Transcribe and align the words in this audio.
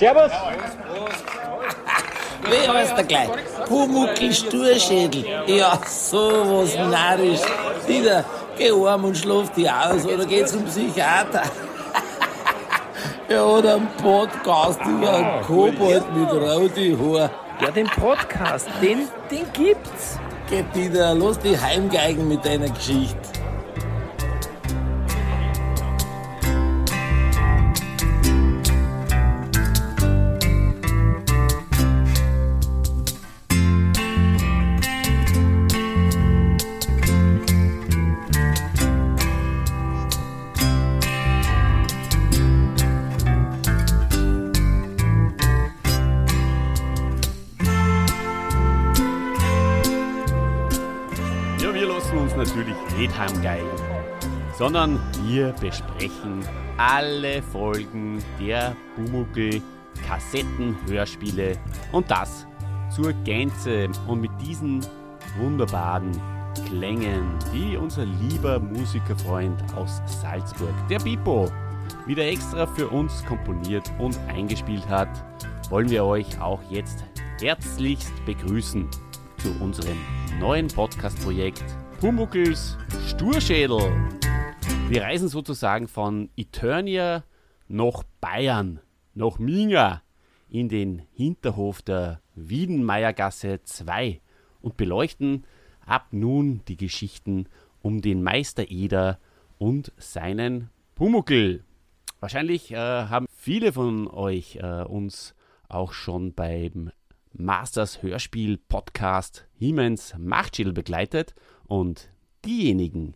Servus. 0.00 0.32
Wie 2.48 2.68
heißt 2.68 2.96
der 2.96 3.04
gleich? 3.04 3.28
Pumuckl 3.66 4.32
Sturschädel. 4.32 5.26
Ja, 5.46 5.78
sowas 5.86 6.74
narrisch. 6.74 7.40
Dieter, 7.86 8.24
geh 8.56 8.72
heim 8.72 9.04
und 9.04 9.18
schlaf 9.18 9.52
dich 9.52 9.70
aus 9.70 10.06
oder 10.06 10.24
geh 10.24 10.42
zum 10.46 10.64
Psychiater. 10.64 11.42
ja, 13.28 13.44
oder 13.44 13.74
ein 13.74 13.88
Podcast 14.02 14.80
über 14.86 15.12
einen 15.12 15.42
Kobold 15.42 16.04
mit 16.16 16.32
roten 16.32 16.98
Haar. 16.98 17.30
Ja, 17.60 17.70
den 17.70 17.86
Podcast, 17.88 18.68
den, 18.80 19.06
den 19.30 19.52
gibt's. 19.52 20.18
Geh, 20.48 20.64
Dieter, 20.74 21.14
lass 21.14 21.38
dich 21.40 21.60
heimgeigen 21.60 22.26
mit 22.26 22.42
deiner 22.42 22.70
Geschichte. 22.70 23.39
Sondern 54.60 55.00
wir 55.24 55.54
besprechen 55.58 56.44
alle 56.76 57.42
Folgen 57.42 58.22
der 58.38 58.76
Bumuckel 58.94 59.62
Kassetten-Hörspiele 60.06 61.56
und 61.92 62.10
das 62.10 62.46
zur 62.94 63.14
Gänze 63.24 63.88
und 64.06 64.20
mit 64.20 64.30
diesen 64.38 64.84
wunderbaren 65.38 66.10
Klängen, 66.66 67.38
die 67.54 67.78
unser 67.78 68.04
lieber 68.04 68.60
Musikerfreund 68.60 69.64
aus 69.76 70.02
Salzburg, 70.04 70.74
der 70.90 70.98
Bipo, 70.98 71.50
wieder 72.06 72.26
extra 72.26 72.66
für 72.66 72.88
uns 72.88 73.24
komponiert 73.24 73.90
und 73.98 74.18
eingespielt 74.28 74.86
hat, 74.90 75.08
wollen 75.70 75.88
wir 75.88 76.04
euch 76.04 76.38
auch 76.38 76.60
jetzt 76.68 77.02
herzlichst 77.40 78.12
begrüßen 78.26 78.86
zu 79.38 79.64
unserem 79.64 79.96
neuen 80.38 80.68
Podcast-Projekt 80.68 81.64
Pumuckls 81.98 82.76
Sturschädel. 83.08 84.19
Wir 84.90 85.02
reisen 85.04 85.28
sozusagen 85.28 85.86
von 85.86 86.30
Eternia 86.36 87.22
nach 87.68 88.02
Bayern, 88.20 88.80
nach 89.14 89.38
Minga, 89.38 90.02
in 90.48 90.68
den 90.68 91.02
Hinterhof 91.12 91.80
der 91.80 92.20
Wiedenmeiergasse 92.34 93.60
2 93.62 94.20
und 94.60 94.76
beleuchten 94.76 95.44
ab 95.86 96.08
nun 96.10 96.62
die 96.66 96.76
Geschichten 96.76 97.46
um 97.82 98.00
den 98.00 98.24
Meister 98.24 98.68
Eder 98.68 99.20
und 99.58 99.92
seinen 99.96 100.70
Pumuckl. 100.96 101.62
Wahrscheinlich 102.18 102.72
äh, 102.72 102.76
haben 102.76 103.26
viele 103.32 103.72
von 103.72 104.08
euch 104.08 104.56
äh, 104.56 104.82
uns 104.82 105.36
auch 105.68 105.92
schon 105.92 106.34
beim 106.34 106.90
Masters 107.32 108.02
Hörspiel 108.02 108.58
Podcast 108.58 109.46
Hiemens 109.54 110.16
Machtschädel 110.18 110.72
begleitet 110.72 111.36
und 111.68 112.10
diejenigen, 112.44 113.14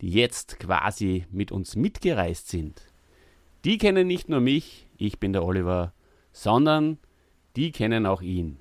die 0.00 0.10
jetzt 0.10 0.58
quasi 0.58 1.26
mit 1.30 1.52
uns 1.52 1.76
mitgereist 1.76 2.48
sind, 2.48 2.82
die 3.64 3.78
kennen 3.78 4.06
nicht 4.06 4.28
nur 4.28 4.40
mich, 4.40 4.88
ich 4.98 5.18
bin 5.18 5.32
der 5.32 5.44
Oliver, 5.44 5.92
sondern 6.32 6.98
die 7.56 7.72
kennen 7.72 8.06
auch 8.06 8.20
ihn. 8.20 8.58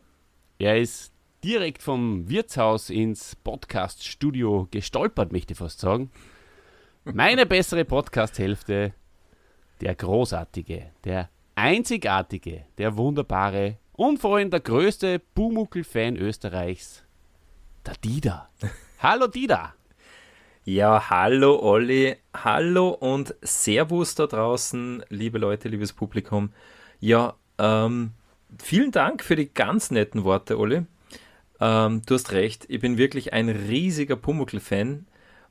Er 0.59 0.80
ist 0.80 1.12
direkt 1.44 1.84
vom 1.84 2.30
Wirtshaus 2.30 2.90
ins 2.90 3.36
Podcast-Studio 3.36 4.67
gestolpert, 4.72 5.31
möchte 5.31 5.53
ich 5.53 5.59
fast 5.59 5.80
sagen. 5.80 6.09
Meine 7.03 7.46
bessere 7.46 7.84
Podcast-Hälfte, 7.84 8.94
der 9.81 9.96
großartige, 9.96 10.91
der 11.03 11.30
einzigartige, 11.56 12.66
der 12.78 12.96
wunderbare 12.96 13.78
und 13.91 14.19
vor 14.19 14.38
allem 14.38 14.52
der 14.52 14.62
größte 14.62 15.19
Bumuckel-Fan 15.36 16.16
Österreichs, 16.16 17.03
der 17.86 17.96
Dida. 17.96 18.50
Hallo 19.00 19.28
Dida. 19.28 19.74
Ja, 20.66 21.09
hallo 21.09 21.59
Olli, 21.59 22.16
hallo 22.34 22.91
und 22.91 23.35
Servus 23.41 24.16
da 24.16 24.28
draußen, 24.28 25.03
liebe 25.09 25.38
Leute, 25.38 25.68
liebes 25.68 25.91
Publikum. 25.91 26.53
Ja, 27.01 27.35
ähm, 27.57 28.12
vielen 28.63 28.91
Dank 28.91 29.25
für 29.25 29.35
die 29.35 29.53
ganz 29.53 29.91
netten 29.91 30.24
Worte, 30.24 30.57
Olli. 30.57 30.85
Ähm, 31.59 32.01
du 32.06 32.13
hast 32.13 32.31
recht, 32.31 32.63
ich 32.69 32.79
bin 32.79 32.97
wirklich 32.97 33.34
ein 33.34 33.50
riesiger 33.50 34.16
Pumuckl-Fan 34.16 35.06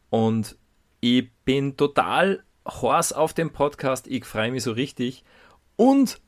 und 0.08 0.56
ich 1.00 1.30
bin 1.44 1.76
total 1.76 2.42
Horst 2.66 3.14
auf 3.14 3.34
dem 3.34 3.52
Podcast, 3.52 4.06
ich 4.06 4.24
freue 4.24 4.50
mich 4.50 4.62
so 4.62 4.72
richtig. 4.72 5.24
Und 5.76 6.22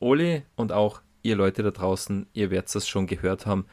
Olli 0.00 0.42
und 0.56 0.72
auch 0.72 1.02
ihr 1.22 1.36
Leute 1.36 1.62
da 1.62 1.70
draußen, 1.70 2.26
ihr 2.32 2.50
werdet 2.50 2.74
das 2.74 2.88
schon 2.88 3.06
gehört 3.06 3.46
haben, 3.46 3.66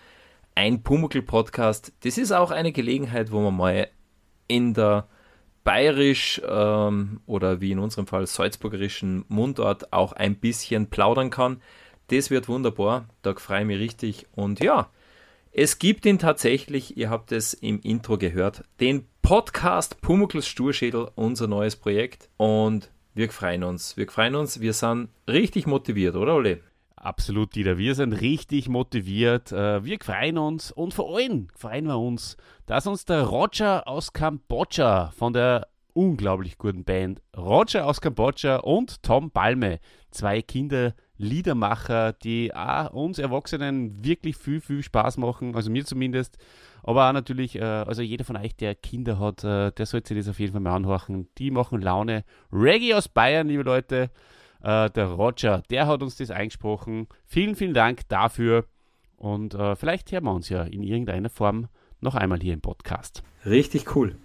ein 0.53 0.83
Pumuckl-Podcast, 0.83 1.93
das 2.03 2.19
ist 2.19 2.31
auch 2.31 2.51
eine 2.51 2.71
Gelegenheit, 2.71 3.31
wo 3.31 3.41
man 3.41 3.57
mal 3.57 3.87
in 4.51 4.73
der 4.73 5.07
bayerisch 5.63 6.41
ähm, 6.45 7.21
oder 7.25 7.61
wie 7.61 7.71
in 7.71 7.79
unserem 7.79 8.07
Fall 8.07 8.27
salzburgerischen 8.27 9.25
Mundart 9.27 9.93
auch 9.93 10.13
ein 10.13 10.35
bisschen 10.35 10.87
plaudern 10.87 11.29
kann. 11.29 11.61
Das 12.07 12.29
wird 12.29 12.49
wunderbar, 12.49 13.05
da 13.21 13.33
freue 13.35 13.61
ich 13.61 13.67
mich 13.67 13.79
richtig. 13.79 14.27
Und 14.35 14.59
ja, 14.59 14.89
es 15.51 15.79
gibt 15.79 16.05
ihn 16.05 16.19
tatsächlich, 16.19 16.97
ihr 16.97 17.09
habt 17.09 17.31
es 17.31 17.53
im 17.53 17.79
Intro 17.81 18.17
gehört, 18.17 18.63
den 18.79 19.05
Podcast 19.21 20.01
Pumuckls 20.01 20.47
Sturschädel, 20.47 21.09
unser 21.15 21.47
neues 21.47 21.75
Projekt. 21.75 22.29
Und 22.37 22.91
wir 23.13 23.29
freuen 23.29 23.63
uns, 23.63 23.95
wir 23.97 24.07
freuen 24.07 24.35
uns, 24.35 24.59
wir 24.59 24.73
sind 24.73 25.09
richtig 25.27 25.67
motiviert, 25.67 26.15
oder 26.15 26.35
Olli? 26.35 26.61
Absolut, 27.03 27.55
Dieter. 27.55 27.79
Wir 27.79 27.95
sind 27.95 28.13
richtig 28.13 28.69
motiviert. 28.69 29.51
Äh, 29.51 29.83
Wir 29.83 29.97
freuen 29.99 30.37
uns 30.37 30.71
und 30.71 30.93
vor 30.93 31.17
allem 31.17 31.47
freuen 31.55 31.87
wir 31.87 31.97
uns, 31.97 32.37
dass 32.67 32.85
uns 32.85 33.05
der 33.05 33.23
Roger 33.23 33.87
aus 33.87 34.13
Kambodscha 34.13 35.09
von 35.09 35.33
der 35.33 35.67
unglaublich 35.93 36.59
guten 36.59 36.83
Band 36.83 37.19
Roger 37.35 37.87
aus 37.87 38.01
Kambodscha 38.01 38.57
und 38.57 39.01
Tom 39.01 39.31
Balme, 39.31 39.79
zwei 40.11 40.43
Kinderliedermacher, 40.43 42.13
die 42.13 42.53
auch 42.53 42.91
uns 42.93 43.17
Erwachsenen 43.17 44.05
wirklich 44.05 44.37
viel, 44.37 44.61
viel 44.61 44.83
Spaß 44.83 45.17
machen, 45.17 45.55
also 45.55 45.71
mir 45.71 45.83
zumindest, 45.83 46.37
aber 46.83 47.09
auch 47.09 47.13
natürlich, 47.13 47.55
äh, 47.55 47.63
also 47.63 48.03
jeder 48.03 48.25
von 48.25 48.37
euch, 48.37 48.55
der 48.55 48.75
Kinder 48.75 49.17
hat, 49.17 49.43
äh, 49.43 49.71
der 49.71 49.87
sollte 49.87 50.13
sich 50.13 50.23
das 50.23 50.29
auf 50.29 50.39
jeden 50.39 50.51
Fall 50.51 50.61
mal 50.61 50.75
anhören. 50.75 51.27
Die 51.39 51.49
machen 51.49 51.81
Laune. 51.81 52.25
Reggae 52.53 52.93
aus 52.93 53.09
Bayern, 53.09 53.47
liebe 53.47 53.63
Leute. 53.63 54.11
Äh, 54.63 54.89
der 54.89 55.07
Roger, 55.07 55.63
der 55.69 55.87
hat 55.87 56.01
uns 56.03 56.17
das 56.17 56.31
eingesprochen. 56.31 57.07
Vielen, 57.25 57.55
vielen 57.55 57.73
Dank 57.73 58.07
dafür. 58.09 58.65
Und 59.17 59.53
äh, 59.53 59.75
vielleicht 59.75 60.11
hören 60.11 60.23
wir 60.23 60.33
uns 60.33 60.49
ja 60.49 60.63
in 60.63 60.83
irgendeiner 60.83 61.29
Form 61.29 61.67
noch 61.99 62.15
einmal 62.15 62.39
hier 62.39 62.53
im 62.53 62.61
Podcast. 62.61 63.23
Richtig 63.45 63.95
cool. 63.95 64.15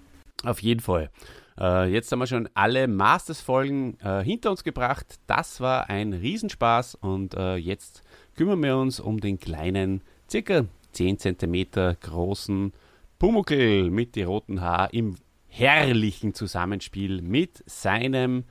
Auf 0.44 0.60
jeden 0.62 0.80
Fall. 0.80 1.10
Äh, 1.58 1.90
jetzt 1.90 2.12
haben 2.12 2.18
wir 2.18 2.26
schon 2.26 2.48
alle 2.54 2.88
Masters-Folgen 2.88 3.98
äh, 4.00 4.22
hinter 4.22 4.50
uns 4.50 4.64
gebracht. 4.64 5.18
Das 5.26 5.60
war 5.60 5.88
ein 5.88 6.12
Riesenspaß 6.12 6.96
und 6.96 7.34
äh, 7.34 7.56
jetzt 7.56 8.02
kümmern 8.36 8.62
wir 8.62 8.76
uns 8.76 9.00
um 9.00 9.20
den 9.20 9.38
kleinen, 9.38 10.02
circa 10.30 10.66
10 10.92 11.18
cm 11.18 11.96
großen 12.00 12.72
Pumuckl 13.18 13.90
mit 13.90 14.14
die 14.14 14.22
roten 14.24 14.60
Haar 14.60 14.92
im 14.92 15.16
herrlichen 15.48 16.34
Zusammenspiel 16.34 17.22
mit 17.22 17.62
seinem 17.66 18.44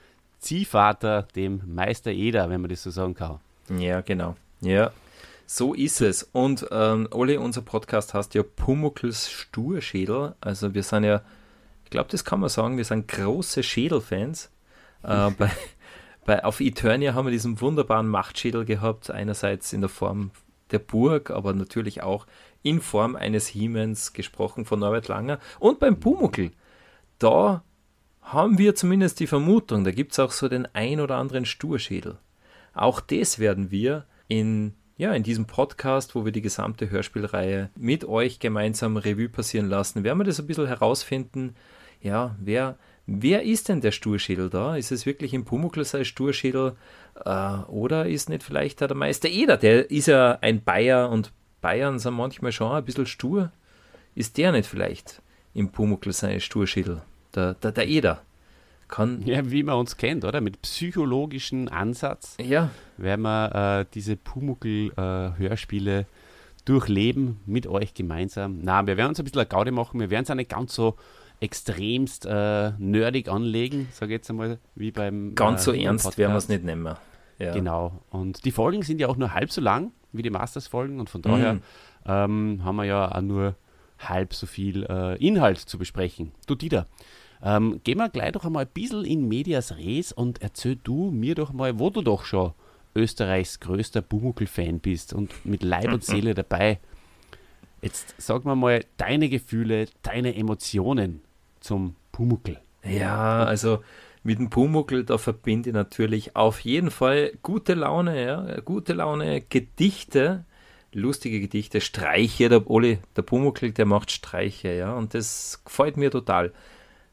Ziehvater, 0.45 1.23
dem 1.35 1.61
Meister 1.65 2.11
Eder, 2.11 2.49
wenn 2.49 2.61
man 2.61 2.69
das 2.69 2.83
so 2.83 2.91
sagen 2.91 3.15
kann. 3.15 3.39
Ja, 3.77 4.01
genau. 4.01 4.35
Ja, 4.61 4.91
so 5.47 5.73
ist 5.73 6.01
es. 6.01 6.23
Und 6.23 6.67
ähm, 6.71 7.07
Olli, 7.11 7.37
unser 7.37 7.61
Podcast 7.61 8.13
heißt 8.13 8.35
ja 8.35 8.43
Pumuckls 8.43 9.29
Sturschädel. 9.29 10.35
Also 10.41 10.73
wir 10.73 10.83
sind 10.83 11.03
ja, 11.03 11.21
ich 11.83 11.89
glaube, 11.89 12.09
das 12.11 12.25
kann 12.25 12.39
man 12.39 12.49
sagen, 12.49 12.77
wir 12.77 12.85
sind 12.85 13.07
große 13.07 13.63
Schädelfans. 13.63 14.51
Äh, 15.03 15.31
bei, 15.37 15.51
bei, 16.25 16.43
auf 16.43 16.61
Eternia 16.61 17.13
haben 17.13 17.25
wir 17.25 17.31
diesen 17.31 17.59
wunderbaren 17.59 18.07
Machtschädel 18.07 18.65
gehabt, 18.65 19.09
einerseits 19.09 19.73
in 19.73 19.81
der 19.81 19.89
Form 19.89 20.31
der 20.71 20.79
Burg, 20.79 21.29
aber 21.31 21.53
natürlich 21.53 22.01
auch 22.01 22.25
in 22.63 22.81
Form 22.81 23.15
eines 23.15 23.47
Hiemens, 23.47 24.13
gesprochen 24.13 24.65
von 24.65 24.79
Norbert 24.79 25.07
Langer. 25.07 25.39
Und 25.59 25.79
beim 25.79 25.99
Pumuckl, 25.99 26.51
da 27.19 27.63
haben 28.25 28.57
wir 28.57 28.73
zumindest 28.73 29.19
die 29.19 29.27
Vermutung, 29.27 29.83
da 29.83 29.91
gibt 29.91 30.11
es 30.11 30.19
auch 30.19 30.31
so 30.31 30.49
den 30.49 30.67
ein 30.73 30.99
oder 30.99 31.17
anderen 31.17 31.45
Sturschädel. 31.45 32.17
Auch 32.73 32.99
das 32.99 33.37
werden 33.37 33.69
wir 33.69 34.05
in, 34.27 34.73
ja, 34.97 35.13
in 35.13 35.21
diesem 35.21 35.45
Podcast, 35.45 36.15
wo 36.15 36.25
wir 36.25 36.31
die 36.31 36.41
gesamte 36.41 36.89
Hörspielreihe 36.89 37.69
mit 37.75 38.03
euch 38.03 38.39
gemeinsam 38.39 38.97
Revue 38.97 39.29
passieren 39.29 39.69
lassen, 39.69 40.03
werden 40.03 40.17
wir 40.17 40.23
das 40.25 40.39
ein 40.39 40.47
bisschen 40.47 40.65
herausfinden, 40.67 41.55
ja, 42.01 42.35
wer, 42.39 42.77
wer 43.05 43.43
ist 43.43 43.69
denn 43.69 43.81
der 43.81 43.91
Sturschädel 43.91 44.49
da? 44.49 44.75
Ist 44.75 44.91
es 44.91 45.05
wirklich 45.05 45.33
im 45.33 45.45
Pumuckl 45.45 45.85
sein 45.85 46.03
Sturschädel 46.03 46.75
äh, 47.23 47.57
oder 47.67 48.07
ist 48.07 48.29
nicht 48.29 48.43
vielleicht 48.43 48.81
der 48.81 48.93
Meister 48.95 49.29
Eder? 49.29 49.57
Der 49.57 49.91
ist 49.91 50.07
ja 50.07 50.39
ein 50.41 50.63
Bayer 50.63 51.09
und 51.09 51.31
Bayern 51.61 51.99
sind 51.99 52.15
manchmal 52.15 52.51
schon 52.51 52.71
ein 52.71 52.85
bisschen 52.85 53.05
stur. 53.05 53.51
Ist 54.15 54.37
der 54.37 54.51
nicht 54.51 54.67
vielleicht 54.67 55.21
im 55.53 55.71
Pumuckl 55.71 56.11
sein 56.11 56.41
Sturschädel? 56.41 57.01
Der, 57.35 57.53
der, 57.55 57.71
der 57.71 57.87
Eder. 57.87 58.21
Kann 58.87 59.23
ja, 59.25 59.49
wie 59.49 59.63
man 59.63 59.75
uns 59.75 59.97
kennt, 59.97 60.25
oder? 60.25 60.41
Mit 60.41 60.61
psychologischen 60.61 61.69
Ansatz 61.69 62.37
ja. 62.39 62.69
werden 62.97 63.23
wir 63.23 63.79
äh, 63.81 63.85
diese 63.93 64.15
Pumuckl-Hörspiele 64.15 65.99
äh, 66.01 66.05
durchleben 66.65 67.39
mit 67.45 67.67
euch 67.67 67.93
gemeinsam. 67.93 68.59
Na, 68.61 68.85
wir 68.85 68.97
werden 68.97 69.09
uns 69.09 69.19
ein 69.19 69.25
bisschen 69.25 69.39
eine 69.39 69.47
Gaude 69.47 69.71
machen. 69.71 69.99
Wir 69.99 70.09
werden 70.09 70.23
es 70.23 70.31
auch 70.31 70.35
nicht 70.35 70.49
ganz 70.49 70.75
so 70.75 70.95
extremst 71.39 72.25
äh, 72.25 72.71
nerdig 72.77 73.27
anlegen, 73.29 73.87
sage 73.91 74.13
ich 74.13 74.17
jetzt 74.17 74.29
einmal, 74.29 74.59
wie 74.75 74.91
beim. 74.91 75.35
Ganz 75.35 75.61
äh, 75.61 75.63
so 75.65 75.71
ernst 75.73 76.03
Podcast. 76.03 76.17
werden 76.17 76.33
wir 76.33 76.37
es 76.37 76.49
nicht 76.49 76.63
nehmen. 76.63 76.95
Ja. 77.39 77.53
Genau. 77.53 78.03
Und 78.09 78.45
die 78.45 78.51
Folgen 78.51 78.81
sind 78.81 78.99
ja 78.99 79.07
auch 79.07 79.17
nur 79.17 79.33
halb 79.33 79.51
so 79.51 79.61
lang 79.61 79.91
wie 80.11 80.21
die 80.21 80.29
Masters-Folgen 80.29 80.99
und 80.99 81.09
von 81.09 81.21
daher 81.21 81.55
mhm. 81.55 81.61
ähm, 82.05 82.61
haben 82.63 82.75
wir 82.77 82.85
ja 82.85 83.13
auch 83.13 83.21
nur 83.21 83.55
halb 83.99 84.33
so 84.33 84.45
viel 84.45 84.85
äh, 84.89 85.17
Inhalt 85.17 85.57
zu 85.57 85.77
besprechen. 85.77 86.31
Du, 86.47 86.55
Dieter, 86.55 86.87
ähm, 87.43 87.81
gehen 87.83 87.97
wir 87.97 88.09
gleich 88.09 88.31
doch 88.31 88.45
einmal 88.45 88.65
ein 88.65 88.71
bisschen 88.73 89.05
in 89.05 89.27
Medias 89.27 89.77
Res 89.77 90.11
und 90.11 90.41
erzähl 90.41 90.77
du 90.77 91.11
mir 91.11 91.35
doch 91.35 91.53
mal, 91.53 91.79
wo 91.79 91.89
du 91.89 92.01
doch 92.01 92.25
schon 92.25 92.53
Österreichs 92.95 93.59
größter 93.59 94.01
Bumuckel-Fan 94.01 94.79
bist 94.79 95.13
und 95.13 95.45
mit 95.45 95.63
Leib 95.63 95.91
und 95.91 96.03
Seele 96.03 96.33
dabei. 96.35 96.79
Jetzt 97.81 98.15
sag 98.17 98.45
mir 98.45 98.55
mal 98.55 98.83
deine 98.97 99.29
Gefühle, 99.29 99.87
deine 100.01 100.35
Emotionen 100.35 101.21
zum 101.59 101.95
Pumuckel. 102.11 102.59
Ja, 102.83 103.43
also 103.43 103.79
mit 104.23 104.39
dem 104.39 104.49
Pumuckel, 104.49 105.03
da 105.03 105.17
verbinde 105.17 105.69
ich 105.69 105.73
natürlich 105.75 106.35
auf 106.35 106.59
jeden 106.61 106.89
Fall 106.89 107.33
gute 107.43 107.75
Laune, 107.75 108.25
ja, 108.25 108.59
gute 108.61 108.93
Laune, 108.93 109.41
Gedichte, 109.41 110.45
lustige 110.91 111.39
Gedichte, 111.39 111.81
Streiche, 111.81 112.49
der 112.49 112.69
Oli, 112.69 112.99
der 113.15 113.21
Pumuckel, 113.21 113.71
der 113.71 113.85
macht 113.85 114.09
Streiche, 114.11 114.73
ja, 114.73 114.93
und 114.95 115.13
das 115.13 115.61
gefällt 115.63 115.97
mir 115.97 116.09
total, 116.09 116.53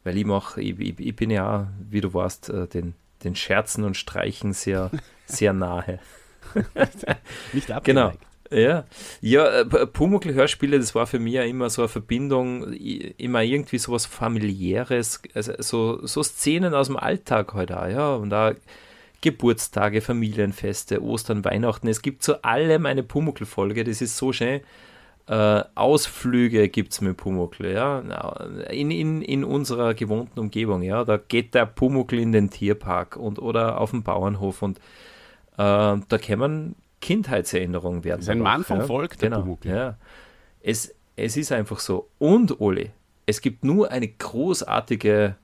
weil 0.05 0.17
ich 0.17 0.25
mache, 0.25 0.61
ich, 0.61 0.79
ich, 0.79 0.99
ich, 0.99 1.17
bin 1.17 1.31
ja, 1.31 1.69
wie 1.89 2.01
du 2.01 2.13
weißt, 2.13 2.51
äh, 2.51 2.67
den, 2.67 2.95
den 3.25 3.37
Scherzen 3.37 3.85
und 3.85 3.97
Streichen 3.97 4.53
sehr, 4.53 4.91
sehr 5.27 5.53
nahe. 5.53 5.99
Nicht 7.53 7.71
abgeneigt. 7.71 8.19
Genau. 8.19 8.29
Ja, 8.51 8.85
ja 9.21 9.61
äh, 9.61 9.87
Pumuckl-Hörspiele, 9.87 10.79
das 10.79 10.95
war 10.95 11.07
für 11.07 11.19
mich 11.19 11.35
ja 11.35 11.43
immer 11.43 11.71
so 11.71 11.83
eine 11.83 11.89
Verbindung, 11.89 12.73
immer 12.73 13.43
irgendwie 13.43 13.79
so 13.79 13.93
was 13.93 14.05
familiäres, 14.05 15.23
also 15.35 15.53
so, 15.59 16.07
so 16.07 16.23
Szenen 16.23 16.75
aus 16.75 16.89
dem 16.89 16.97
Alltag 16.97 17.55
heute 17.55 17.77
halt 17.77 17.93
auch, 17.93 17.97
ja, 17.97 18.15
und 18.15 18.31
da 18.31 18.53
Geburtstage, 19.23 20.01
Familienfeste, 20.01 21.03
Ostern, 21.03 21.45
Weihnachten, 21.45 21.89
es 21.89 22.03
gibt 22.03 22.23
zu 22.23 22.45
allem 22.45 22.87
eine 22.87 23.03
Pumuckl-Folge, 23.03 23.85
das 23.85 24.03
ist 24.03 24.17
so 24.17 24.33
schön. 24.33 24.61
Äh, 25.33 25.65
Ausflüge 25.77 26.69
gibt 26.69 26.93
es 26.93 27.01
mit 27.01 27.17
Pumuckl, 27.17 27.73
ja, 27.73 28.01
in, 28.69 28.91
in, 28.91 29.23
in 29.23 29.45
unserer 29.45 29.95
gewohnten 29.95 30.39
Umgebung, 30.39 30.83
ja, 30.83 31.05
da 31.05 31.17
geht 31.17 31.55
der 31.55 31.65
Pumuckl 31.65 32.19
in 32.19 32.33
den 32.33 32.51
Tierpark 32.51 33.17
und 33.17 33.39
oder 33.39 33.81
auf 33.81 33.93
den 33.93 34.03
Bauernhof 34.03 34.61
und 34.61 34.77
äh, 34.77 34.83
da 35.57 36.19
kann 36.21 36.39
man 36.39 36.75
Kindheitserinnerungen 37.01 38.05
werden. 38.05 38.19
Das 38.19 38.27
ist 38.27 38.29
ein 38.29 38.41
Mann 38.41 38.63
vom 38.63 38.81
ja? 38.81 38.85
Volk, 38.85 39.17
der 39.21 39.31
genau, 39.31 39.59
Ja. 39.65 39.97
Es, 40.61 40.95
es 41.17 41.39
ist 41.39 41.51
einfach 41.51 41.79
so. 41.79 42.11
Und 42.19 42.61
Oli, 42.61 42.91
es 43.25 43.41
gibt 43.41 43.65
nur 43.65 43.91
eine 43.91 44.09
großartige 44.09 45.37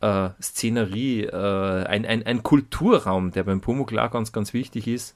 äh, 0.00 0.28
Szenerie, 0.40 1.24
äh, 1.24 1.84
ein, 1.84 2.06
ein, 2.06 2.24
ein 2.24 2.42
Kulturraum, 2.42 3.32
der 3.32 3.42
beim 3.42 3.60
Pumuckl 3.60 3.96
ganz, 4.10 4.32
ganz 4.32 4.54
wichtig 4.54 4.88
ist. 4.88 5.14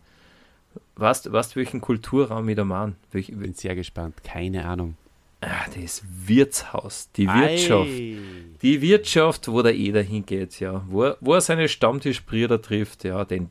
Weißt 0.96 1.26
du, 1.26 1.32
welchen 1.32 1.80
Kulturraum 1.80 2.48
ich 2.48 2.56
da 2.56 2.64
meine? 2.64 2.94
Ich 3.12 3.28
bin 3.28 3.54
sehr 3.54 3.74
gespannt. 3.74 4.22
Keine 4.24 4.64
Ahnung. 4.64 4.96
Ah, 5.40 5.66
das 5.74 6.02
Wirtshaus, 6.26 7.10
die 7.16 7.26
Wirtschaft. 7.26 7.90
Ei. 7.90 8.16
Die 8.62 8.80
Wirtschaft, 8.80 9.48
wo 9.48 9.60
der 9.62 9.74
Eder 9.74 10.02
hingeht, 10.02 10.60
ja. 10.60 10.84
Wo, 10.88 11.02
er, 11.02 11.16
wo 11.20 11.34
er 11.34 11.40
seine 11.40 11.68
Stammtischbrüder 11.68 12.62
trifft, 12.62 13.02
ja. 13.02 13.24
Den, 13.24 13.50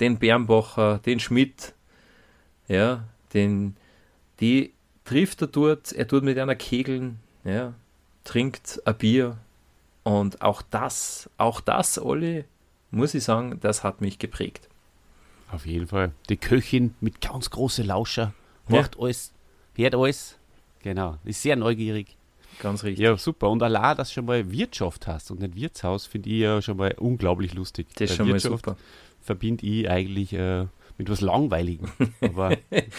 den 0.00 0.18
Bernbacher, 0.18 0.98
den 0.98 1.20
Schmidt, 1.20 1.74
ja, 2.66 3.04
den, 3.34 3.76
die 4.40 4.72
trifft 5.04 5.42
er 5.42 5.48
dort, 5.48 5.92
er 5.92 6.06
tut 6.06 6.22
mit 6.22 6.38
einer 6.38 6.54
Kegeln, 6.54 7.18
ja, 7.44 7.74
trinkt 8.24 8.82
ein 8.84 8.96
Bier 8.96 9.38
und 10.04 10.42
auch 10.42 10.62
das, 10.62 11.30
auch 11.38 11.60
das, 11.60 11.98
Olli, 11.98 12.44
muss 12.90 13.14
ich 13.14 13.24
sagen, 13.24 13.58
das 13.60 13.84
hat 13.84 14.00
mich 14.00 14.18
geprägt. 14.18 14.68
Auf 15.50 15.66
jeden 15.66 15.86
Fall. 15.86 16.12
Die 16.28 16.36
Köchin 16.36 16.94
mit 17.00 17.20
ganz 17.20 17.50
großen 17.50 17.86
Lauscher, 17.86 18.34
macht 18.68 18.96
ja. 18.96 19.02
alles, 19.02 19.32
hört 19.76 19.94
alles. 19.94 20.38
Genau, 20.82 21.16
ist 21.24 21.42
sehr 21.42 21.56
neugierig. 21.56 22.16
Ganz 22.60 22.82
richtig. 22.82 23.04
Ja, 23.04 23.16
super. 23.16 23.50
Und 23.50 23.62
allein, 23.62 23.96
dass 23.96 24.08
du 24.08 24.14
schon 24.14 24.26
mal 24.26 24.50
Wirtschaft 24.50 25.06
hast 25.06 25.30
und 25.30 25.40
nicht 25.40 25.54
Wirtshaus, 25.54 26.06
finde 26.06 26.30
ich 26.30 26.40
ja 26.40 26.60
schon 26.60 26.76
mal 26.76 26.92
unglaublich 26.98 27.54
lustig. 27.54 27.86
Das 27.94 28.10
ist 28.10 28.16
schon 28.16 28.26
Wirtschaft, 28.26 28.66
mal 28.66 28.72
super 28.74 28.76
verbinde 29.20 29.66
ich 29.66 29.88
eigentlich 29.88 30.32
äh, 30.32 30.66
mit 30.96 31.08
was 31.10 31.20
Langweiligem. 31.20 31.88
Aber 32.20 32.56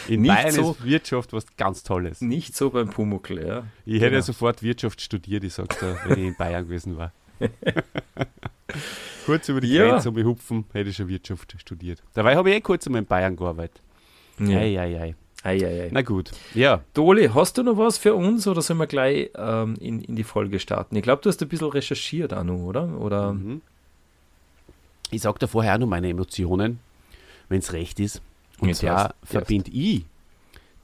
in 0.07 0.24
Bayern 0.24 0.51
so, 0.51 0.72
ist 0.72 0.86
Wirtschaft 0.86 1.34
was 1.34 1.46
ganz 1.57 1.84
Tolles. 1.84 2.22
Nicht 2.22 2.56
so 2.56 2.69
beim 2.69 2.90
Pumuckl, 2.90 3.46
ja. 3.46 3.63
Ich 3.86 3.96
hätte 3.96 4.06
genau. 4.06 4.16
ja 4.16 4.22
sofort 4.22 4.63
Wirtschaft 4.63 5.01
studiert, 5.01 5.44
ich 5.44 5.54
sag's 5.54 5.80
da, 5.80 5.98
wenn 6.06 6.19
ich 6.19 6.28
in 6.28 6.36
Bayern 6.36 6.66
gewesen 6.66 6.98
war. 6.98 7.12
kurz 9.25 9.50
über 9.50 9.62
die 9.62 9.74
ja. 9.74 9.89
Grenze 9.89 10.09
umhupfen, 10.09 10.65
hätte 10.74 10.89
ich 10.89 10.95
schon 10.95 11.07
Wirtschaft 11.07 11.56
studiert. 11.59 12.01
Dabei 12.13 12.36
habe 12.36 12.50
ich 12.50 12.57
eh 12.57 12.62
kurz 12.62 12.86
einmal 12.88 13.01
in 13.01 13.07
Bayern 13.07 13.36
gearbeitet. 13.36 13.81
Ja. 14.39 14.57
Ei, 14.57 14.80
ei, 14.80 15.00
ei. 15.00 15.15
Ei, 15.44 15.65
ei, 15.65 15.81
ei. 15.83 15.89
Na 15.91 16.01
gut, 16.01 16.31
ja. 16.53 16.81
Doli, 16.94 17.30
hast 17.33 17.57
du 17.57 17.63
noch 17.63 17.77
was 17.77 17.97
für 17.97 18.13
uns 18.13 18.45
oder 18.45 18.62
sollen 18.62 18.80
wir 18.80 18.88
gleich 18.88 19.30
ähm, 19.36 19.75
in, 19.80 20.01
in 20.01 20.15
die 20.15 20.24
Folge 20.24 20.59
starten? 20.59 20.95
Ich 20.97 21.03
glaube, 21.03 21.21
du 21.21 21.30
hast 21.30 21.41
ein 21.41 21.47
bisschen 21.47 21.69
recherchiert, 21.69 22.33
Anu, 22.33 22.68
oder? 22.68 23.00
oder? 23.00 23.33
Mhm. 23.33 23.62
Ich 25.12 25.21
sage 25.21 25.39
da 25.39 25.47
vorher 25.47 25.75
auch 25.75 25.80
noch 25.80 25.88
meine 25.88 26.09
Emotionen, 26.09 26.80
wenn 27.47 27.59
es 27.59 27.71
recht 27.74 28.00
ist. 28.00 28.21
Und 28.59 28.68
Jetzt 28.68 28.80
zwar 28.80 29.15
verbinde 29.24 29.71
ich 29.71 30.06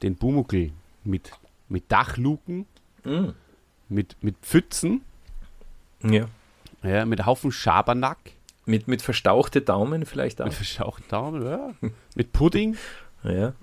den 0.01 0.15
Bumuckel 0.15 0.71
mit, 1.03 1.31
mit 1.67 1.91
Dachluken, 1.91 2.65
mm. 3.03 3.29
mit, 3.89 4.15
mit 4.21 4.37
Pfützen, 4.41 5.01
ja. 6.01 6.27
Ja, 6.85 7.05
mit 7.05 7.19
einem 7.19 7.25
Haufen 7.25 7.51
Schabernack. 7.51 8.17
Mit, 8.65 8.87
mit 8.87 9.01
verstauchte 9.01 9.61
Daumen 9.61 10.05
vielleicht 10.05 10.41
auch. 10.41 10.45
Mit 10.45 10.53
verstauchten 10.53 11.05
Daumen, 11.09 11.45
ja. 11.45 11.73
mit 12.15 12.31
Pudding. 12.33 12.75
Ja. 13.23 13.53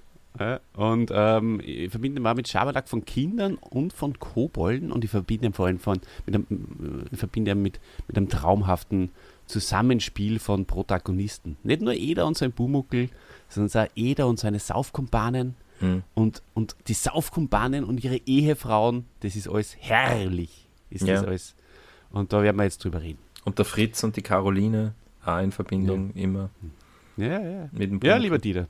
ja. 0.40 0.58
Und 0.74 1.12
ähm, 1.14 1.60
ich 1.64 1.88
verbinde 1.88 2.20
mal 2.20 2.34
mit 2.34 2.48
Schabernack 2.48 2.88
von 2.88 3.04
Kindern 3.04 3.54
und 3.54 3.92
von 3.92 4.18
Kobolden 4.18 4.90
und 4.90 5.04
ich 5.04 5.10
verbinde 5.10 5.46
ihn 5.46 5.52
vor 5.52 5.66
allem 5.66 5.78
von, 5.78 6.00
mit 6.26 6.34
einem, 6.34 7.06
ich 7.12 7.18
verbinde 7.20 7.54
mit, 7.54 7.78
mit 8.08 8.16
einem 8.16 8.28
traumhaften 8.28 9.12
Zusammenspiel 9.46 10.40
von 10.40 10.66
Protagonisten. 10.66 11.58
Nicht 11.62 11.82
nur 11.82 11.94
Eder 11.94 12.26
und 12.26 12.36
sein 12.36 12.50
Bumuckel, 12.50 13.08
sondern 13.48 13.84
auch 13.84 13.90
Eder 13.94 14.26
und 14.26 14.40
seine 14.40 14.58
Saufkumpanen 14.58 15.54
hm. 15.78 16.02
und, 16.14 16.42
und 16.54 16.74
die 16.88 16.94
Saufkumpanen 16.94 17.84
und 17.84 18.02
ihre 18.02 18.16
Ehefrauen. 18.16 19.04
Das 19.20 19.36
ist 19.36 19.48
alles 19.48 19.76
herrlich, 19.78 20.68
ist 20.90 21.06
ja. 21.06 21.14
das 21.14 21.24
alles. 21.24 21.54
Und 22.12 22.32
da 22.32 22.42
werden 22.42 22.56
wir 22.56 22.64
jetzt 22.64 22.84
drüber 22.84 23.02
reden. 23.02 23.18
Und 23.44 23.58
der 23.58 23.64
Fritz 23.64 24.02
und 24.04 24.16
die 24.16 24.22
Caroline 24.22 24.94
auch 25.24 25.38
in 25.38 25.52
Verbindung 25.52 26.12
ja. 26.14 26.22
immer. 26.22 26.50
Ja, 27.16 27.40
ja. 27.40 27.68
Mit 27.72 27.90
dem 27.90 28.00
ja, 28.02 28.16
lieber 28.16 28.38
Dieter. 28.38 28.68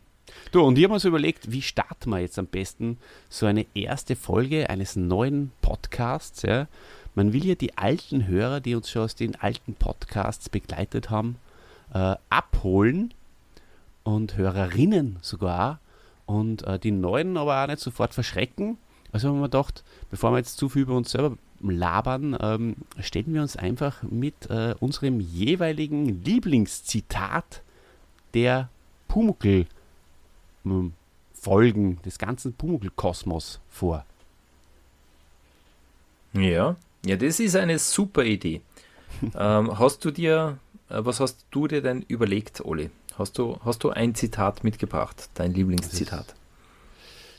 Du, 0.50 0.62
und 0.62 0.78
ich 0.78 0.84
habe 0.84 0.94
mir 0.94 1.00
so 1.00 1.08
überlegt, 1.08 1.50
wie 1.50 1.62
starten 1.62 2.10
wir 2.10 2.20
jetzt 2.20 2.38
am 2.38 2.46
besten 2.46 2.98
so 3.28 3.46
eine 3.46 3.66
erste 3.74 4.16
Folge 4.16 4.70
eines 4.70 4.96
neuen 4.96 5.50
Podcasts, 5.60 6.42
ja, 6.42 6.68
man 7.14 7.32
will 7.32 7.44
ja 7.44 7.54
die 7.54 7.76
alten 7.76 8.26
Hörer, 8.26 8.60
die 8.60 8.74
uns 8.74 8.90
schon 8.90 9.02
aus 9.02 9.14
den 9.14 9.36
alten 9.36 9.74
Podcasts 9.74 10.48
begleitet 10.48 11.10
haben, 11.10 11.36
äh, 11.92 12.16
abholen 12.30 13.12
und 14.02 14.36
Hörerinnen 14.36 15.18
sogar 15.20 15.80
und 16.24 16.66
äh, 16.66 16.78
die 16.78 16.90
neuen 16.90 17.36
aber 17.36 17.62
auch 17.62 17.66
nicht 17.66 17.80
sofort 17.80 18.14
verschrecken. 18.14 18.78
Also 19.12 19.28
haben 19.28 19.40
wir 19.40 19.48
gedacht, 19.48 19.84
bevor 20.10 20.32
wir 20.32 20.38
jetzt 20.38 20.56
zu 20.56 20.70
viel 20.70 20.82
über 20.82 20.96
uns 20.96 21.10
selber 21.10 21.36
labern, 21.70 22.36
ähm, 22.40 22.76
stellen 23.00 23.32
wir 23.34 23.42
uns 23.42 23.56
einfach 23.56 24.02
mit 24.02 24.50
äh, 24.50 24.74
unserem 24.80 25.20
jeweiligen 25.20 26.22
Lieblingszitat 26.24 27.62
der 28.34 28.68
Pumuckl 29.08 29.66
ähm, 30.64 30.92
Folgen 31.34 32.00
des 32.02 32.18
ganzen 32.18 32.52
Pumuckl-Kosmos 32.54 33.60
vor. 33.68 34.04
Ja, 36.34 36.76
ja, 37.04 37.16
das 37.16 37.40
ist 37.40 37.56
eine 37.56 37.78
super 37.78 38.24
Idee. 38.24 38.60
ähm, 39.34 39.78
hast 39.78 40.04
du 40.04 40.10
dir, 40.10 40.58
äh, 40.88 40.98
was 40.98 41.20
hast 41.20 41.44
du 41.50 41.66
dir 41.66 41.82
denn 41.82 42.02
überlegt, 42.02 42.64
Oli? 42.64 42.90
Hast 43.18 43.38
du, 43.38 43.58
hast 43.64 43.84
du 43.84 43.90
ein 43.90 44.14
Zitat 44.14 44.64
mitgebracht, 44.64 45.28
dein 45.34 45.52
Lieblingszitat? 45.52 46.34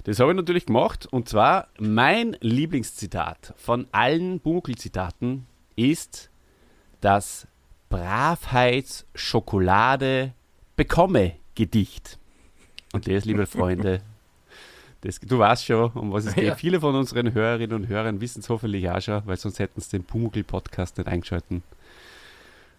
Das, 0.06 0.20
habe 0.20 0.32
ich 0.32 0.36
natürlich 0.36 0.66
gemacht 0.66 1.06
und 1.06 1.30
zwar 1.30 1.70
mein 1.80 2.36
Lieblingszitat 2.42 3.54
von 3.56 3.88
allen 3.94 4.42
Bunkel-Zitaten 4.42 5.46
ist 5.78 6.30
das 7.00 7.48
Bravheitsschokolade 7.90 10.34
bekomme 10.76 11.36
Gedicht. 11.56 12.20
Und 12.92 13.08
das, 13.08 13.24
liebe 13.24 13.46
Freunde, 13.46 14.02
das, 15.02 15.20
du 15.20 15.40
weißt 15.40 15.66
schon, 15.66 15.92
um 15.92 16.12
was 16.12 16.26
es 16.26 16.36
geht. 16.36 16.44
Ja. 16.44 16.56
Viele 16.56 16.82
von 16.82 16.96
unseren 16.96 17.34
Hörerinnen 17.34 17.76
und 17.76 17.88
Hörern 17.88 18.20
wissen 18.20 18.42
es 18.42 18.50
hoffentlich 18.50 18.90
auch 18.90 19.02
schon, 19.02 19.26
weil 19.26 19.38
sonst 19.38 19.60
hätten 19.60 19.80
sie 19.80 19.92
den 19.92 20.04
Pumuckl-Podcast 20.04 20.98
nicht 20.98 21.08
eingeschalten. 21.08 21.64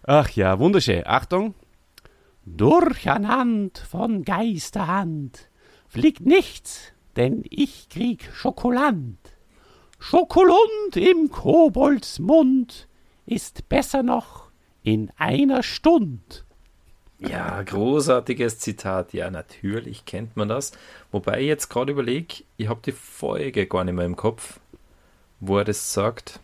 Ach 0.03 0.29
ja, 0.31 0.59
wunderschön. 0.59 1.01
Achtung. 1.05 1.55
Durcheinander 2.45 3.81
von 3.89 4.23
Geisterhand 4.23 5.49
fliegt 5.87 6.21
nichts, 6.21 6.93
denn 7.15 7.43
ich 7.49 7.89
krieg 7.89 8.29
Schokoland. 8.33 9.17
Schokolund 9.99 10.95
im 10.95 11.29
Koboldsmund 11.29 12.87
ist 13.25 13.67
besser 13.69 14.03
noch 14.03 14.49
in 14.83 15.11
einer 15.17 15.63
Stund. 15.63 16.45
Ja, 17.19 17.61
großartiges 17.63 18.59
Zitat. 18.59 19.13
Ja, 19.13 19.31
natürlich 19.31 20.05
kennt 20.05 20.35
man 20.35 20.49
das. 20.49 20.73
Wobei 21.11 21.41
ich 21.41 21.47
jetzt 21.47 21.69
gerade 21.69 21.91
überlege, 21.93 22.43
ich 22.57 22.67
habe 22.67 22.81
die 22.85 22.91
Folge 22.91 23.65
gar 23.67 23.83
nicht 23.83 23.95
mehr 23.95 24.05
im 24.05 24.15
Kopf, 24.15 24.59
wo 25.39 25.57
er 25.57 25.63
das 25.63 25.93
sagt. 25.93 26.39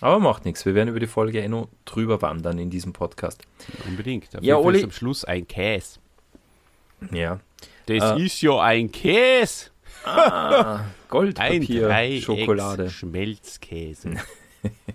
Aber 0.00 0.18
macht 0.18 0.44
nichts, 0.44 0.66
wir 0.66 0.74
werden 0.74 0.88
über 0.88 1.00
die 1.00 1.06
Folge 1.06 1.40
eh 1.40 1.48
noch 1.48 1.68
drüber 1.84 2.20
wandern 2.20 2.58
in 2.58 2.68
diesem 2.68 2.92
Podcast. 2.92 3.42
Unbedingt. 3.86 4.36
Auf 4.36 4.42
ja, 4.42 4.56
Oli. 4.56 4.82
am 4.82 4.90
Schluss 4.90 5.24
ein 5.24 5.46
Käse. 5.46 6.00
Ja. 7.12 7.40
Das 7.86 8.18
äh, 8.18 8.24
ist 8.24 8.42
ja 8.42 8.60
ein 8.60 8.90
Käse. 8.90 9.70
Ah, 10.04 10.84
Goldpapier, 11.08 11.88
ein 11.90 12.20
Schokolade. 12.20 12.90
Schmelzkäse. 12.90 14.14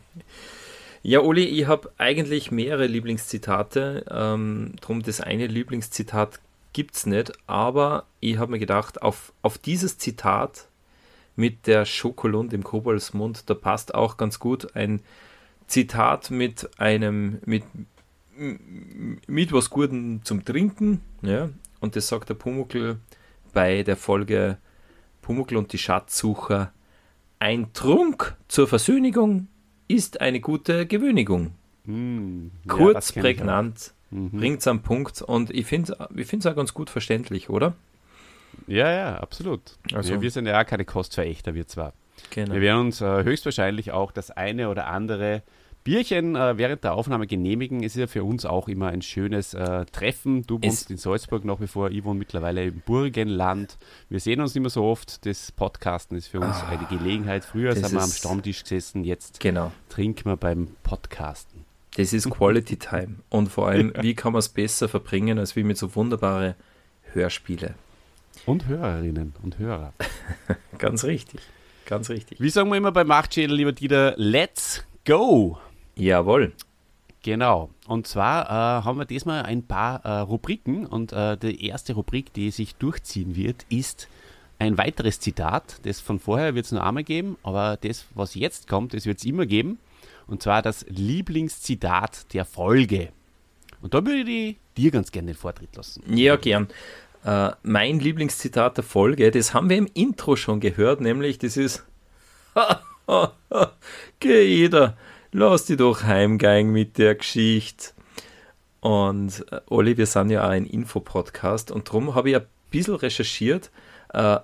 Ja, 1.02 1.22
Uli, 1.22 1.46
ich 1.46 1.66
habe 1.66 1.92
eigentlich 1.98 2.52
mehrere 2.52 2.86
Lieblingszitate. 2.86 4.06
Ähm, 4.12 4.74
drum 4.82 5.02
das 5.02 5.22
eine 5.22 5.48
Lieblingszitat 5.48 6.42
gibt 6.74 6.96
es 6.96 7.06
nicht, 7.06 7.32
aber 7.48 8.06
ich 8.20 8.38
habe 8.38 8.52
mir 8.52 8.60
gedacht, 8.60 9.02
auf, 9.02 9.32
auf 9.42 9.58
dieses 9.58 9.98
Zitat 9.98 10.68
mit 11.36 11.68
der 11.68 11.86
Schokolund 11.86 12.54
im 12.54 12.64
Koboldsmund, 12.64 13.50
da 13.50 13.54
passt 13.54 13.96
auch 13.96 14.18
ganz 14.18 14.40
gut 14.40 14.76
ein 14.76 15.02
Zitat 15.68 16.32
mit 16.32 16.70
einem, 16.80 17.40
mit, 17.46 17.64
mit 18.36 19.54
was 19.54 19.70
Guten 19.70 20.22
zum 20.26 20.44
Trinken, 20.44 21.02
ja, 21.22 21.50
und 21.80 21.96
das 21.96 22.10
sagt 22.10 22.30
der 22.30 22.34
Pumuckl 22.34 22.98
bei 23.54 23.84
der 23.84 23.96
Folge 23.96 24.58
Pumuckl 25.22 25.58
und 25.58 25.74
die 25.74 25.78
Schatzsucher. 25.78 26.72
Ein 27.40 27.72
Trunk 27.74 28.36
zur 28.48 28.68
Versöhnigung 28.68 29.48
ist 29.88 30.22
eine 30.22 30.40
gute 30.40 30.86
Gewöhnigung. 30.86 31.54
Mm, 31.86 32.48
Kurz, 32.68 33.16
ja, 33.16 33.22
prägnant, 33.22 33.94
mhm. 34.12 34.32
bringt 34.32 34.60
es 34.60 34.68
am 34.68 34.82
Punkt 34.82 35.22
und 35.22 35.52
ich 35.52 35.66
finde 35.66 35.94
es 36.14 36.46
auch 36.46 36.56
ganz 36.56 36.74
gut 36.74 36.90
verständlich, 36.90 37.50
oder? 37.50 37.74
Ja, 38.68 38.92
ja, 38.92 39.18
absolut. 39.18 39.78
Also, 39.94 40.14
ja, 40.14 40.22
wir 40.22 40.32
sind 40.32 40.46
ja 40.46 40.62
auch 40.62 40.66
keine 40.66 40.86
Kostverächter, 40.86 41.56
wir 41.56 41.68
zwar. 41.68 41.94
Genau. 42.32 42.54
Wir 42.54 42.62
werden 42.62 42.82
uns 42.88 43.02
äh, 43.02 43.24
höchstwahrscheinlich 43.24 43.92
auch 43.92 44.12
das 44.12 44.32
eine 44.32 44.70
oder 44.70 44.88
andere 44.88 45.42
Bierchen 45.84 46.36
äh, 46.36 46.58
während 46.58 46.84
der 46.84 46.94
Aufnahme 46.94 47.28
genehmigen. 47.28 47.84
Es 47.84 47.96
ist 47.96 48.00
ja 48.00 48.08
für 48.08 48.24
uns 48.24 48.46
auch 48.46 48.68
immer 48.68 48.88
ein 48.88 49.02
schönes 49.02 49.54
äh, 49.54 49.86
Treffen. 49.86 50.44
Du 50.46 50.62
wohnst 50.62 50.84
es 50.84 50.90
in 50.90 50.98
Salzburg 50.98 51.46
nach 51.46 51.60
wie 51.62 51.68
vor, 51.68 51.90
ich 51.90 52.04
wohne 52.04 52.20
mittlerweile 52.20 52.66
im 52.66 52.82
Burgenland. 52.86 53.78
Wir 54.10 54.20
sehen 54.20 54.42
uns 54.42 54.54
nicht 54.54 54.62
mehr 54.62 54.70
so 54.70 54.84
oft. 54.84 55.26
Das 55.26 55.52
Podcasten 55.52 56.18
ist 56.18 56.28
für 56.28 56.40
uns 56.40 56.58
oh, 56.62 56.68
eine 56.68 56.86
Gelegenheit. 56.86 57.46
Früher 57.46 57.76
sind 57.76 57.92
wir 57.92 58.02
am 58.02 58.10
Stammtisch 58.10 58.64
gesessen, 58.64 59.04
jetzt 59.04 59.40
genau. 59.40 59.72
trinken 59.90 60.26
wir 60.26 60.38
beim 60.38 60.70
Podcasten. 60.84 61.66
Das 61.96 62.14
ist 62.14 62.30
Quality 62.30 62.78
Time. 62.78 63.16
Und 63.30 63.50
vor 63.50 63.68
allem, 63.68 63.94
wie 64.02 64.14
kann 64.14 64.34
man 64.34 64.40
es 64.40 64.50
besser 64.50 64.88
verbringen, 64.90 65.40
als 65.40 65.56
wie 65.56 65.64
mit 65.64 65.78
so 65.78 65.96
wunderbare 65.96 66.56
Hörspiele. 67.14 67.76
Und 68.46 68.68
Hörerinnen 68.68 69.34
und 69.44 69.58
Hörer. 69.58 69.94
ganz 70.78 71.04
richtig. 71.04 71.42
Ganz 71.86 72.10
richtig. 72.10 72.40
Wie 72.40 72.50
sagen 72.50 72.70
wir 72.70 72.78
immer 72.78 72.92
bei 72.92 73.04
Machtschädel, 73.04 73.56
lieber 73.56 73.72
Dieter, 73.72 74.14
let's 74.18 74.84
go! 75.06 75.58
Jawohl. 76.00 76.54
Genau. 77.24 77.70
Und 77.88 78.08
zwar 78.08 78.46
äh, 78.46 78.84
haben 78.86 78.98
wir 78.98 79.06
diesmal 79.06 79.44
ein 79.44 79.64
paar 79.64 80.06
äh, 80.06 80.20
Rubriken 80.20 80.86
und 80.86 81.12
äh, 81.12 81.38
die 81.38 81.66
erste 81.66 81.94
Rubrik, 81.94 82.34
die 82.34 82.50
sich 82.52 82.76
durchziehen 82.76 83.36
wird, 83.36 83.66
ist 83.70 84.08
ein 84.58 84.78
weiteres 84.78 85.20
Zitat. 85.20 85.80
Das 85.84 86.00
von 86.00 86.20
vorher 86.20 86.56
wird 86.56 86.66
es 86.66 86.72
nur 86.72 86.84
einmal 86.84 87.04
geben, 87.04 87.38
aber 87.44 87.78
das, 87.82 88.06
was 88.16 88.36
jetzt 88.36 88.68
kommt, 88.68 88.94
das 88.94 89.06
wird 89.06 89.18
es 89.18 89.26
immer 89.26 89.46
geben. 89.46 89.80
Und 90.28 90.44
zwar 90.44 90.62
das 90.62 90.86
Lieblingszitat 90.88 92.34
der 92.34 92.46
Folge. 92.46 93.10
Und 93.82 93.94
da 93.94 94.06
würde 94.06 94.30
ich 94.30 94.58
dir 94.78 94.92
ganz 94.92 95.12
gerne 95.12 95.32
den 95.32 95.38
Vortritt 95.38 95.76
lassen. 95.76 96.04
Ja, 96.16 96.36
gern. 96.38 96.68
Äh, 97.26 97.52
mein 97.64 98.00
Lieblingszitat 98.00 98.78
der 98.78 98.84
Folge, 98.84 99.32
das 99.32 99.54
haben 99.54 99.70
wir 99.70 99.78
im 99.78 99.90
Intro 99.94 100.38
schon 100.38 100.62
gehört, 100.62 101.02
nämlich 101.02 101.38
das 101.38 101.58
ist 101.58 101.86
Geh 104.20 104.44
jeder 104.44 104.96
lass 105.32 105.66
dich 105.66 105.78
doch 105.78 106.04
heimgehen 106.04 106.72
mit 106.72 106.98
der 106.98 107.16
Geschichte. 107.16 107.92
Und 108.80 109.46
äh, 109.52 109.62
Olli, 109.68 109.98
wir 109.98 110.06
sind 110.06 110.30
ja 110.30 110.46
auch 110.46 110.50
ein 110.50 110.66
Infopodcast 110.66 111.72
und 111.72 111.88
darum 111.88 112.16
habe 112.16 112.30
ich 112.30 112.36
ein 112.38 112.46
bisschen 112.72 112.96
recherchiert, 112.96 113.72
äh, 114.14 114.38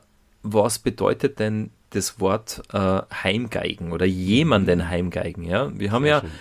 was 0.44 0.80
bedeutet 0.80 1.40
denn 1.40 1.72
das 1.92 2.20
Wort 2.20 2.62
äh, 2.74 3.02
Heimgeigen 3.24 3.92
oder 3.92 4.06
jemanden 4.06 4.90
heimgeigen. 4.90 5.44
Ja? 5.44 5.72
Wir 5.78 5.92
haben 5.92 6.04
Sehr 6.04 6.12
ja 6.12 6.22
schön. 6.22 6.32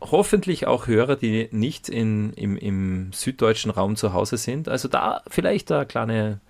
hoffentlich 0.00 0.66
auch 0.66 0.86
Hörer, 0.86 1.16
die 1.16 1.48
nicht 1.52 1.88
in, 1.88 2.32
im, 2.32 2.56
im 2.56 3.12
süddeutschen 3.12 3.70
Raum 3.70 3.96
zu 3.96 4.12
Hause 4.12 4.36
sind. 4.36 4.68
Also 4.68 4.88
da 4.88 5.22
vielleicht 5.28 5.70
eine 5.70 5.86
kleine 5.86 6.40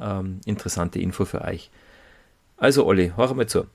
ähm, 0.00 0.40
interessante 0.44 1.00
Info 1.00 1.24
für 1.24 1.42
euch. 1.42 1.70
Also 2.56 2.86
Olli, 2.86 3.12
hör 3.16 3.34
mal 3.34 3.46
zu. 3.46 3.66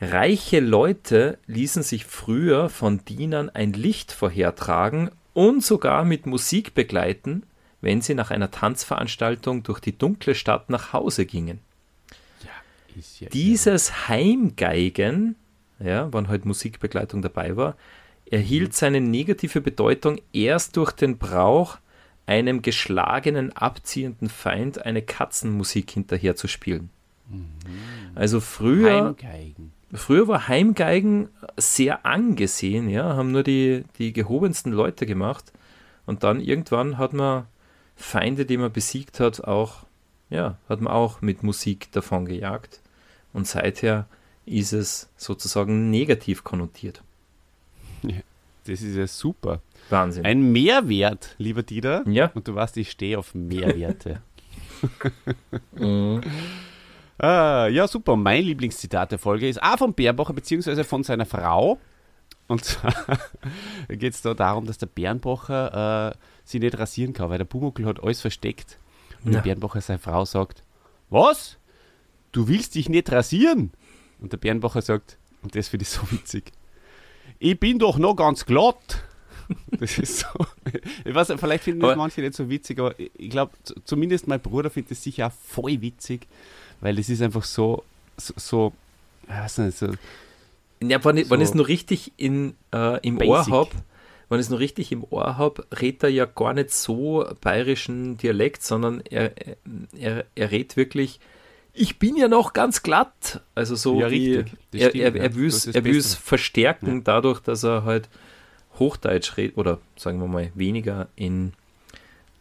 Reiche 0.00 0.60
Leute 0.60 1.38
ließen 1.46 1.82
sich 1.82 2.04
früher 2.04 2.68
von 2.68 3.04
Dienern 3.04 3.50
ein 3.50 3.72
Licht 3.72 4.12
vorhertragen 4.12 5.10
und 5.34 5.64
sogar 5.64 6.04
mit 6.04 6.26
Musik 6.26 6.74
begleiten, 6.74 7.42
wenn 7.80 8.00
sie 8.00 8.14
nach 8.14 8.30
einer 8.30 8.50
Tanzveranstaltung 8.50 9.64
durch 9.64 9.80
die 9.80 9.96
dunkle 9.96 10.34
Stadt 10.34 10.70
nach 10.70 10.92
Hause 10.92 11.26
gingen. 11.26 11.60
Ja, 12.44 12.50
ja 13.20 13.28
Dieses 13.30 14.08
Heimgeigen, 14.08 15.34
ja, 15.80 16.12
wann 16.12 16.28
halt 16.28 16.44
Musikbegleitung 16.44 17.22
dabei 17.22 17.56
war, 17.56 17.76
erhielt 18.30 18.70
mhm. 18.70 18.74
seine 18.74 19.00
negative 19.00 19.60
Bedeutung 19.60 20.20
erst 20.32 20.76
durch 20.76 20.92
den 20.92 21.18
Brauch, 21.18 21.78
einem 22.26 22.60
geschlagenen, 22.60 23.52
abziehenden 23.56 24.28
Feind 24.28 24.84
eine 24.84 25.02
Katzenmusik 25.02 25.90
hinterherzuspielen. 25.90 26.90
Mhm. 27.28 27.46
Also 28.14 28.40
früher. 28.40 29.06
Heimgeigen. 29.06 29.72
Früher 29.92 30.28
war 30.28 30.48
Heimgeigen 30.48 31.28
sehr 31.56 32.04
angesehen, 32.04 32.90
ja, 32.90 33.16
haben 33.16 33.32
nur 33.32 33.42
die, 33.42 33.84
die 33.98 34.12
gehobensten 34.12 34.72
Leute 34.72 35.06
gemacht. 35.06 35.52
Und 36.04 36.24
dann 36.24 36.40
irgendwann 36.40 36.98
hat 36.98 37.14
man 37.14 37.46
Feinde, 37.96 38.44
die 38.44 38.58
man 38.58 38.72
besiegt 38.72 39.18
hat, 39.18 39.44
auch, 39.44 39.86
ja, 40.30 40.58
hat 40.68 40.80
man 40.80 40.92
auch 40.92 41.22
mit 41.22 41.42
Musik 41.42 41.90
davon 41.92 42.26
gejagt. 42.26 42.80
Und 43.32 43.46
seither 43.46 44.06
ist 44.44 44.72
es 44.72 45.10
sozusagen 45.16 45.90
negativ 45.90 46.44
konnotiert. 46.44 47.02
Ja, 48.02 48.20
das 48.66 48.82
ist 48.82 48.96
ja 48.96 49.06
super. 49.06 49.60
Wahnsinn. 49.88 50.24
Ein 50.24 50.52
Mehrwert, 50.52 51.34
lieber 51.38 51.62
Dieter. 51.62 52.06
Ja. 52.06 52.30
Und 52.34 52.46
du 52.46 52.54
weißt, 52.54 52.76
ich 52.76 52.90
stehe 52.90 53.18
auf 53.18 53.34
Mehrwerte. 53.34 54.20
mhm. 55.72 56.20
Ah, 57.18 57.66
ja, 57.66 57.88
super. 57.88 58.16
Mein 58.16 58.44
Lieblingszitat 58.44 59.12
der 59.12 59.18
Folge 59.18 59.48
ist 59.48 59.62
auch 59.62 59.78
von 59.78 59.92
Bernbacher, 59.92 60.32
beziehungsweise 60.32 60.84
von 60.84 61.02
seiner 61.02 61.26
Frau. 61.26 61.78
Und 62.46 62.64
zwar 62.64 62.94
geht 63.88 64.14
es 64.14 64.22
da 64.22 64.34
darum, 64.34 64.66
dass 64.66 64.78
der 64.78 64.86
Bernbacher 64.86 66.12
äh, 66.12 66.18
sie 66.44 66.60
nicht 66.60 66.78
rasieren 66.78 67.12
kann, 67.12 67.28
weil 67.28 67.38
der 67.38 67.44
Pumuckl 67.44 67.84
hat 67.84 68.02
alles 68.02 68.20
versteckt. 68.20 68.78
Und 69.24 69.32
ja. 69.32 69.40
der 69.40 69.50
Bernbacher 69.50 69.80
seine 69.80 69.98
Frau 69.98 70.24
sagt, 70.24 70.62
was? 71.10 71.58
Du 72.32 72.48
willst 72.48 72.74
dich 72.74 72.88
nicht 72.88 73.10
rasieren? 73.10 73.72
Und 74.20 74.32
der 74.32 74.38
Bernbacher 74.38 74.82
sagt, 74.82 75.18
und 75.42 75.54
das 75.54 75.68
finde 75.68 75.84
ich 75.84 75.90
so 75.90 76.10
witzig, 76.10 76.52
ich 77.38 77.58
bin 77.58 77.78
doch 77.78 77.98
noch 77.98 78.14
ganz 78.14 78.46
glatt. 78.46 79.04
Das 79.80 79.96
ist 79.96 80.18
so. 80.18 80.46
Ich 81.06 81.14
weiß, 81.14 81.32
vielleicht 81.38 81.64
finden 81.64 81.80
das 81.80 81.96
manche 81.96 82.20
nicht 82.20 82.34
so 82.34 82.50
witzig, 82.50 82.78
aber 82.80 82.94
ich 82.98 83.30
glaube, 83.30 83.52
zumindest 83.84 84.28
mein 84.28 84.42
Bruder 84.42 84.68
findet 84.68 84.92
es 84.92 85.02
sicher 85.02 85.28
auch 85.28 85.32
voll 85.32 85.80
witzig, 85.80 86.26
weil 86.80 86.98
es 86.98 87.08
ist 87.08 87.22
einfach 87.22 87.44
so, 87.44 87.84
so, 88.16 88.34
so 88.36 88.72
weiß 89.26 89.58
nicht, 89.58 89.78
so. 89.78 89.88
Ja, 90.80 91.04
wenn, 91.04 91.16
ich, 91.16 91.30
es 91.30 91.54
nur 91.54 91.66
richtig 91.66 92.12
in, 92.16 92.54
äh, 92.72 93.00
im 93.06 93.18
basic. 93.18 93.30
Ohr 93.30 93.46
habe, 93.48 93.70
wenn 94.28 94.38
ich 94.38 94.46
es 94.46 94.50
noch 94.50 94.60
richtig 94.60 94.92
im 94.92 95.04
Ohr 95.10 95.36
habe, 95.36 95.66
redet 95.80 96.04
er 96.04 96.10
ja 96.10 96.24
gar 96.24 96.54
nicht 96.54 96.70
so 96.70 97.26
bayerischen 97.40 98.16
Dialekt, 98.16 98.62
sondern 98.62 99.00
er, 99.10 99.32
er, 99.98 100.24
er 100.34 100.50
redet 100.50 100.76
wirklich 100.76 101.18
ich 101.78 101.98
bin 101.98 102.16
ja 102.16 102.28
noch 102.28 102.52
ganz 102.52 102.82
glatt. 102.82 103.40
Also 103.54 103.76
so 103.76 104.00
Ja, 104.00 104.10
wie 104.10 104.36
richtig. 104.36 104.58
Das 104.72 104.80
er, 104.80 104.94
er, 104.94 105.16
ja. 105.16 105.22
er 105.22 105.34
will 105.36 105.50
das 105.50 105.66
er 105.66 105.84
will's 105.84 106.14
Beste. 106.14 106.22
verstärken 106.22 107.04
dadurch, 107.04 107.40
dass 107.40 107.62
er 107.62 107.84
halt 107.84 108.08
Hochdeutsch 108.78 109.36
redet 109.36 109.56
oder 109.56 109.78
sagen 109.96 110.20
wir 110.20 110.26
mal 110.26 110.50
weniger 110.54 111.08
in, 111.16 111.52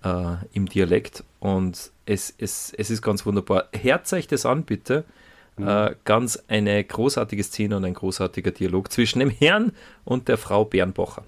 äh, 0.07 0.37
im 0.53 0.67
Dialekt 0.67 1.23
und 1.39 1.91
es, 2.05 2.33
es, 2.37 2.73
es 2.77 2.89
ist 2.89 3.01
ganz 3.01 3.25
wunderbar. 3.25 3.69
Hört 3.73 4.11
euch 4.13 4.27
das 4.27 4.45
an, 4.45 4.63
bitte. 4.63 5.03
Mhm. 5.57 5.67
Äh, 5.67 5.95
ganz 6.05 6.43
eine 6.47 6.83
großartige 6.83 7.43
Szene 7.43 7.77
und 7.77 7.85
ein 7.85 7.93
großartiger 7.93 8.51
Dialog 8.51 8.91
zwischen 8.91 9.19
dem 9.19 9.29
Herrn 9.29 9.71
und 10.05 10.27
der 10.27 10.37
Frau 10.37 10.65
Bernbacher. 10.65 11.23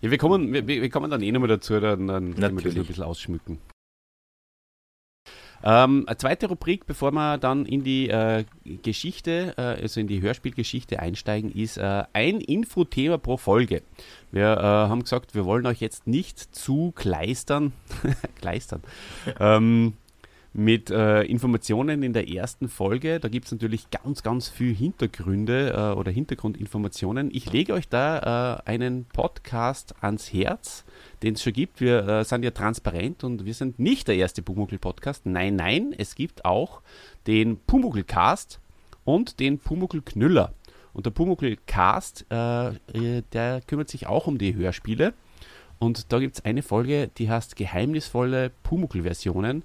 Ja, 0.00 0.10
wir 0.10 0.18
kommen, 0.18 0.52
wir, 0.52 0.66
wir 0.66 0.90
kommen 0.90 1.10
dann 1.10 1.22
eh 1.22 1.30
nochmal 1.30 1.48
dazu, 1.48 1.78
dann, 1.78 2.06
dann 2.06 2.34
können 2.34 2.56
wir 2.58 2.64
das 2.64 2.76
ein 2.76 2.86
bisschen 2.86 3.04
ausschmücken. 3.04 3.58
Ähm, 5.62 6.04
eine 6.06 6.16
zweite 6.16 6.48
Rubrik, 6.48 6.86
bevor 6.86 7.12
wir 7.12 7.38
dann 7.38 7.66
in 7.66 7.84
die 7.84 8.08
äh, 8.08 8.44
Geschichte, 8.82 9.54
äh, 9.56 9.82
also 9.82 10.00
in 10.00 10.06
die 10.06 10.22
Hörspielgeschichte 10.22 11.00
einsteigen, 11.00 11.52
ist 11.52 11.76
äh, 11.76 12.04
ein 12.12 12.40
Infothema 12.40 13.18
pro 13.18 13.36
Folge. 13.36 13.82
Wir 14.32 14.56
äh, 14.56 14.62
haben 14.62 15.02
gesagt, 15.02 15.34
wir 15.34 15.44
wollen 15.44 15.66
euch 15.66 15.80
jetzt 15.80 16.06
nicht 16.06 16.38
zu 16.38 16.92
kleistern, 16.94 17.72
kleistern, 18.40 18.82
ähm, 19.38 19.94
mit 20.52 20.90
äh, 20.90 21.22
Informationen 21.22 22.02
in 22.02 22.12
der 22.12 22.28
ersten 22.28 22.68
Folge. 22.68 23.20
Da 23.20 23.28
gibt 23.28 23.46
es 23.46 23.52
natürlich 23.52 23.90
ganz, 23.90 24.22
ganz 24.22 24.48
viel 24.48 24.74
Hintergründe 24.74 25.72
äh, 25.72 25.96
oder 25.96 26.10
Hintergrundinformationen. 26.10 27.30
Ich 27.32 27.52
lege 27.52 27.72
euch 27.72 27.88
da 27.88 28.62
äh, 28.66 28.68
einen 28.68 29.04
Podcast 29.04 29.94
ans 30.00 30.32
Herz, 30.32 30.84
den 31.22 31.34
es 31.34 31.42
schon 31.42 31.52
gibt. 31.52 31.80
Wir 31.80 32.06
äh, 32.06 32.24
sind 32.24 32.44
ja 32.44 32.50
transparent 32.50 33.22
und 33.22 33.44
wir 33.44 33.54
sind 33.54 33.78
nicht 33.78 34.08
der 34.08 34.16
erste 34.16 34.42
Pumuckl-Podcast. 34.42 35.26
Nein, 35.26 35.54
nein, 35.54 35.94
es 35.96 36.16
gibt 36.16 36.44
auch 36.44 36.82
den 37.28 37.58
Pumuckl-Cast 37.58 38.58
und 39.04 39.38
den 39.38 39.58
Pumuckl-Knüller. 39.58 40.52
Und 40.92 41.06
der 41.06 41.10
Pumuckl-Cast, 41.12 42.26
äh, 42.30 42.68
äh, 42.70 43.22
der 43.32 43.60
kümmert 43.60 43.88
sich 43.88 44.08
auch 44.08 44.26
um 44.26 44.38
die 44.38 44.54
Hörspiele. 44.56 45.14
Und 45.78 46.12
da 46.12 46.18
gibt 46.18 46.36
es 46.36 46.44
eine 46.44 46.62
Folge, 46.62 47.08
die 47.16 47.30
heißt 47.30 47.54
Geheimnisvolle 47.54 48.50
Pumuckl-Versionen. 48.64 49.62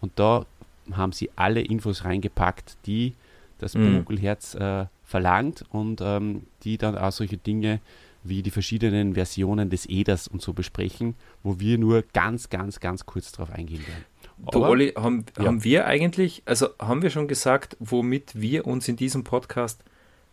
Und 0.00 0.12
da 0.16 0.46
haben 0.92 1.12
sie 1.12 1.30
alle 1.36 1.60
Infos 1.60 2.04
reingepackt, 2.04 2.76
die 2.86 3.14
das 3.58 3.74
Mhm. 3.74 3.84
Pumuckl-Herz 4.04 4.54
äh, 4.54 4.86
verlangt 5.04 5.64
und 5.70 6.00
ähm, 6.02 6.42
die 6.64 6.78
dann 6.78 6.96
auch 6.96 7.12
solche 7.12 7.36
Dinge 7.36 7.80
wie 8.24 8.42
die 8.42 8.50
verschiedenen 8.50 9.14
Versionen 9.14 9.70
des 9.70 9.86
Eders 9.88 10.28
und 10.28 10.42
so 10.42 10.52
besprechen, 10.52 11.14
wo 11.42 11.58
wir 11.60 11.78
nur 11.78 12.04
ganz, 12.12 12.50
ganz, 12.50 12.78
ganz 12.80 13.06
kurz 13.06 13.32
drauf 13.32 13.50
eingehen 13.50 13.86
werden. 13.86 14.04
Du, 14.52 14.58
Aber- 14.58 14.68
Olli, 14.70 14.92
haben, 14.96 15.24
Ja. 15.38 15.46
haben 15.46 15.64
wir 15.64 15.86
eigentlich, 15.86 16.42
also 16.44 16.68
haben 16.78 17.02
wir 17.02 17.10
schon 17.10 17.26
gesagt, 17.28 17.76
womit 17.80 18.32
wir 18.40 18.66
uns 18.66 18.86
in 18.88 18.96
diesem 18.96 19.24
Podcast 19.24 19.80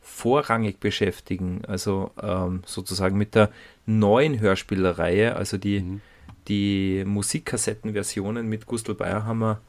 vorrangig 0.01 0.79
beschäftigen? 0.79 1.61
Also 1.67 2.11
ähm, 2.21 2.61
sozusagen 2.65 3.17
mit 3.17 3.33
der 3.35 3.49
neuen 3.85 4.39
Hörspielerreihe, 4.39 5.35
also 5.35 5.57
die, 5.57 5.79
Mhm. 5.81 6.01
Die 6.47 7.03
Musikkassettenversionen 7.05 8.47
mit 8.47 8.65
Gustl 8.65 8.93
Bayerhammer. 8.93 9.59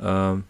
Ähm, 0.00 0.44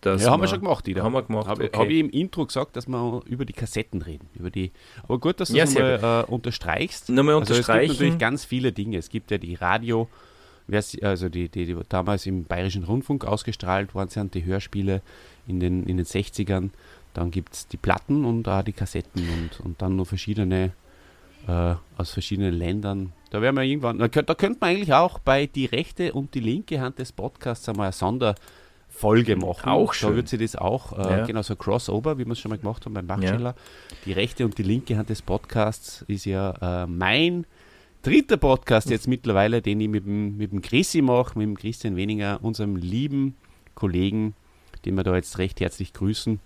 das 0.00 0.22
ja, 0.22 0.30
haben 0.30 0.40
wir 0.40 0.48
schon 0.48 0.60
gemacht, 0.60 0.86
Ida. 0.86 1.02
Haben 1.02 1.12
wir 1.12 1.22
gemacht, 1.22 1.48
Habe 1.48 1.64
okay. 1.64 1.76
hab 1.76 1.88
ich 1.88 1.98
im 1.98 2.10
Intro 2.10 2.46
gesagt, 2.46 2.76
dass 2.76 2.86
wir 2.86 3.20
über 3.26 3.44
die 3.44 3.52
Kassetten 3.52 4.00
reden. 4.00 4.28
Über 4.34 4.50
die, 4.50 4.70
aber 5.02 5.18
gut, 5.18 5.40
dass 5.40 5.48
du 5.48 5.56
Ja, 5.56 5.64
es 5.64 5.72
sehr 5.72 6.00
mal 6.00 6.24
äh, 6.28 6.30
unterstreichst. 6.30 7.08
Nochmal 7.08 7.34
Also 7.34 7.54
es 7.54 7.58
gibt 7.58 7.68
unterstreichen. 7.68 7.92
natürlich 7.92 8.18
ganz 8.18 8.44
viele 8.44 8.72
Dinge. 8.72 8.98
Es 8.98 9.08
gibt 9.08 9.32
ja 9.32 9.38
die 9.38 9.56
Radio, 9.56 10.08
also 11.02 11.28
die, 11.28 11.48
die, 11.48 11.66
die 11.66 11.76
damals 11.88 12.26
im 12.26 12.44
Bayerischen 12.44 12.84
Rundfunk 12.84 13.24
ausgestrahlt 13.24 13.94
worden 13.94 14.10
sind, 14.10 14.34
die 14.34 14.44
Hörspiele 14.44 15.02
in 15.48 15.58
den, 15.58 15.84
in 15.86 15.96
den 15.96 16.06
60ern. 16.06 16.70
Dann 17.14 17.32
gibt 17.32 17.54
es 17.54 17.66
die 17.66 17.76
Platten 17.76 18.24
und 18.24 18.46
auch 18.46 18.62
die 18.62 18.72
Kassetten 18.72 19.28
und, 19.28 19.60
und 19.64 19.82
dann 19.82 19.96
noch 19.96 20.06
verschiedene 20.06 20.70
äh, 21.48 21.74
aus 21.96 22.12
verschiedenen 22.12 22.54
Ländern. 22.54 23.12
Da 23.30 23.42
werden 23.42 23.56
wir 23.56 23.62
irgendwann, 23.62 23.98
da, 23.98 24.08
könnt- 24.08 24.28
da 24.30 24.34
könnte 24.34 24.58
man 24.60 24.70
eigentlich 24.70 24.92
auch 24.94 25.18
bei 25.18 25.46
die 25.46 25.66
rechte 25.66 26.12
und 26.14 26.34
die 26.34 26.40
linke 26.40 26.80
Hand 26.80 26.98
des 26.98 27.12
Podcasts 27.12 27.68
einmal 27.68 27.86
eine 27.88 27.92
Sonderfolge 27.92 29.36
machen. 29.36 29.68
Auch 29.70 29.88
Da 29.92 29.94
schön. 29.94 30.16
wird 30.16 30.28
sie 30.28 30.38
das 30.38 30.56
auch, 30.56 30.98
äh, 30.98 31.18
Ja. 31.18 31.26
genau 31.26 31.42
so 31.42 31.54
Crossover, 31.56 32.18
wie 32.18 32.24
wir 32.24 32.32
es 32.32 32.38
schon 32.38 32.50
mal 32.50 32.58
gemacht 32.58 32.84
haben 32.84 32.94
beim 32.94 33.06
Bachsteller. 33.06 33.54
Die 34.06 34.12
rechte 34.12 34.44
und 34.44 34.56
die 34.58 34.62
linke 34.62 34.96
Hand 34.96 35.08
des 35.10 35.22
Podcasts 35.22 36.02
ist 36.08 36.24
ja 36.24 36.84
äh, 36.84 36.86
mein 36.86 37.44
dritter 38.02 38.36
Podcast 38.38 38.88
jetzt 38.90 39.08
mittlerweile, 39.08 39.60
den 39.60 39.80
ich 39.80 39.88
mit 39.88 40.06
dem, 40.06 40.36
mit 40.38 40.52
dem 40.52 40.62
Chrissy 40.62 41.02
mache, 41.02 41.38
mit 41.38 41.46
dem 41.48 41.56
Christian 41.58 41.96
Weniger, 41.96 42.38
unserem 42.42 42.76
lieben 42.76 43.36
Kollegen, 43.74 44.34
den 44.84 44.94
wir 44.94 45.04
da 45.04 45.14
jetzt 45.14 45.36
recht 45.38 45.60
herzlich 45.60 45.92
grüßen. 45.92 46.40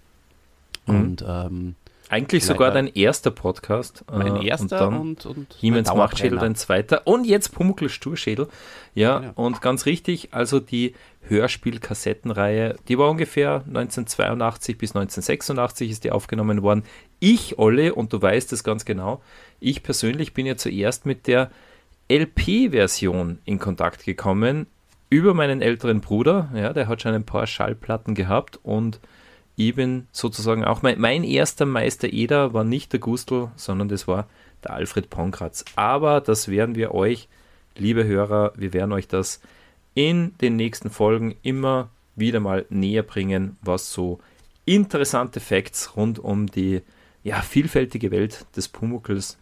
Mhm. 0.86 0.94
Und 0.94 1.24
ähm, 1.26 1.74
Eigentlich 2.12 2.42
Leider. 2.42 2.52
sogar 2.54 2.70
dein 2.72 2.88
erster 2.88 3.30
Podcast. 3.30 4.04
mein 4.12 4.36
äh, 4.36 4.46
erster 4.46 4.86
und 4.86 4.92
dann 4.92 5.00
und, 5.00 5.26
und, 5.26 5.54
Hiemens 5.58 5.88
Machtschädel, 5.94 6.38
dein 6.38 6.54
zweiter. 6.54 7.06
Und 7.06 7.24
jetzt 7.24 7.54
Pumuckl 7.54 7.88
Sturschädel. 7.88 8.48
Ja, 8.94 9.20
Genau. 9.20 9.32
und 9.36 9.62
ganz 9.62 9.86
richtig, 9.86 10.28
also 10.32 10.60
die 10.60 10.94
Hörspiel-Kassettenreihe, 11.28 12.76
die 12.88 12.98
war 12.98 13.08
ungefähr 13.08 13.62
1982 13.66 14.76
bis 14.76 14.90
1986 14.90 15.90
ist 15.90 16.04
die 16.04 16.10
aufgenommen 16.10 16.62
worden. 16.62 16.82
Ich, 17.18 17.58
Olle, 17.58 17.94
und 17.94 18.12
du 18.12 18.20
weißt 18.20 18.52
es 18.52 18.62
ganz 18.62 18.84
genau, 18.84 19.22
ich 19.58 19.82
persönlich 19.82 20.34
bin 20.34 20.44
ja 20.44 20.56
zuerst 20.58 21.06
mit 21.06 21.26
der 21.26 21.50
LP-Version 22.10 23.38
in 23.46 23.58
Kontakt 23.58 24.04
gekommen 24.04 24.66
über 25.08 25.32
meinen 25.32 25.62
älteren 25.62 26.02
Bruder. 26.02 26.50
Ja, 26.54 26.74
der 26.74 26.88
hat 26.88 27.00
schon 27.00 27.14
ein 27.14 27.24
paar 27.24 27.46
Schallplatten 27.46 28.14
gehabt 28.14 28.58
und 28.62 29.00
ich 29.56 29.74
bin 29.74 30.06
sozusagen 30.12 30.64
auch 30.64 30.82
mein, 30.82 31.00
mein 31.00 31.24
erster 31.24 31.66
Meister 31.66 32.12
Eder 32.12 32.54
war 32.54 32.64
nicht 32.64 32.92
der 32.92 33.00
Gustl, 33.00 33.48
sondern 33.56 33.88
das 33.88 34.08
war 34.08 34.26
der 34.64 34.72
Alfred 34.72 35.10
Pankratz. 35.10 35.64
Aber 35.76 36.20
das 36.20 36.48
werden 36.48 36.74
wir 36.74 36.94
euch, 36.94 37.28
liebe 37.76 38.04
Hörer, 38.04 38.52
wir 38.56 38.72
werden 38.72 38.92
euch 38.92 39.08
das 39.08 39.40
in 39.94 40.34
den 40.40 40.56
nächsten 40.56 40.90
Folgen 40.90 41.36
immer 41.42 41.90
wieder 42.16 42.40
mal 42.40 42.64
näher 42.70 43.02
bringen, 43.02 43.56
was 43.62 43.92
so 43.92 44.20
interessante 44.64 45.40
Facts 45.40 45.96
rund 45.96 46.18
um 46.18 46.46
die 46.46 46.82
ja, 47.22 47.40
vielfältige 47.40 48.10
Welt 48.10 48.46
des 48.56 48.68
Pumuckls, 48.68 49.38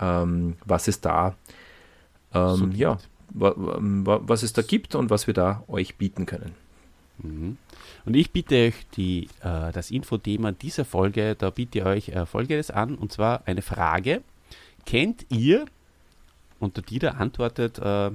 ähm, 0.00 0.56
was 0.64 0.88
es 0.88 1.00
da, 1.00 1.36
ähm, 2.34 2.56
So 2.56 2.66
ja, 2.66 2.98
wa, 3.30 3.54
wa, 3.56 4.20
was 4.22 4.42
es 4.42 4.52
da 4.52 4.62
gibt 4.62 4.94
und 4.94 5.10
was 5.10 5.26
wir 5.26 5.34
da 5.34 5.64
euch 5.68 5.96
bieten 5.96 6.26
können. 6.26 6.54
Mhm. 7.24 7.56
Und 8.04 8.14
ich 8.14 8.30
bitte 8.30 8.66
euch 8.66 8.74
die, 8.96 9.28
äh, 9.42 9.72
das 9.72 9.90
Infothema 9.90 10.52
dieser 10.52 10.84
Folge, 10.84 11.34
da 11.34 11.50
biete 11.50 11.78
ich 11.78 11.84
euch 11.84 12.08
äh, 12.10 12.26
Folgendes 12.26 12.70
an, 12.70 12.94
und 12.96 13.12
zwar 13.12 13.42
eine 13.46 13.62
Frage. 13.62 14.22
Kennt 14.86 15.26
ihr, 15.30 15.64
und 16.60 16.76
der 16.76 16.84
Dieter 16.84 17.18
antwortet 17.18 17.78
äh, 17.78 18.10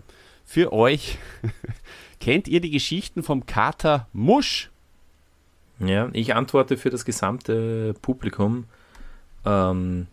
für 0.46 0.72
euch, 0.74 1.18
kennt 2.20 2.48
ihr 2.48 2.62
die 2.62 2.72
Geschichten 2.72 3.24
vom 3.24 3.46
Kater 3.46 4.08
Musch? 4.14 4.70
Ja, 5.80 6.10
ich 6.14 6.36
antworte 6.36 6.78
für 6.78 6.90
das 6.90 7.06
gesamte 7.06 7.94
Publikum. 8.02 8.66
Ähm, 9.46 10.08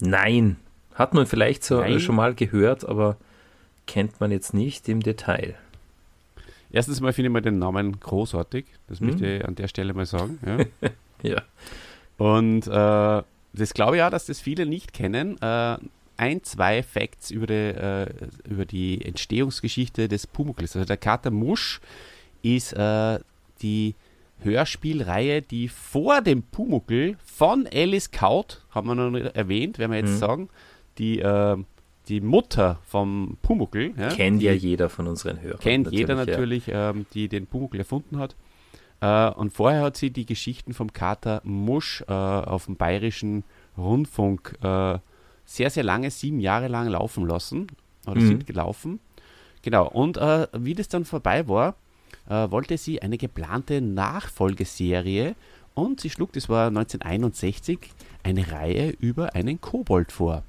nein. 0.00 0.56
Hat 0.94 1.14
man 1.14 1.26
vielleicht 1.26 1.62
so 1.62 1.78
Nein. 1.78 2.00
schon 2.00 2.16
mal 2.16 2.34
gehört, 2.34 2.84
aber 2.84 3.16
kennt 3.86 4.20
man 4.20 4.32
jetzt 4.32 4.52
nicht 4.52 4.88
im 4.88 5.00
Detail. 5.00 5.54
Erstens 6.70 7.00
mal 7.00 7.12
finde 7.12 7.28
ich 7.28 7.32
mal 7.32 7.40
den 7.40 7.58
Namen 7.58 7.98
großartig, 7.98 8.66
das 8.88 9.00
Mhm. 9.00 9.06
möchte 9.06 9.26
ich 9.26 9.44
an 9.44 9.54
der 9.54 9.68
Stelle 9.68 9.94
mal 9.94 10.06
sagen. 10.06 10.38
Ja. 10.46 10.58
Ja. 11.22 11.42
Und 12.16 12.66
äh, 12.68 13.22
das 13.54 13.74
glaube 13.74 13.96
ich 13.96 14.02
auch, 14.04 14.10
dass 14.10 14.26
das 14.26 14.38
viele 14.40 14.66
nicht 14.66 14.92
kennen. 14.92 15.36
Äh, 15.42 15.76
ein, 16.16 16.44
zwei 16.44 16.82
Facts 16.84 17.32
über 17.32 17.46
die, 17.48 17.54
äh, 17.54 18.06
über 18.48 18.64
die 18.64 19.04
Entstehungsgeschichte 19.04 20.06
des 20.08 20.26
Pumuckls. 20.28 20.76
Also 20.76 20.86
der 20.86 20.96
Kater 20.96 21.30
Musch 21.32 21.80
ist 22.42 22.72
äh, 22.72 23.18
die 23.62 23.96
Hörspielreihe, 24.42 25.42
die 25.42 25.68
vor 25.68 26.20
dem 26.22 26.42
Pumuckl 26.42 27.16
von 27.24 27.68
Alice 27.72 28.10
Kaut, 28.12 28.62
haben 28.70 28.86
wir 28.88 28.94
noch 28.94 29.10
nicht 29.10 29.34
erwähnt, 29.36 29.78
werden 29.78 29.90
wir 29.92 29.98
jetzt 29.98 30.12
Mhm. 30.14 30.18
sagen, 30.18 30.48
die, 30.98 31.18
äh, 31.20 31.56
die 32.08 32.20
Mutter 32.20 32.78
vom 32.86 33.36
Pumuckl. 33.42 33.92
Ja, 33.96 34.08
Kennt 34.08 34.40
die, 34.42 34.46
ja 34.46 34.52
jeder 34.52 34.88
von 34.88 35.06
unseren 35.06 35.40
Hörern. 35.40 35.60
Kennt 35.60 35.90
jeder 35.92 36.16
ja. 36.16 36.24
natürlich, 36.24 36.64
ähm, 36.68 37.06
die 37.14 37.28
den 37.28 37.46
Pumuckl 37.46 37.78
erfunden 37.78 38.18
hat. 38.18 38.34
Äh, 39.00 39.30
und 39.38 39.52
vorher 39.52 39.82
hat 39.82 39.96
sie 39.96 40.10
die 40.10 40.26
Geschichten 40.26 40.74
vom 40.74 40.92
Kater 40.92 41.40
Musch 41.44 42.02
äh, 42.08 42.12
auf 42.12 42.66
dem 42.66 42.76
bayerischen 42.76 43.44
Rundfunk 43.76 44.56
äh, 44.62 44.98
sehr, 45.44 45.70
sehr 45.70 45.84
lange, 45.84 46.10
sieben 46.10 46.40
Jahre 46.40 46.68
lang 46.68 46.88
laufen 46.88 47.26
lassen. 47.26 47.68
Oder 48.06 48.20
Mhm. 48.20 48.26
sind 48.26 48.46
gelaufen. 48.46 49.00
Genau. 49.62 49.86
Und 49.88 50.16
äh, 50.16 50.46
wie 50.56 50.74
das 50.74 50.88
dann 50.88 51.04
vorbei 51.04 51.46
war, 51.48 51.74
äh, 52.28 52.50
wollte 52.50 52.78
sie 52.78 53.02
eine 53.02 53.18
geplante 53.18 53.80
Nachfolgeserie 53.80 55.34
und 55.74 56.00
sie 56.00 56.10
schlug, 56.10 56.32
das 56.32 56.48
war 56.48 56.68
1961, 56.68 57.78
eine 58.22 58.50
Reihe 58.50 58.90
über 59.00 59.34
einen 59.34 59.60
Kobold 59.60 60.10
vor. 60.12 60.42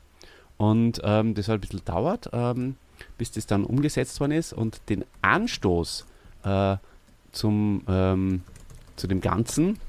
Und 0.60 1.00
ähm, 1.06 1.36
das 1.36 1.48
hat 1.48 1.56
ein 1.56 1.62
bisschen 1.62 1.86
dauert, 1.86 2.30
ähm, 2.34 2.76
bis 3.18 3.32
das 3.32 3.48
dann 3.48 3.64
umgesetzt 3.64 4.20
worden 4.20 4.34
ist 4.34 4.52
und 4.52 4.82
den 4.90 5.06
Anstoß 5.22 6.06
äh, 6.44 6.76
zum, 7.32 7.84
ähm, 7.88 8.44
zu 8.98 9.08
dem 9.08 9.22
Ganzen. 9.22 9.80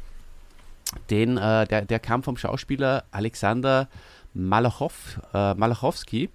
Den, 1.10 1.38
äh, 1.38 1.66
der, 1.66 1.82
der 1.86 1.98
kam 1.98 2.22
vom 2.22 2.36
Schauspieler 2.36 3.02
Alexander 3.10 3.88
Malachow, 4.32 5.20
äh, 5.34 5.54
Malachowski, 5.54 6.30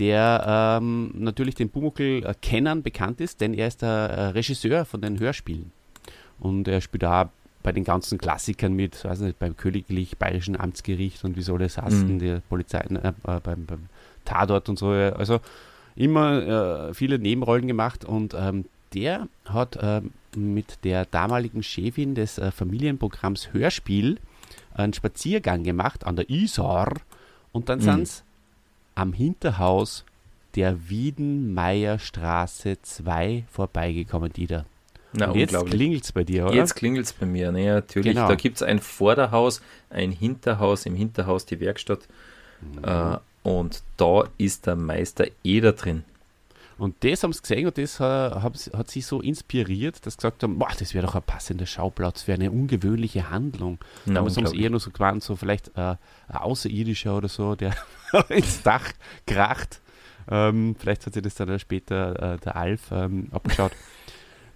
der 0.00 0.80
ähm, 0.80 1.12
natürlich 1.14 1.54
den 1.54 1.70
Pumuckl-Kennern 1.70 2.82
bekannt 2.82 3.20
ist, 3.20 3.40
denn 3.40 3.54
er 3.54 3.68
ist 3.68 3.82
der 3.82 3.88
äh, 3.88 4.26
Regisseur 4.30 4.84
von 4.84 5.00
den 5.00 5.20
Hörspielen. 5.20 5.70
Und 6.40 6.66
er 6.66 6.80
spielt 6.80 7.04
da 7.04 7.30
bei 7.62 7.72
den 7.72 7.84
ganzen 7.84 8.18
Klassikern 8.18 8.72
mit, 8.72 9.04
weiß 9.04 9.20
nicht, 9.20 9.38
beim 9.38 9.56
Königlich 9.56 10.16
Bayerischen 10.16 10.58
Amtsgericht 10.58 11.24
und 11.24 11.36
wie 11.36 11.42
soll 11.42 11.62
es 11.62 11.78
heißen, 11.78 12.14
mhm. 12.14 12.18
der 12.18 12.40
Polizei, 12.48 12.78
äh, 12.78 13.12
beim, 13.22 13.66
beim 13.66 13.86
Tatort 14.24 14.68
und 14.68 14.78
so. 14.78 14.88
Also 14.88 15.40
immer 15.94 16.88
äh, 16.88 16.94
viele 16.94 17.18
Nebenrollen 17.18 17.66
gemacht 17.66 18.04
und 18.04 18.34
ähm, 18.34 18.64
der 18.94 19.28
hat 19.44 19.76
äh, 19.76 20.00
mit 20.36 20.84
der 20.84 21.04
damaligen 21.04 21.62
Chefin 21.62 22.14
des 22.14 22.38
äh, 22.38 22.50
Familienprogramms 22.50 23.52
Hörspiel 23.52 24.18
einen 24.74 24.92
Spaziergang 24.94 25.62
gemacht 25.62 26.06
an 26.06 26.16
der 26.16 26.30
Isar 26.30 26.94
und 27.52 27.68
dann 27.68 27.80
mhm. 27.80 27.84
sind 27.84 28.08
sie 28.08 28.22
am 28.94 29.12
Hinterhaus 29.12 30.04
der 30.56 30.88
Wiedenmeierstraße 30.88 32.80
2 32.82 33.44
vorbeigekommen, 33.50 34.32
Dieter. 34.32 34.64
Na, 35.12 35.34
jetzt 35.34 35.66
klingelt 35.66 36.04
es 36.04 36.12
bei 36.12 36.24
dir, 36.24 36.46
oder? 36.46 36.54
Jetzt 36.54 36.74
klingelt 36.76 37.06
es 37.06 37.12
bei 37.12 37.26
mir, 37.26 37.50
ne, 37.52 37.74
natürlich. 37.74 38.14
Genau. 38.14 38.28
Da 38.28 38.34
gibt 38.34 38.56
es 38.56 38.62
ein 38.62 38.78
Vorderhaus, 38.78 39.60
ein 39.90 40.12
Hinterhaus, 40.12 40.86
im 40.86 40.94
Hinterhaus 40.94 41.46
die 41.46 41.60
Werkstatt. 41.60 42.06
Mhm. 42.60 42.84
Äh, 42.84 43.18
und 43.42 43.82
da 43.96 44.24
ist 44.38 44.66
der 44.66 44.76
Meister 44.76 45.26
Eder 45.42 45.72
drin. 45.72 46.04
Und 46.80 46.96
das 47.04 47.22
haben 47.22 47.32
sie 47.34 47.42
gesehen 47.42 47.66
und 47.66 47.76
das 47.76 48.00
hat, 48.00 48.70
hat 48.74 48.90
sie 48.90 49.02
so 49.02 49.20
inspiriert, 49.20 50.06
dass 50.06 50.14
sie 50.14 50.16
gesagt 50.16 50.42
haben, 50.42 50.58
boah, 50.58 50.70
das 50.78 50.94
wäre 50.94 51.04
doch 51.04 51.14
ein 51.14 51.22
passender 51.22 51.66
Schauplatz 51.66 52.22
für 52.22 52.32
eine 52.32 52.50
ungewöhnliche 52.50 53.28
Handlung. 53.28 53.78
Na, 54.06 54.14
Damals 54.14 54.38
haben 54.38 54.46
sie 54.46 54.58
eher 54.62 54.70
nur 54.70 54.80
so 54.80 54.90
gemeint, 54.90 55.22
so 55.22 55.36
vielleicht 55.36 55.68
äh, 55.76 55.96
ein 56.28 56.36
Außerirdischer 56.36 57.14
oder 57.14 57.28
so, 57.28 57.54
der 57.54 57.76
ins 58.30 58.62
Dach 58.62 58.92
kracht. 59.26 59.82
Ähm, 60.30 60.74
vielleicht 60.78 61.04
hat 61.04 61.12
sich 61.12 61.22
das 61.22 61.34
dann 61.34 61.58
später 61.58 62.34
äh, 62.34 62.38
der 62.38 62.56
Alf 62.56 62.90
ähm, 62.92 63.28
abgeschaut. 63.30 63.72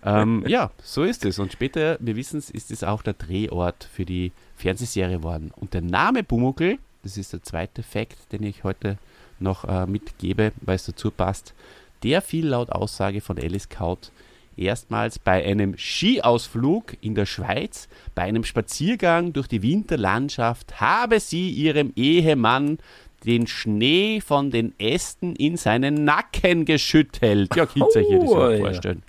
Ähm, 0.04 0.44
ja, 0.46 0.70
so 0.82 1.02
ist 1.02 1.24
es. 1.24 1.38
Und 1.38 1.52
später, 1.52 1.96
wir 2.00 2.16
wissen 2.16 2.38
es, 2.38 2.50
ist 2.50 2.70
es 2.70 2.84
auch 2.84 3.02
der 3.02 3.14
Drehort 3.14 3.88
für 3.92 4.04
die 4.04 4.32
Fernsehserie 4.56 5.18
geworden. 5.18 5.50
Und 5.56 5.74
der 5.74 5.82
Name 5.82 6.22
Bumuckel, 6.22 6.78
das 7.02 7.16
ist 7.16 7.32
der 7.32 7.42
zweite 7.42 7.82
Fakt, 7.82 8.32
den 8.32 8.42
ich 8.42 8.64
heute 8.64 8.98
noch 9.40 9.64
äh, 9.64 9.86
mitgebe, 9.86 10.52
weil 10.60 10.76
es 10.76 10.86
dazu 10.86 11.10
passt, 11.10 11.54
der 12.02 12.20
fiel 12.22 12.48
laut 12.48 12.70
Aussage 12.70 13.20
von 13.20 13.38
Alice 13.38 13.68
Kaut 13.68 14.12
erstmals 14.56 15.18
bei 15.18 15.44
einem 15.44 15.76
Skiausflug 15.76 16.96
in 17.00 17.14
der 17.14 17.26
Schweiz, 17.26 17.88
bei 18.14 18.22
einem 18.22 18.44
Spaziergang 18.44 19.32
durch 19.32 19.48
die 19.48 19.62
Winterlandschaft, 19.62 20.80
habe 20.80 21.18
sie 21.18 21.50
ihrem 21.50 21.92
Ehemann 21.96 22.78
den 23.24 23.46
Schnee 23.46 24.20
von 24.20 24.50
den 24.50 24.78
Ästen 24.78 25.34
in 25.34 25.56
seinen 25.56 26.04
Nacken 26.04 26.66
geschüttelt. 26.66 27.56
Ja, 27.56 27.66
könnt 27.66 27.94
ihr 27.94 28.00
euch 28.00 28.20
das 28.20 28.30
ja 28.30 28.58
vorstellen. 28.58 29.02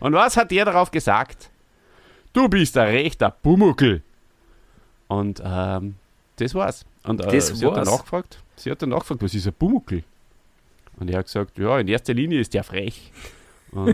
Und 0.00 0.12
was 0.12 0.36
hat 0.36 0.50
der 0.50 0.64
darauf 0.64 0.90
gesagt? 0.90 1.50
Du 2.32 2.48
bist 2.48 2.76
ein 2.76 2.88
rechter 2.88 3.30
Pumuckel. 3.30 4.02
Und 5.08 5.42
ähm, 5.44 5.94
das 6.36 6.54
war's. 6.54 6.84
Und 7.04 7.20
äh, 7.24 7.30
das 7.30 7.48
sie 7.48 7.66
war's. 7.66 7.78
hat 7.78 7.86
dann 7.86 7.94
nachgefragt, 7.94 8.42
sie 8.56 8.70
hat 8.70 8.82
dann 8.82 8.90
nachgefragt, 8.90 9.22
was 9.22 9.34
ist 9.34 9.46
ein 9.46 9.54
Pumuckel? 9.54 10.04
Und 10.98 11.10
er 11.10 11.18
hat 11.18 11.26
gesagt, 11.26 11.58
ja, 11.58 11.78
in 11.78 11.88
erster 11.88 12.14
Linie 12.14 12.40
ist 12.40 12.54
der 12.54 12.64
frech. 12.64 13.12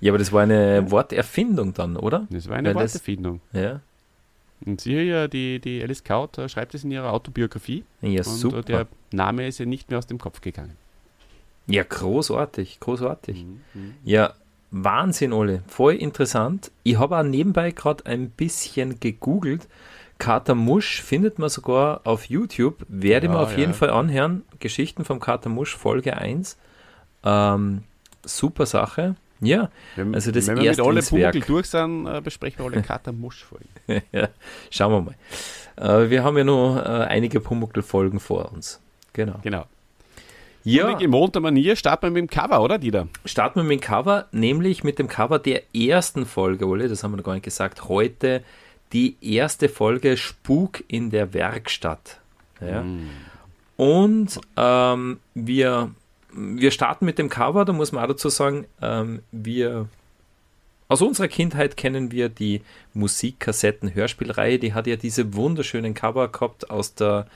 ja, 0.00 0.12
aber 0.12 0.18
das 0.18 0.32
war 0.32 0.42
eine 0.42 0.90
Worterfindung 0.90 1.74
dann, 1.74 1.96
oder? 1.96 2.26
Das 2.30 2.48
war 2.48 2.56
eine 2.56 2.74
Weil 2.74 2.82
Worterfindung. 2.82 3.40
Das, 3.52 3.62
ja. 3.62 3.80
Und 4.64 4.80
sie 4.80 4.94
ja, 4.94 5.28
die, 5.28 5.60
die 5.60 5.82
Alice 5.82 6.02
Kaut 6.02 6.38
äh, 6.38 6.48
schreibt 6.48 6.74
es 6.74 6.84
in 6.84 6.90
ihrer 6.90 7.12
Autobiografie. 7.12 7.84
Ja, 8.00 8.18
und 8.18 8.24
super. 8.24 8.62
der 8.62 8.86
Name 9.12 9.46
ist 9.46 9.58
ja 9.58 9.66
nicht 9.66 9.90
mehr 9.90 9.98
aus 9.98 10.06
dem 10.06 10.18
Kopf 10.18 10.40
gegangen. 10.40 10.76
Ja, 11.66 11.82
großartig, 11.82 12.80
großartig. 12.80 13.44
Mhm, 13.44 13.60
mhm. 13.74 13.94
ja, 14.04 14.34
Wahnsinn, 14.70 15.32
Ole. 15.32 15.62
Voll 15.66 15.94
interessant. 15.94 16.70
Ich 16.82 16.98
habe 16.98 17.16
auch 17.16 17.22
nebenbei 17.22 17.70
gerade 17.70 18.06
ein 18.06 18.30
bisschen 18.30 19.00
gegoogelt 19.00 19.66
Kater 20.18 20.56
Musch 20.56 21.00
findet 21.00 21.38
man 21.38 21.48
sogar 21.48 22.00
auf 22.04 22.24
YouTube. 22.24 22.84
Werde 22.88 23.26
ja, 23.26 23.32
mir 23.32 23.38
auf 23.38 23.52
ja. 23.52 23.58
jeden 23.58 23.74
Fall 23.74 23.90
anhören. 23.90 24.44
Geschichten 24.58 25.04
vom 25.04 25.20
Kater 25.20 25.48
Musch, 25.48 25.76
Folge 25.76 26.16
1. 26.16 26.58
Ähm, 27.24 27.84
super 28.24 28.66
Sache. 28.66 29.14
Ja, 29.40 29.70
wenn, 29.94 30.16
also 30.16 30.32
das 30.32 30.48
Wenn 30.48 30.56
wir 30.56 30.70
mit 30.70 30.80
alle 30.80 31.00
Punkte 31.00 31.40
durch 31.40 31.66
sind, 31.66 32.06
äh, 32.08 32.20
besprechen 32.20 32.58
wir 32.58 32.72
alle 32.72 32.82
Kater 32.82 33.12
Musch-Folgen. 33.12 33.68
ja, 34.12 34.30
schauen 34.68 34.92
wir 34.92 35.00
mal. 35.00 36.00
Äh, 36.04 36.10
wir 36.10 36.24
haben 36.24 36.36
ja 36.36 36.42
noch 36.42 36.76
äh, 36.76 36.80
einige 36.80 37.38
Pumuckl-Folgen 37.38 38.18
vor 38.18 38.52
uns. 38.52 38.80
Genau. 39.12 39.36
Genau. 39.42 39.66
Ja. 40.64 40.86
Und 40.86 40.92
in 40.92 41.10
gewohnter 41.10 41.40
Manier 41.40 41.76
starten 41.76 42.06
wir 42.06 42.10
mit 42.10 42.30
dem 42.30 42.30
Cover, 42.30 42.62
oder, 42.62 42.78
Dieter? 42.78 43.08
Starten 43.24 43.60
wir 43.60 43.64
mit 43.64 43.80
dem 43.80 43.84
Cover, 43.84 44.26
nämlich 44.32 44.84
mit 44.84 44.98
dem 44.98 45.08
Cover 45.08 45.38
der 45.38 45.62
ersten 45.74 46.26
Folge, 46.26 46.66
Ole, 46.66 46.88
das 46.88 47.02
haben 47.02 47.12
wir 47.12 47.16
noch 47.18 47.24
gar 47.24 47.34
nicht 47.34 47.44
gesagt. 47.44 47.88
Heute 47.88 48.42
die 48.92 49.16
erste 49.20 49.68
Folge 49.68 50.16
Spuk 50.16 50.82
in 50.88 51.10
der 51.10 51.34
Werkstatt. 51.34 52.20
Ja. 52.60 52.82
Mm. 52.82 53.08
Und 53.76 54.40
ähm, 54.56 55.20
wir, 55.34 55.92
wir 56.32 56.70
starten 56.70 57.04
mit 57.04 57.18
dem 57.18 57.28
Cover, 57.28 57.64
da 57.64 57.72
muss 57.72 57.92
man 57.92 58.02
auch 58.02 58.08
dazu 58.08 58.28
sagen, 58.28 58.66
ähm, 58.82 59.20
wir 59.30 59.88
aus 60.88 61.02
unserer 61.02 61.28
Kindheit 61.28 61.76
kennen 61.76 62.10
wir 62.10 62.30
die 62.30 62.62
Musikkassetten-Hörspielreihe, 62.94 64.58
die 64.58 64.72
hat 64.72 64.86
ja 64.86 64.96
diese 64.96 65.34
wunderschönen 65.34 65.94
Cover 65.94 66.28
gehabt 66.28 66.70
aus 66.70 66.94
der, 66.94 67.26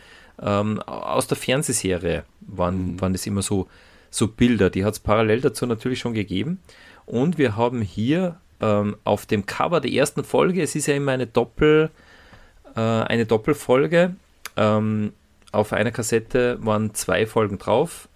ähm, 0.43 0.81
aus 0.83 1.27
der 1.27 1.37
Fernsehserie, 1.37 2.25
waren, 2.41 2.93
mhm. 2.93 3.01
waren 3.01 3.13
das 3.13 3.27
immer 3.27 3.43
so, 3.43 3.69
so 4.11 4.29
Bilder, 4.29 4.71
die 4.71 4.85
hat 4.85 4.95
es 4.95 5.01
parallel 5.01 5.41
dazu 5.41 5.67
natürlich 5.67 6.01
schon 6.01 6.15
gegeben. 6.15 6.61
Und 7.07 7.39
wir 7.39 7.57
haben 7.57 7.83
hier 7.83 8.41
ähm, 8.61 8.97
auf 9.05 9.27
dem 9.27 9.47
Cover 9.47 9.81
der 9.81 9.93
ersten 9.93 10.25
Folge, 10.25 10.63
es 10.63 10.75
ist 10.75 10.87
ja 10.87 10.95
immer 10.95 11.13
eine 11.13 11.27
Doppel, 11.27 11.91
äh, 12.77 12.81
eine 12.81 13.27
Doppelfolge. 13.27 14.15
Ähm, 14.57 15.13
auf 15.51 15.73
einer 15.73 15.91
Kassette 15.91 16.59
waren 16.61 16.95
zwei 16.95 17.27
Folgen 17.27 17.59
drauf. 17.59 18.09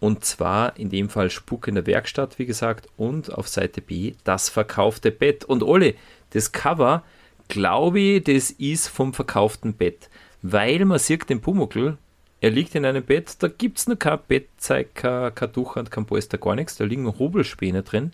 Und 0.00 0.24
zwar 0.24 0.76
in 0.76 0.90
dem 0.90 1.08
Fall 1.08 1.30
Spuk 1.30 1.66
in 1.66 1.76
der 1.76 1.86
Werkstatt, 1.86 2.38
wie 2.38 2.44
gesagt, 2.44 2.88
und 2.98 3.32
auf 3.32 3.48
Seite 3.48 3.80
B 3.80 4.12
das 4.24 4.50
verkaufte 4.50 5.10
Bett. 5.10 5.46
Und 5.46 5.62
Ole, 5.62 5.94
das 6.30 6.52
Cover, 6.52 7.02
glaube 7.48 8.00
ich, 8.00 8.24
das 8.24 8.50
ist 8.50 8.88
vom 8.88 9.14
verkauften 9.14 9.72
Bett. 9.72 10.10
Weil 10.46 10.84
man 10.84 10.98
sieht 10.98 11.30
den 11.30 11.40
Pumuckl, 11.40 11.96
er 12.42 12.50
liegt 12.50 12.74
in 12.74 12.84
einem 12.84 13.02
Bett, 13.02 13.42
da 13.42 13.48
gibt 13.48 13.78
es 13.78 13.86
noch 13.86 13.98
kein 13.98 14.18
Bettzeug, 14.28 14.94
kein, 14.94 15.34
kein 15.34 15.50
Tuch 15.54 15.76
und 15.76 15.90
kein 15.90 16.04
Polster, 16.04 16.36
gar 16.36 16.54
nichts. 16.54 16.76
Da 16.76 16.84
liegen 16.84 17.06
Hobelspäne 17.18 17.82
drin. 17.82 18.12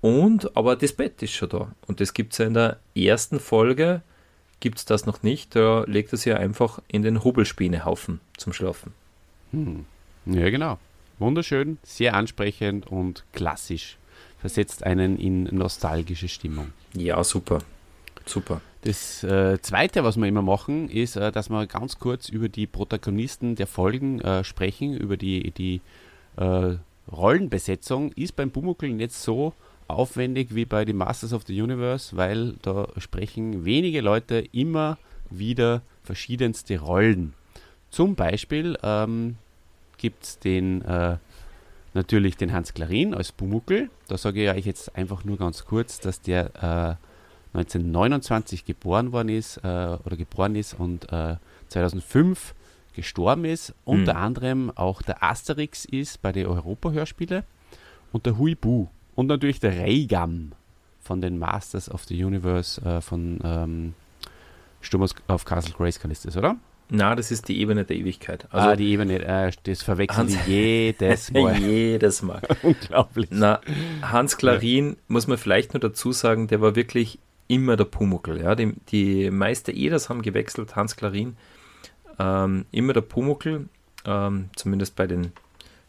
Und, 0.00 0.56
aber 0.56 0.74
das 0.74 0.92
Bett 0.92 1.22
ist 1.22 1.30
schon 1.30 1.50
da. 1.50 1.70
Und 1.86 2.00
das 2.00 2.14
gibt 2.14 2.32
es 2.32 2.38
ja 2.38 2.46
in 2.46 2.54
der 2.54 2.80
ersten 2.96 3.38
Folge, 3.38 4.02
gibt 4.58 4.78
es 4.78 4.86
das 4.86 5.06
noch 5.06 5.22
nicht. 5.22 5.54
Da 5.54 5.84
legt 5.86 6.12
es 6.12 6.24
ja 6.24 6.36
einfach 6.36 6.82
in 6.88 7.02
den 7.02 7.22
Hobelspinehaufen 7.22 8.18
zum 8.36 8.52
Schlafen. 8.52 8.92
Hm. 9.52 9.86
Ja, 10.26 10.50
genau. 10.50 10.78
Wunderschön, 11.20 11.78
sehr 11.84 12.14
ansprechend 12.14 12.88
und 12.88 13.24
klassisch. 13.32 13.98
Versetzt 14.40 14.82
einen 14.82 15.16
in 15.16 15.44
nostalgische 15.44 16.26
Stimmung. 16.26 16.72
Ja, 16.94 17.22
super. 17.22 17.60
Super. 18.26 18.62
Das 18.82 19.22
äh, 19.24 19.60
Zweite, 19.60 20.04
was 20.04 20.16
wir 20.16 20.26
immer 20.26 20.42
machen, 20.42 20.88
ist, 20.88 21.16
äh, 21.16 21.30
dass 21.30 21.50
wir 21.50 21.66
ganz 21.66 21.98
kurz 21.98 22.28
über 22.28 22.48
die 22.48 22.66
Protagonisten 22.66 23.54
der 23.54 23.66
Folgen 23.66 24.20
äh, 24.20 24.42
sprechen, 24.42 24.96
über 24.96 25.16
die, 25.16 25.50
die 25.50 25.80
äh, 26.36 26.76
Rollenbesetzung. 27.12 28.12
Ist 28.12 28.36
beim 28.36 28.50
Bumuckel 28.50 28.98
jetzt 29.00 29.22
so, 29.22 29.52
aufwendig 29.90 30.54
wie 30.54 30.64
bei 30.64 30.84
den 30.84 30.96
Masters 30.96 31.32
of 31.32 31.42
the 31.46 31.60
Universe, 31.60 32.16
weil 32.16 32.54
da 32.62 32.88
sprechen 32.96 33.64
wenige 33.64 34.00
Leute 34.00 34.44
immer 34.52 34.98
wieder 35.28 35.82
verschiedenste 36.02 36.80
Rollen. 36.80 37.34
Zum 37.90 38.14
Beispiel 38.14 38.78
ähm, 38.82 39.36
gibt 39.98 40.24
es 40.24 40.38
den 40.38 40.82
äh, 40.82 41.16
natürlich 41.92 42.36
den 42.36 42.52
Hans 42.52 42.72
Klarin 42.72 43.14
als 43.14 43.32
Bumuckel. 43.32 43.90
Da 44.08 44.16
sage 44.16 44.44
ich 44.44 44.50
euch 44.50 44.66
jetzt 44.66 44.96
einfach 44.96 45.24
nur 45.24 45.36
ganz 45.36 45.64
kurz, 45.64 45.98
dass 46.00 46.20
der 46.20 46.98
äh, 47.00 47.09
1929 47.52 48.64
geboren 48.64 49.12
worden 49.12 49.28
ist 49.28 49.58
äh, 49.58 49.98
oder 50.04 50.16
geboren 50.16 50.54
ist 50.54 50.74
und 50.74 51.06
2005 51.68 52.50
äh, 52.50 52.96
gestorben 52.96 53.44
ist. 53.44 53.74
Unter 53.84 54.14
hm. 54.14 54.22
anderem 54.22 54.72
auch 54.74 55.02
der 55.02 55.22
Asterix 55.22 55.84
ist 55.84 56.22
bei 56.22 56.32
den 56.32 56.46
Europa-Hörspiele 56.46 57.44
und 58.12 58.26
der 58.26 58.38
Huibu 58.38 58.88
und 59.14 59.26
natürlich 59.26 59.60
der 59.60 59.72
Reagan 59.72 60.52
von 61.00 61.20
den 61.20 61.38
Masters 61.38 61.90
of 61.90 62.04
the 62.04 62.24
Universe 62.24 62.80
äh, 62.82 63.00
von 63.00 63.40
ähm, 63.42 63.94
Sturm 64.80 65.06
auf 65.26 65.44
Castle 65.44 65.74
Grayskull 65.76 66.10
ist 66.10 66.24
das, 66.24 66.36
oder? 66.36 66.56
Na, 66.92 67.14
das 67.14 67.30
ist 67.30 67.48
die 67.48 67.60
Ebene 67.60 67.84
der 67.84 67.96
Ewigkeit. 67.96 68.46
Also 68.50 68.70
ah, 68.70 68.76
die 68.76 68.90
Ebene, 68.90 69.20
äh, 69.24 69.52
das 69.62 69.82
verwechseln 69.82 70.28
Hans, 70.28 70.46
jedes 70.46 71.30
Mal. 71.32 71.56
jedes 71.58 72.22
Mal. 72.22 72.42
Unglaublich. 72.62 73.28
Na, 73.30 73.60
Hans 74.02 74.36
Klarin, 74.36 74.90
ja. 74.90 74.96
muss 75.06 75.28
man 75.28 75.38
vielleicht 75.38 75.72
nur 75.72 75.80
dazu 75.80 76.10
sagen, 76.12 76.48
der 76.48 76.60
war 76.60 76.74
wirklich 76.74 77.20
immer 77.50 77.76
der 77.76 77.84
Pumuckel. 77.84 78.40
Ja? 78.40 78.54
Die, 78.54 78.74
die 78.90 79.30
Meister 79.30 79.74
Eders 79.74 80.08
haben 80.08 80.22
gewechselt, 80.22 80.76
Hans 80.76 80.96
Klarin, 80.96 81.36
ähm, 82.18 82.64
immer 82.70 82.92
der 82.92 83.00
Pumuckel, 83.00 83.68
ähm, 84.04 84.50
zumindest 84.54 84.94
bei 84.94 85.06
den 85.06 85.32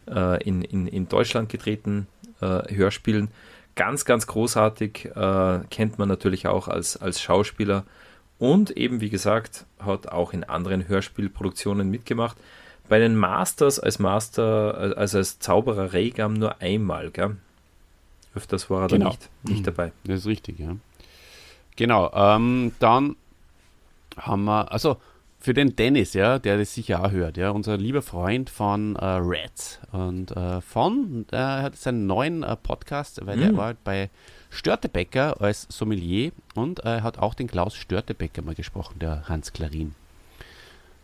äh, 0.07 0.43
in, 0.43 0.63
in, 0.63 0.87
in 0.87 1.07
Deutschland 1.07 1.49
gedrehten 1.49 2.07
äh, 2.41 2.73
Hörspielen. 2.73 3.29
Ganz, 3.75 4.05
ganz 4.05 4.27
großartig, 4.27 5.11
äh, 5.15 5.59
kennt 5.69 5.99
man 5.99 6.09
natürlich 6.09 6.47
auch 6.47 6.67
als, 6.67 6.97
als 6.97 7.21
Schauspieler 7.21 7.85
und 8.39 8.71
eben, 8.71 8.99
wie 8.99 9.09
gesagt, 9.09 9.65
hat 9.79 10.07
auch 10.07 10.33
in 10.33 10.43
anderen 10.43 10.87
Hörspielproduktionen 10.87 11.89
mitgemacht. 11.89 12.37
Bei 12.89 12.97
den 12.97 13.15
Masters 13.15 13.79
als 13.79 13.99
Master, 13.99 14.97
also 14.97 15.19
als 15.19 15.39
Zauberer 15.39 15.93
Regam 15.93 16.33
nur 16.33 16.59
einmal, 16.59 17.11
gell? 17.11 17.37
Öfters 18.33 18.69
war 18.69 18.83
er 18.83 18.87
genau. 18.87 19.05
da 19.05 19.11
nicht, 19.11 19.29
nicht 19.43 19.59
mhm. 19.59 19.63
dabei. 19.65 19.91
Das 20.05 20.21
ist 20.21 20.25
richtig, 20.25 20.59
ja. 20.59 20.75
Genau, 21.81 22.11
ähm, 22.13 22.73
dann 22.77 23.15
haben 24.15 24.43
wir, 24.43 24.71
also 24.71 24.97
für 25.39 25.55
den 25.55 25.75
Dennis, 25.75 26.13
ja, 26.13 26.37
der 26.37 26.59
das 26.59 26.75
sicher 26.75 27.03
auch 27.03 27.09
hört, 27.09 27.37
ja, 27.37 27.49
unser 27.49 27.75
lieber 27.75 28.03
Freund 28.03 28.51
von 28.51 28.95
äh, 28.97 29.03
Reds 29.03 29.79
und 29.91 30.29
äh, 30.29 30.61
von, 30.61 31.25
er 31.31 31.63
hat 31.63 31.75
seinen 31.75 32.05
neuen 32.05 32.43
äh, 32.43 32.55
Podcast, 32.55 33.25
weil 33.25 33.37
mm. 33.37 33.39
der 33.39 33.57
war 33.57 33.65
halt 33.65 33.83
bei 33.83 34.11
Störtebecker 34.51 35.41
als 35.41 35.65
Sommelier 35.71 36.33
und 36.53 36.81
er 36.81 37.01
hat 37.01 37.17
auch 37.17 37.33
den 37.33 37.47
Klaus 37.47 37.73
Störtebecker 37.73 38.43
mal 38.43 38.53
gesprochen, 38.53 38.99
der 38.99 39.27
Hans 39.27 39.51
Klarin. 39.51 39.95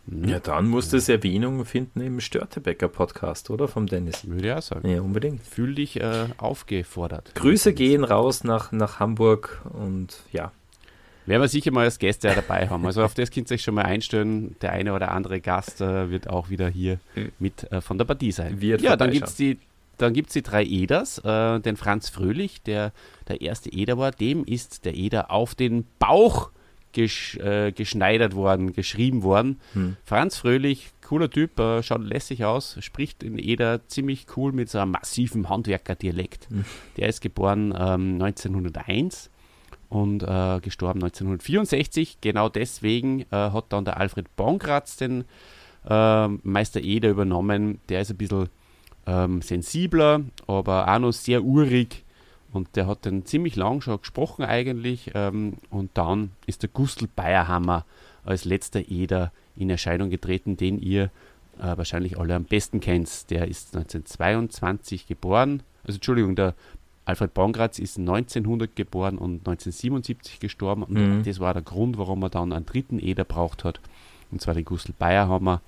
Mhm. 0.06 0.28
Ja, 0.28 0.38
dann 0.38 0.68
muss 0.68 0.90
das 0.90 1.08
Erwähnung 1.08 1.64
finden 1.64 2.02
im 2.02 2.20
Störtebecker-Podcast, 2.20 3.50
oder? 3.50 3.66
Vom 3.66 3.86
Dennis. 3.86 4.28
Würde 4.28 4.46
ich 4.46 4.54
auch 4.54 4.62
sagen. 4.62 4.88
Ja, 4.88 5.02
unbedingt. 5.02 5.42
Fühl 5.42 5.74
dich 5.74 6.00
äh, 6.00 6.26
aufgefordert. 6.36 7.34
Grüße 7.34 7.74
gehen 7.74 8.04
raus 8.04 8.44
nach, 8.44 8.70
nach 8.70 9.00
Hamburg 9.00 9.60
und 9.72 10.20
ja. 10.30 10.52
Werden 11.28 11.42
wir 11.42 11.48
sicher 11.48 11.70
mal 11.72 11.84
als 11.84 11.98
Gäste 11.98 12.32
dabei 12.34 12.68
haben. 12.68 12.86
Also 12.86 13.04
auf 13.04 13.12
das 13.12 13.30
könnt 13.30 13.50
ihr 13.50 13.56
euch 13.56 13.62
schon 13.62 13.74
mal 13.74 13.84
einstellen. 13.84 14.56
Der 14.62 14.72
eine 14.72 14.94
oder 14.94 15.10
andere 15.12 15.40
Gast 15.40 15.82
äh, 15.82 16.10
wird 16.10 16.30
auch 16.30 16.48
wieder 16.48 16.68
hier 16.68 16.98
mit 17.38 17.70
äh, 17.70 17.82
von 17.82 17.98
der 17.98 18.06
Partie 18.06 18.32
sein. 18.32 18.62
Wird 18.62 18.80
ja, 18.80 18.96
dann 18.96 19.10
gibt 19.10 19.28
es 19.28 19.36
die, 19.36 19.58
die 20.00 20.42
drei 20.42 20.64
Eders. 20.64 21.18
Äh, 21.18 21.60
den 21.60 21.76
Franz 21.76 22.08
Fröhlich, 22.08 22.62
der 22.62 22.92
der 23.28 23.42
erste 23.42 23.70
Eder 23.70 23.98
war, 23.98 24.10
dem 24.10 24.42
ist 24.44 24.86
der 24.86 24.94
Eder 24.94 25.30
auf 25.30 25.54
den 25.54 25.84
Bauch 25.98 26.50
gesch, 26.92 27.36
äh, 27.36 27.72
geschneidert 27.72 28.34
worden, 28.34 28.72
geschrieben 28.72 29.22
worden. 29.22 29.60
Hm. 29.74 29.96
Franz 30.04 30.38
Fröhlich, 30.38 30.92
cooler 31.06 31.28
Typ, 31.28 31.58
äh, 31.60 31.82
schaut 31.82 32.02
lässig 32.04 32.46
aus, 32.46 32.78
spricht 32.80 33.22
in 33.22 33.38
Eder 33.38 33.86
ziemlich 33.86 34.26
cool 34.36 34.52
mit 34.52 34.70
so 34.70 34.78
einem 34.78 34.92
massiven 34.92 35.50
Handwerkerdialekt. 35.50 36.48
Hm. 36.48 36.64
Der 36.96 37.08
ist 37.08 37.20
geboren 37.20 37.74
ähm, 37.78 38.14
1901 38.22 39.28
und 39.88 40.22
äh, 40.22 40.60
gestorben 40.60 41.02
1964. 41.02 42.18
Genau 42.20 42.48
deswegen 42.48 43.22
äh, 43.22 43.26
hat 43.30 43.66
dann 43.70 43.84
der 43.84 43.98
Alfred 43.98 44.34
Bonkratz 44.36 44.96
den 44.96 45.24
äh, 45.88 46.28
Meister 46.28 46.80
Eder 46.80 47.10
übernommen. 47.10 47.80
Der 47.88 48.00
ist 48.02 48.10
ein 48.10 48.16
bisschen 48.16 48.48
ähm, 49.06 49.42
sensibler, 49.42 50.22
aber 50.46 50.88
auch 50.88 50.98
noch 50.98 51.12
sehr 51.12 51.42
urig 51.42 52.04
und 52.52 52.76
der 52.76 52.86
hat 52.86 53.04
dann 53.06 53.24
ziemlich 53.24 53.56
lang 53.56 53.80
schon 53.80 54.00
gesprochen 54.00 54.44
eigentlich. 54.44 55.10
Ähm, 55.14 55.54
und 55.70 55.90
dann 55.94 56.32
ist 56.46 56.62
der 56.62 56.70
Gustl 56.70 57.08
Bayerhammer 57.14 57.84
als 58.24 58.44
letzter 58.44 58.88
Eder 58.88 59.32
in 59.56 59.70
Erscheinung 59.70 60.10
getreten, 60.10 60.56
den 60.56 60.78
ihr 60.78 61.10
äh, 61.58 61.76
wahrscheinlich 61.76 62.18
alle 62.18 62.34
am 62.34 62.44
besten 62.44 62.80
kennt. 62.80 63.30
Der 63.30 63.48
ist 63.48 63.76
1922 63.76 65.06
geboren. 65.06 65.62
Also 65.84 65.96
Entschuldigung, 65.96 66.36
der 66.36 66.54
Alfred 67.08 67.32
Bongratz 67.32 67.78
ist 67.78 67.98
1900 67.98 68.76
geboren 68.76 69.16
und 69.16 69.48
1977 69.48 70.40
gestorben. 70.40 70.82
Und 70.82 70.94
mhm. 70.94 71.22
das 71.22 71.40
war 71.40 71.54
der 71.54 71.62
Grund, 71.62 71.98
warum 71.98 72.22
er 72.22 72.30
dann 72.30 72.52
einen 72.52 72.66
dritten 72.66 72.98
Eder 72.98 73.24
braucht 73.24 73.64
hat. 73.64 73.80
Und 74.30 74.42
zwar 74.42 74.54
den 74.54 74.64
Gustl 74.64 74.92
Bayerhammer 74.98 75.62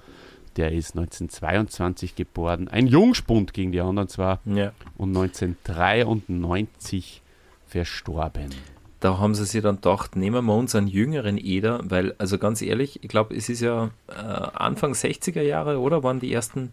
der 0.57 0.73
ist 0.73 0.97
1922 0.97 2.17
geboren. 2.17 2.69
Ein 2.69 2.87
Jungspund 2.87 3.55
gegen 3.55 3.73
die 3.73 3.81
anderen 3.81 4.09
zwar. 4.09 4.41
Ja. 4.45 4.73
Und 4.97 5.17
1993 5.17 7.23
verstorben. 7.67 8.51
Da 8.99 9.19
haben 9.19 9.35
sie 9.35 9.47
sich 9.47 9.63
dann 9.63 9.77
gedacht, 9.77 10.17
nehmen 10.17 10.45
wir 10.45 10.55
uns 10.55 10.75
einen 10.75 10.89
jüngeren 10.89 11.39
Eder, 11.39 11.81
weil, 11.85 12.15
also 12.19 12.37
ganz 12.37 12.61
ehrlich, 12.61 13.03
ich 13.03 13.09
glaube, 13.09 13.35
es 13.35 13.49
ist 13.49 13.61
ja 13.61 13.91
äh, 14.09 14.13
Anfang 14.13 14.93
60er 14.93 15.41
Jahre, 15.41 15.79
oder? 15.79 16.03
Waren 16.03 16.21
die 16.21 16.33
ersten 16.33 16.73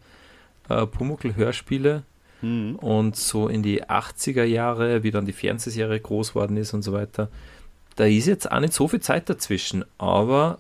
äh, 0.68 0.86
Pumuckl-Hörspiele. 0.86 2.04
Mhm. 2.42 2.76
Und 2.76 3.16
so 3.16 3.48
in 3.48 3.64
die 3.64 3.84
80er 3.84 4.44
Jahre, 4.44 5.04
wie 5.04 5.12
dann 5.12 5.26
die 5.26 5.34
Fernsehserie 5.34 6.00
groß 6.00 6.36
worden 6.36 6.58
ist 6.58 6.74
und 6.74 6.84
so 6.84 6.94
weiter. 6.94 7.30
Da 7.96 8.06
ist 8.06 8.28
jetzt 8.28 8.52
auch 8.52 8.60
nicht 8.60 8.74
so 8.74 8.88
viel 8.88 9.00
Zeit 9.00 9.30
dazwischen, 9.30 9.84
aber 9.98 10.60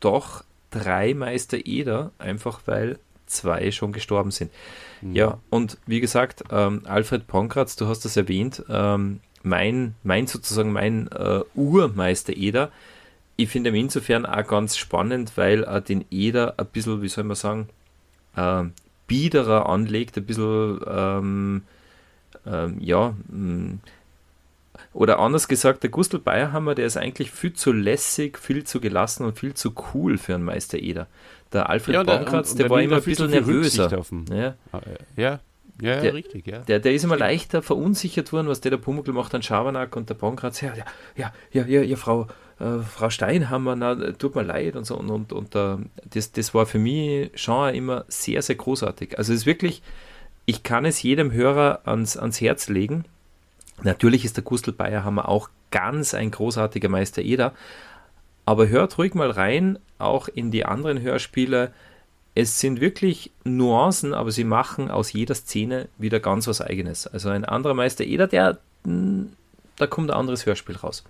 doch 0.00 0.44
drei 0.70 1.14
Meister 1.14 1.66
Eder, 1.66 2.10
einfach 2.18 2.60
weil 2.66 2.98
zwei 3.26 3.70
schon 3.70 3.92
gestorben 3.92 4.30
sind. 4.30 4.50
Mhm. 5.00 5.14
Ja, 5.14 5.38
und 5.50 5.78
wie 5.86 6.00
gesagt, 6.00 6.44
ähm, 6.50 6.82
Alfred 6.84 7.26
Ponkratz, 7.26 7.76
du 7.76 7.86
hast 7.86 8.04
das 8.04 8.16
erwähnt, 8.16 8.62
ähm, 8.68 9.20
mein, 9.42 9.94
mein 10.02 10.26
sozusagen 10.26 10.72
mein 10.72 11.08
äh, 11.08 11.40
Urmeister 11.54 12.34
Eder. 12.36 12.70
Ich 13.36 13.48
finde 13.48 13.70
ihn 13.70 13.76
insofern 13.76 14.26
auch 14.26 14.46
ganz 14.46 14.76
spannend, 14.76 15.32
weil 15.36 15.64
er 15.64 15.80
den 15.80 16.04
Eder 16.10 16.54
ein 16.58 16.66
bisschen, 16.66 17.02
wie 17.02 17.08
soll 17.08 17.24
man 17.24 17.36
sagen, 17.36 17.68
äh, 18.36 18.64
biederer 19.06 19.68
anlegt, 19.68 20.16
ein 20.16 20.24
bisschen, 20.24 20.80
ähm, 20.86 21.62
ähm 22.46 22.76
ja, 22.80 23.14
mh, 23.28 23.78
oder 24.92 25.18
anders 25.18 25.48
gesagt, 25.48 25.82
der 25.82 25.90
Gustl 25.90 26.18
Bayerhammer, 26.18 26.74
der 26.74 26.86
ist 26.86 26.96
eigentlich 26.96 27.30
viel 27.32 27.52
zu 27.52 27.72
lässig, 27.72 28.38
viel 28.38 28.64
zu 28.64 28.80
gelassen 28.80 29.24
und 29.24 29.38
viel 29.38 29.54
zu 29.54 29.74
cool 29.92 30.18
für 30.18 30.34
einen 30.34 30.44
Meister 30.44 30.78
Eder. 30.78 31.08
Der 31.52 31.68
Alfred 31.68 31.94
ja, 31.94 32.02
Baumkratz, 32.04 32.54
der, 32.54 32.64
der 32.64 32.70
war 32.70 32.80
immer 32.80 32.96
ein 32.96 33.02
bisschen 33.02 33.30
nervöser. 33.30 34.04
Ja. 34.30 34.54
ja. 35.16 35.40
Ja, 35.80 36.00
der, 36.00 36.14
richtig, 36.14 36.46
ja. 36.46 36.60
Der, 36.60 36.78
der 36.78 36.94
ist 36.94 37.02
immer 37.02 37.16
leichter 37.16 37.60
verunsichert 37.60 38.32
worden, 38.32 38.46
was 38.46 38.60
der 38.60 38.70
der 38.70 38.78
Pumuckl 38.78 39.12
macht 39.12 39.34
an 39.34 39.42
Schabernack 39.42 39.96
und 39.96 40.08
der 40.08 40.14
Baumkratz, 40.14 40.60
ja, 40.60 40.72
ja, 40.74 40.84
ja, 41.16 41.32
ja, 41.50 41.66
ja, 41.66 41.82
ja 41.82 41.96
Frau, 41.96 42.28
äh, 42.60 42.78
Frau 42.78 43.10
Steinhammer, 43.10 43.76
na, 43.76 43.94
tut 44.12 44.34
mir 44.34 44.42
leid 44.42 44.76
und 44.76 44.84
so 44.84 44.96
und, 44.96 45.10
und, 45.10 45.32
und 45.32 45.56
uh, 45.56 45.78
das, 46.08 46.32
das 46.32 46.54
war 46.54 46.66
für 46.66 46.78
mich 46.78 47.30
schon 47.34 47.74
immer 47.74 48.04
sehr, 48.08 48.42
sehr 48.42 48.56
großartig. 48.56 49.18
Also 49.18 49.32
es 49.32 49.40
ist 49.40 49.46
wirklich, 49.46 49.82
ich 50.46 50.62
kann 50.62 50.84
es 50.84 51.02
jedem 51.02 51.32
Hörer 51.32 51.80
ans, 51.84 52.16
ans 52.16 52.40
Herz 52.40 52.68
legen, 52.68 53.04
Natürlich 53.82 54.24
ist 54.24 54.36
der 54.36 54.44
Gustl 54.44 54.72
Bayerhammer 54.72 55.28
auch 55.28 55.50
ganz 55.70 56.14
ein 56.14 56.30
großartiger 56.30 56.88
Meister 56.88 57.22
Eder, 57.22 57.52
aber 58.46 58.68
hört 58.68 58.98
ruhig 58.98 59.14
mal 59.14 59.30
rein, 59.30 59.78
auch 59.98 60.28
in 60.28 60.50
die 60.50 60.64
anderen 60.64 61.00
Hörspiele. 61.00 61.72
Es 62.34 62.60
sind 62.60 62.80
wirklich 62.80 63.32
Nuancen, 63.44 64.14
aber 64.14 64.30
sie 64.30 64.44
machen 64.44 64.90
aus 64.90 65.12
jeder 65.12 65.34
Szene 65.34 65.88
wieder 65.98 66.20
ganz 66.20 66.46
was 66.46 66.60
Eigenes. 66.60 67.06
Also 67.06 67.30
ein 67.30 67.44
anderer 67.44 67.74
Meister 67.74 68.04
Eder, 68.04 68.26
der, 68.26 68.58
da 68.84 69.86
kommt 69.86 70.10
ein 70.10 70.16
anderes 70.16 70.46
Hörspiel 70.46 70.76
raus. 70.76 71.04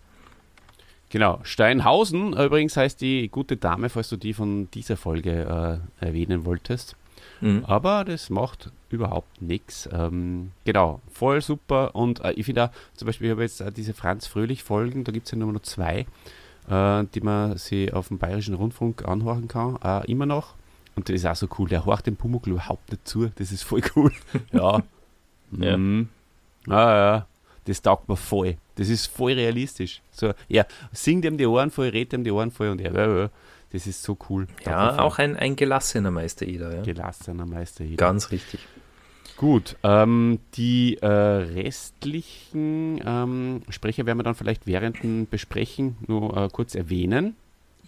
Genau, 1.14 1.38
Steinhausen 1.44 2.32
übrigens 2.32 2.76
heißt 2.76 3.00
die 3.00 3.28
gute 3.28 3.56
Dame, 3.56 3.88
falls 3.88 4.08
du 4.08 4.16
die 4.16 4.34
von 4.34 4.68
dieser 4.72 4.96
Folge 4.96 5.80
äh, 6.00 6.04
erwähnen 6.04 6.44
wolltest. 6.44 6.96
Mhm. 7.40 7.64
Aber 7.66 8.04
das 8.04 8.30
macht 8.30 8.72
überhaupt 8.90 9.40
nichts. 9.40 9.88
Ähm, 9.92 10.50
genau, 10.64 11.00
voll 11.12 11.40
super. 11.40 11.94
Und 11.94 12.24
äh, 12.24 12.32
ich 12.32 12.46
finde 12.46 12.64
auch, 12.64 12.70
zum 12.96 13.06
Beispiel, 13.06 13.28
ich 13.28 13.30
habe 13.30 13.42
jetzt 13.42 13.60
äh, 13.60 13.70
diese 13.70 13.94
Franz 13.94 14.26
Fröhlich-Folgen, 14.26 15.04
da 15.04 15.12
gibt 15.12 15.26
es 15.26 15.30
ja 15.30 15.38
nur 15.38 15.52
noch 15.52 15.62
zwei, 15.62 16.06
äh, 16.68 17.04
die 17.14 17.20
man 17.20 17.58
sich 17.58 17.92
auf 17.92 18.08
dem 18.08 18.18
Bayerischen 18.18 18.54
Rundfunk 18.54 19.06
anhören 19.06 19.46
kann, 19.46 19.78
äh, 19.84 20.10
immer 20.10 20.26
noch. 20.26 20.54
Und 20.96 21.08
das 21.08 21.14
ist 21.14 21.26
auch 21.26 21.36
so 21.36 21.46
cool. 21.60 21.68
Der 21.68 21.86
horcht 21.86 22.08
dem 22.08 22.16
Pumuckl 22.16 22.50
überhaupt 22.50 22.90
nicht 22.90 23.06
zu. 23.06 23.30
Das 23.36 23.52
ist 23.52 23.62
voll 23.62 23.82
cool. 23.94 24.10
ja. 24.50 24.82
ja. 25.58 25.76
Mhm. 25.76 26.08
Ah, 26.66 26.72
ja. 26.72 27.26
Das 27.66 27.80
taugt 27.82 28.08
mir 28.08 28.16
voll. 28.16 28.56
Das 28.74 28.88
ist 28.88 29.06
voll 29.06 29.32
realistisch. 29.32 30.02
So, 30.10 30.32
ja, 30.48 30.66
singt 30.92 31.24
ihm 31.24 31.38
die 31.38 31.46
Ohren 31.46 31.70
voll, 31.70 31.88
redet 31.88 32.12
ihm 32.12 32.24
die 32.24 32.30
Ohren 32.30 32.50
voll 32.50 32.68
und 32.68 32.80
er, 32.80 33.30
das 33.72 33.86
ist 33.86 34.02
so 34.02 34.16
cool. 34.28 34.46
Ja, 34.64 35.00
auch 35.00 35.18
ein, 35.18 35.36
ein 35.36 35.56
gelassener 35.56 36.10
Meister 36.10 36.46
Eder. 36.46 36.76
Ja. 36.76 36.82
Gelassener 36.82 37.46
Meister 37.46 37.84
Eder. 37.84 37.96
Ganz 37.96 38.30
richtig. 38.30 38.60
Gut, 39.36 39.76
ähm, 39.82 40.38
die 40.54 40.98
äh, 41.02 41.08
restlichen 41.08 43.00
ähm, 43.04 43.62
Sprecher 43.68 44.06
werden 44.06 44.18
wir 44.18 44.22
dann 44.22 44.36
vielleicht 44.36 44.66
während 44.66 45.02
dem 45.02 45.26
Besprechen 45.26 45.96
nur 46.06 46.36
äh, 46.36 46.48
kurz 46.52 46.76
erwähnen. 46.76 47.34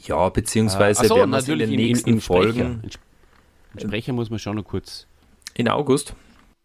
Ja, 0.05 0.29
beziehungsweise 0.29 1.05
äh, 1.05 1.07
so, 1.07 1.15
werden 1.17 1.31
wir 1.31 1.53
in 1.53 1.59
den 1.59 1.71
nächsten 1.71 2.09
in, 2.09 2.15
in 2.17 2.21
Folgen. 2.21 2.81
Sprecher. 2.81 2.99
In 3.75 3.81
Sprecher 3.81 4.13
muss 4.13 4.29
man 4.29 4.41
schon 4.41 4.57
noch 4.57 4.65
kurz. 4.65 5.07
In 5.55 5.69
August? 5.69 6.15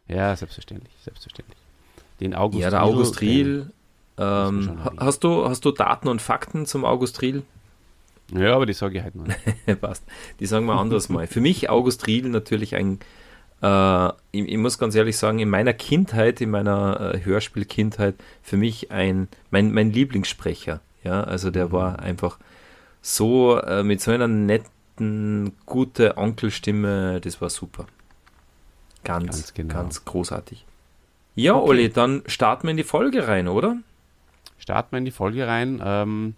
Ja, 0.07 0.35
selbstverständlich, 0.35 0.93
selbstverständlich. 1.03 1.60
Den 2.21 2.35
August 2.35 2.61
Ja, 2.61 2.69
der 2.69 2.83
August 2.83 3.21
Riel. 3.21 3.71
Ähm, 4.17 4.77
hast, 4.97 5.23
du, 5.23 5.49
hast 5.49 5.65
du 5.65 5.71
Daten 5.71 6.07
und 6.07 6.21
Fakten 6.21 6.65
zum 6.65 6.85
August 6.85 7.21
Riel? 7.21 7.43
Ja, 8.31 8.55
aber 8.55 8.65
die 8.65 8.73
sage 8.73 8.97
ich 8.97 9.03
halt 9.03 9.15
nicht. 9.15 9.37
Passt. 9.81 10.03
Die 10.39 10.45
sagen 10.45 10.65
wir 10.65 10.79
anders 10.79 11.09
mal. 11.09 11.27
Für 11.27 11.41
mich 11.41 11.69
August 11.69 12.07
Riedl 12.07 12.29
natürlich 12.29 12.75
ein, 12.75 12.99
äh, 13.61 14.07
ich, 14.31 14.47
ich, 14.47 14.57
muss 14.57 14.77
ganz 14.77 14.95
ehrlich 14.95 15.17
sagen, 15.17 15.39
in 15.39 15.49
meiner 15.49 15.73
Kindheit, 15.73 16.39
in 16.39 16.51
meiner 16.51 17.15
äh, 17.15 17.25
Hörspielkindheit, 17.25 18.15
für 18.41 18.57
mich 18.57 18.91
ein, 18.91 19.27
mein, 19.49 19.73
mein 19.73 19.91
Lieblingssprecher. 19.91 20.79
Ja, 21.03 21.23
also 21.23 21.49
der 21.49 21.71
war 21.71 21.99
einfach 21.99 22.37
so 23.01 23.57
äh, 23.59 23.83
mit 23.83 24.01
so 24.01 24.11
einer 24.11 24.27
netten, 24.27 25.53
gute 25.65 26.17
Onkelstimme, 26.17 27.19
das 27.21 27.41
war 27.41 27.49
super. 27.49 27.87
Ganz, 29.03 29.25
ganz, 29.25 29.53
genau. 29.55 29.73
ganz 29.73 30.05
großartig. 30.05 30.65
Ja, 31.35 31.55
okay. 31.55 31.69
Olli, 31.69 31.89
dann 31.89 32.23
starten 32.25 32.63
wir 32.63 32.71
in 32.71 32.77
die 32.77 32.83
Folge 32.83 33.27
rein, 33.27 33.47
oder? 33.47 33.77
Starten 34.57 34.91
wir 34.91 34.97
in 34.99 35.05
die 35.05 35.11
Folge 35.11 35.47
rein. 35.47 35.81
Ähm, 35.83 36.35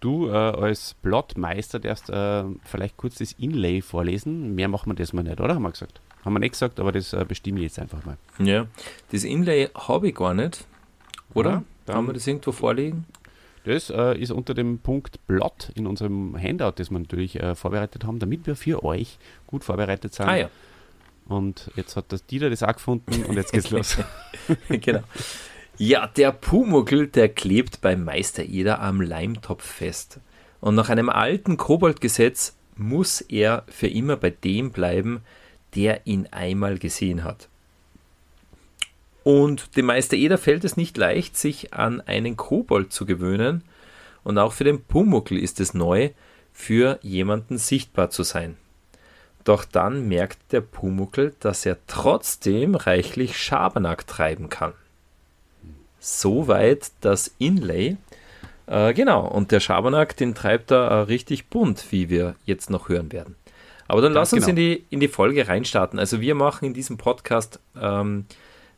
du 0.00 0.28
äh, 0.28 0.32
als 0.32 0.94
Plotmeister 1.02 1.78
darfst 1.78 2.10
äh, 2.10 2.44
vielleicht 2.64 2.96
kurz 2.96 3.16
das 3.16 3.32
Inlay 3.32 3.82
vorlesen. 3.82 4.54
Mehr 4.54 4.68
machen 4.68 4.90
wir 4.90 4.96
das 4.96 5.12
mal 5.12 5.22
nicht, 5.22 5.40
oder? 5.40 5.54
Haben 5.54 5.62
wir 5.62 5.70
gesagt. 5.70 6.00
Haben 6.24 6.34
wir 6.34 6.40
nicht 6.40 6.52
gesagt, 6.52 6.80
aber 6.80 6.92
das 6.92 7.12
äh, 7.12 7.24
bestimme 7.26 7.60
ich 7.60 7.64
jetzt 7.64 7.78
einfach 7.78 8.04
mal. 8.04 8.16
Ja, 8.38 8.66
das 9.12 9.24
Inlay 9.24 9.68
habe 9.74 10.08
ich 10.08 10.14
gar 10.14 10.34
nicht, 10.34 10.66
oder? 11.34 11.62
Ja, 11.86 11.94
Haben 11.94 12.08
wir 12.08 12.14
das 12.14 12.26
irgendwo 12.26 12.52
vorliegen? 12.52 13.06
Das 13.64 13.90
äh, 13.90 14.18
ist 14.18 14.30
unter 14.30 14.54
dem 14.54 14.78
Punkt 14.78 15.24
Plot 15.26 15.70
in 15.74 15.86
unserem 15.86 16.36
Handout, 16.40 16.72
das 16.76 16.90
wir 16.90 16.98
natürlich 16.98 17.38
äh, 17.38 17.54
vorbereitet 17.54 18.04
haben, 18.04 18.18
damit 18.18 18.46
wir 18.46 18.56
für 18.56 18.84
euch 18.84 19.18
gut 19.46 19.64
vorbereitet 19.64 20.14
sind. 20.14 20.26
Ah 20.26 20.36
ja. 20.36 20.50
Und 21.30 21.70
jetzt 21.76 21.94
hat 21.94 22.06
das 22.08 22.26
Dieter 22.26 22.50
das 22.50 22.64
auch 22.64 22.72
gefunden 22.72 23.24
und 23.24 23.36
jetzt 23.36 23.52
geht's 23.52 23.70
los. 23.70 23.98
genau. 24.68 24.98
Ja, 25.78 26.08
der 26.08 26.32
Pumuckl, 26.32 27.06
der 27.06 27.28
klebt 27.28 27.80
bei 27.80 27.94
Meister 27.94 28.42
Eder 28.42 28.82
am 28.82 29.00
Leimtopf 29.00 29.64
fest. 29.64 30.18
Und 30.60 30.74
nach 30.74 30.88
einem 30.88 31.08
alten 31.08 31.56
Koboldgesetz 31.56 32.56
muss 32.76 33.20
er 33.20 33.62
für 33.68 33.86
immer 33.86 34.16
bei 34.16 34.30
dem 34.30 34.72
bleiben, 34.72 35.22
der 35.76 36.04
ihn 36.04 36.26
einmal 36.32 36.78
gesehen 36.78 37.22
hat. 37.22 37.48
Und 39.22 39.76
dem 39.76 39.86
Meister 39.86 40.16
Eder 40.16 40.36
fällt 40.36 40.64
es 40.64 40.76
nicht 40.76 40.96
leicht, 40.96 41.36
sich 41.36 41.72
an 41.72 42.00
einen 42.00 42.36
Kobold 42.36 42.92
zu 42.92 43.06
gewöhnen. 43.06 43.62
Und 44.24 44.36
auch 44.36 44.52
für 44.52 44.64
den 44.64 44.82
Pumuckl 44.82 45.38
ist 45.38 45.60
es 45.60 45.74
neu, 45.74 46.10
für 46.52 46.98
jemanden 47.02 47.56
sichtbar 47.56 48.10
zu 48.10 48.24
sein. 48.24 48.56
Doch 49.44 49.64
dann 49.64 50.08
merkt 50.08 50.52
der 50.52 50.60
Pumuckl, 50.60 51.34
dass 51.40 51.64
er 51.64 51.78
trotzdem 51.86 52.74
reichlich 52.74 53.38
Schabernack 53.38 54.06
treiben 54.06 54.48
kann. 54.48 54.72
Soweit 55.98 56.92
das 57.00 57.34
Inlay. 57.38 57.96
Äh, 58.66 58.94
genau, 58.94 59.26
und 59.26 59.50
der 59.50 59.60
Schabernack, 59.60 60.16
den 60.16 60.34
treibt 60.34 60.70
er 60.70 60.90
äh, 60.90 60.94
richtig 61.02 61.48
bunt, 61.48 61.86
wie 61.90 62.08
wir 62.08 62.36
jetzt 62.44 62.70
noch 62.70 62.88
hören 62.88 63.12
werden. 63.12 63.36
Aber 63.88 64.00
dann 64.02 64.14
Ganz 64.14 64.30
lass 64.30 64.32
uns 64.34 64.46
genau. 64.46 64.50
in, 64.50 64.56
die, 64.56 64.84
in 64.90 65.00
die 65.00 65.08
Folge 65.08 65.48
reinstarten. 65.48 65.98
Also 65.98 66.20
wir 66.20 66.34
machen 66.34 66.66
in 66.66 66.74
diesem 66.74 66.96
Podcast, 66.96 67.58
ähm, 67.80 68.26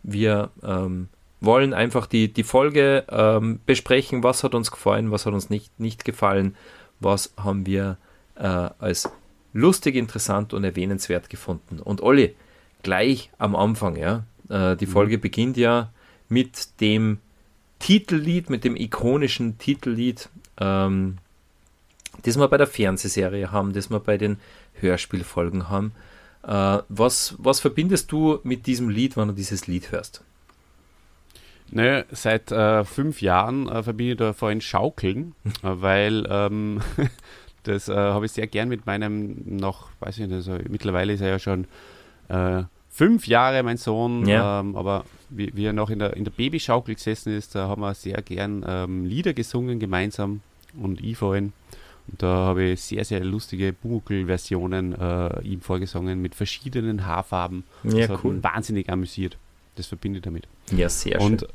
wir 0.03 0.51
ähm, 0.63 1.09
wollen 1.41 1.75
einfach 1.75 2.07
die, 2.07 2.33
die 2.33 2.45
Folge 2.45 3.05
ähm, 3.11 3.61
besprechen, 3.67 4.23
was 4.23 4.43
hat 4.43 4.55
uns 4.55 4.71
gefallen, 4.71 5.11
was 5.11 5.27
hat 5.27 5.35
uns 5.35 5.51
nicht, 5.51 5.79
nicht 5.79 6.05
gefallen, 6.05 6.57
was 6.99 7.35
haben 7.37 7.67
wir 7.67 7.99
äh, 8.37 8.71
als 8.79 9.11
lustig, 9.53 9.97
interessant 9.97 10.53
und 10.53 10.65
erwähnenswert 10.65 11.31
gefunden. 11.31 11.79
Und 11.81 12.03
Olli, 12.03 12.35
gleich 12.83 13.31
am 13.39 13.55
Anfang, 13.55 13.97
ja, 13.97 14.25
äh, 14.49 14.77
die 14.77 14.87
mhm. 14.87 14.91
Folge 14.91 15.19
beginnt 15.19 15.57
ja 15.57 15.91
mit 16.29 16.81
dem 16.81 17.19
Titellied, 17.79 18.49
mit 18.49 18.65
dem 18.65 18.77
ikonischen 18.77 19.59
Titellied, 19.59 20.29
ähm, 20.59 21.19
das 22.23 22.39
wir 22.39 22.49
bei 22.49 22.59
der 22.59 22.67
Fernsehserie 22.67 23.51
haben, 23.51 23.73
das 23.73 23.91
wir 23.91 24.01
bei 24.01 24.17
den 24.17 24.39
Hörspielfolgen 24.75 25.69
haben. 25.69 25.93
Äh, 26.45 26.79
was, 26.89 27.35
was 27.39 27.61
verbindest 27.61 28.13
du 28.13 28.41
mit 28.45 28.67
diesem 28.67 28.89
Lied, 28.89 29.17
wenn 29.17 29.29
du 29.29 29.35
dieses 29.35 29.67
Lied 29.67 29.93
hörst? 29.93 30.23
Naja, 31.71 32.05
seit 32.11 32.53
äh, 32.53 32.85
fünf 32.85 33.23
Jahren 33.23 33.67
äh, 33.69 33.83
verbinde 33.83 34.13
ich 34.13 34.19
da 34.19 34.33
vorhin 34.35 34.61
Schaukeln, 34.61 35.35
äh, 35.45 35.53
weil 35.63 36.27
ähm, 36.29 36.83
Das 37.65 37.89
äh, 37.89 37.95
habe 37.95 38.27
ich 38.27 38.33
sehr 38.33 38.47
gern 38.47 38.69
mit 38.69 38.87
meinem 38.87 39.37
noch, 39.45 39.89
weiß 40.01 40.19
ich 40.19 40.27
nicht, 40.27 40.35
also 40.35 40.59
mittlerweile 40.69 41.13
ist 41.13 41.21
er 41.21 41.29
ja 41.29 41.39
schon 41.39 41.67
äh, 42.29 42.65
fünf 42.91 43.27
Jahre, 43.27 43.63
mein 43.63 43.77
Sohn, 43.77 44.27
ja. 44.27 44.61
ähm, 44.61 44.77
aber 44.77 45.05
wie, 45.31 45.51
wie, 45.55 45.65
er 45.65 45.73
noch 45.73 45.91
in 45.91 45.99
der, 45.99 46.15
in 46.17 46.25
der 46.25 46.31
Babyschaukel 46.31 46.95
gesessen 46.95 47.37
ist, 47.37 47.55
da 47.55 47.69
haben 47.69 47.81
wir 47.81 47.95
sehr 47.95 48.21
gern 48.23 48.65
ähm, 48.67 49.05
Lieder 49.05 49.33
gesungen 49.33 49.79
gemeinsam 49.79 50.41
und 50.81 51.01
ich 51.03 51.17
vorhin. 51.17 51.53
Und 52.09 52.23
da 52.23 52.27
habe 52.27 52.65
ich 52.65 52.83
sehr, 52.83 53.05
sehr 53.05 53.25
lustige 53.25 53.73
Bumukel-Versionen 53.73 54.93
äh, 54.99 55.41
ihm 55.43 55.61
vorgesungen 55.61 56.21
mit 56.21 56.35
verschiedenen 56.35 57.07
Haarfarben. 57.07 57.65
Das 57.85 57.95
ja, 57.95 58.09
hat 58.09 58.25
cool. 58.25 58.35
ihn 58.35 58.43
wahnsinnig 58.43 58.91
amüsiert. 58.91 59.37
Das 59.77 59.87
verbinde 59.87 60.19
ich 60.19 60.25
damit. 60.25 60.47
Ja, 60.71 60.89
sehr 60.89 61.21
und 61.21 61.41
schön. 61.41 61.49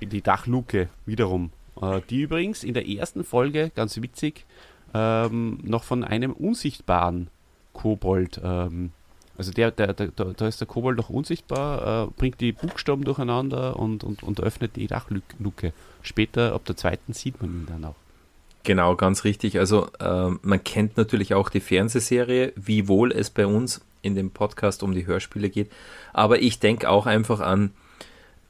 Und 0.00 0.12
die 0.12 0.22
Dachluke 0.22 0.88
wiederum. 1.06 1.50
Äh, 1.80 2.00
die 2.08 2.22
übrigens 2.22 2.64
in 2.64 2.74
der 2.74 2.88
ersten 2.88 3.24
Folge, 3.24 3.70
ganz 3.74 4.00
witzig, 4.00 4.44
ähm, 4.94 5.58
noch 5.62 5.84
von 5.84 6.04
einem 6.04 6.32
unsichtbaren 6.32 7.28
Kobold. 7.72 8.40
Ähm, 8.42 8.90
also 9.36 9.52
der, 9.52 9.70
der, 9.70 9.94
der, 9.94 10.08
da 10.08 10.48
ist 10.48 10.60
der 10.60 10.68
Kobold 10.68 10.98
noch 10.98 11.08
unsichtbar, 11.08 12.08
äh, 12.08 12.10
bringt 12.18 12.40
die 12.40 12.52
Buchstaben 12.52 13.04
durcheinander 13.04 13.78
und, 13.78 14.04
und, 14.04 14.22
und 14.22 14.40
öffnet 14.40 14.76
die 14.76 14.86
Dachluke. 14.86 15.72
Später, 16.02 16.52
ab 16.52 16.64
der 16.66 16.76
zweiten, 16.76 17.12
sieht 17.12 17.40
man 17.40 17.50
ihn 17.50 17.66
dann 17.66 17.84
auch. 17.86 17.94
Genau, 18.64 18.96
ganz 18.96 19.24
richtig. 19.24 19.58
Also 19.58 19.88
äh, 19.98 20.30
man 20.42 20.62
kennt 20.62 20.96
natürlich 20.96 21.32
auch 21.34 21.48
die 21.48 21.60
Fernsehserie, 21.60 22.52
wiewohl 22.56 23.12
es 23.12 23.30
bei 23.30 23.46
uns 23.46 23.80
in 24.02 24.14
dem 24.14 24.30
Podcast 24.30 24.82
um 24.82 24.92
die 24.92 25.06
Hörspiele 25.06 25.48
geht. 25.48 25.70
Aber 26.12 26.40
ich 26.42 26.58
denke 26.58 26.90
auch 26.90 27.06
einfach 27.06 27.40
an, 27.40 27.72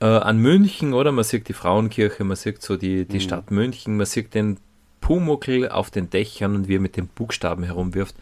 äh, 0.00 0.07
an 0.07 0.38
München, 0.38 0.92
oder? 0.92 1.12
Man 1.12 1.24
sieht 1.24 1.48
die 1.48 1.53
Frauenkirche, 1.53 2.24
man 2.24 2.37
sieht 2.37 2.62
so 2.62 2.76
die, 2.76 3.05
die 3.05 3.16
mhm. 3.16 3.20
Stadt 3.20 3.50
München, 3.50 3.96
man 3.96 4.07
sieht 4.07 4.35
den 4.35 4.59
Pumuckel 5.00 5.68
auf 5.68 5.90
den 5.90 6.10
Dächern 6.10 6.54
und 6.54 6.68
wie 6.68 6.76
er 6.76 6.80
mit 6.80 6.96
den 6.96 7.08
Buchstaben 7.08 7.64
herumwirft. 7.64 8.14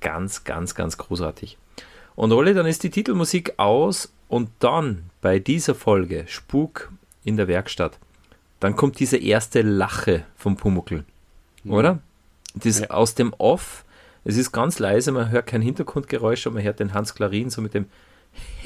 Ganz, 0.00 0.44
ganz, 0.44 0.74
ganz 0.74 0.98
großartig. 0.98 1.58
Und 2.14 2.32
Olli, 2.32 2.54
dann 2.54 2.66
ist 2.66 2.82
die 2.82 2.90
Titelmusik 2.90 3.54
aus 3.58 4.12
und 4.28 4.50
dann 4.58 5.10
bei 5.20 5.38
dieser 5.38 5.74
Folge 5.74 6.24
Spuk 6.26 6.90
in 7.24 7.36
der 7.36 7.48
Werkstatt, 7.48 7.98
dann 8.60 8.76
kommt 8.76 9.00
diese 9.00 9.16
erste 9.16 9.62
Lache 9.62 10.24
vom 10.36 10.56
Pumuckel, 10.56 11.04
mhm. 11.64 11.72
oder? 11.72 11.98
Das 12.54 12.80
ja. 12.80 12.90
aus 12.90 13.14
dem 13.14 13.32
Off, 13.38 13.84
es 14.24 14.36
ist 14.36 14.52
ganz 14.52 14.78
leise, 14.78 15.10
man 15.12 15.30
hört 15.30 15.46
kein 15.46 15.62
Hintergrundgeräusch, 15.62 16.46
aber 16.46 16.54
man 16.54 16.64
hört 16.64 16.80
den 16.80 16.94
Hans 16.94 17.14
Klarin 17.14 17.50
so 17.50 17.60
mit 17.62 17.74
dem 17.74 17.86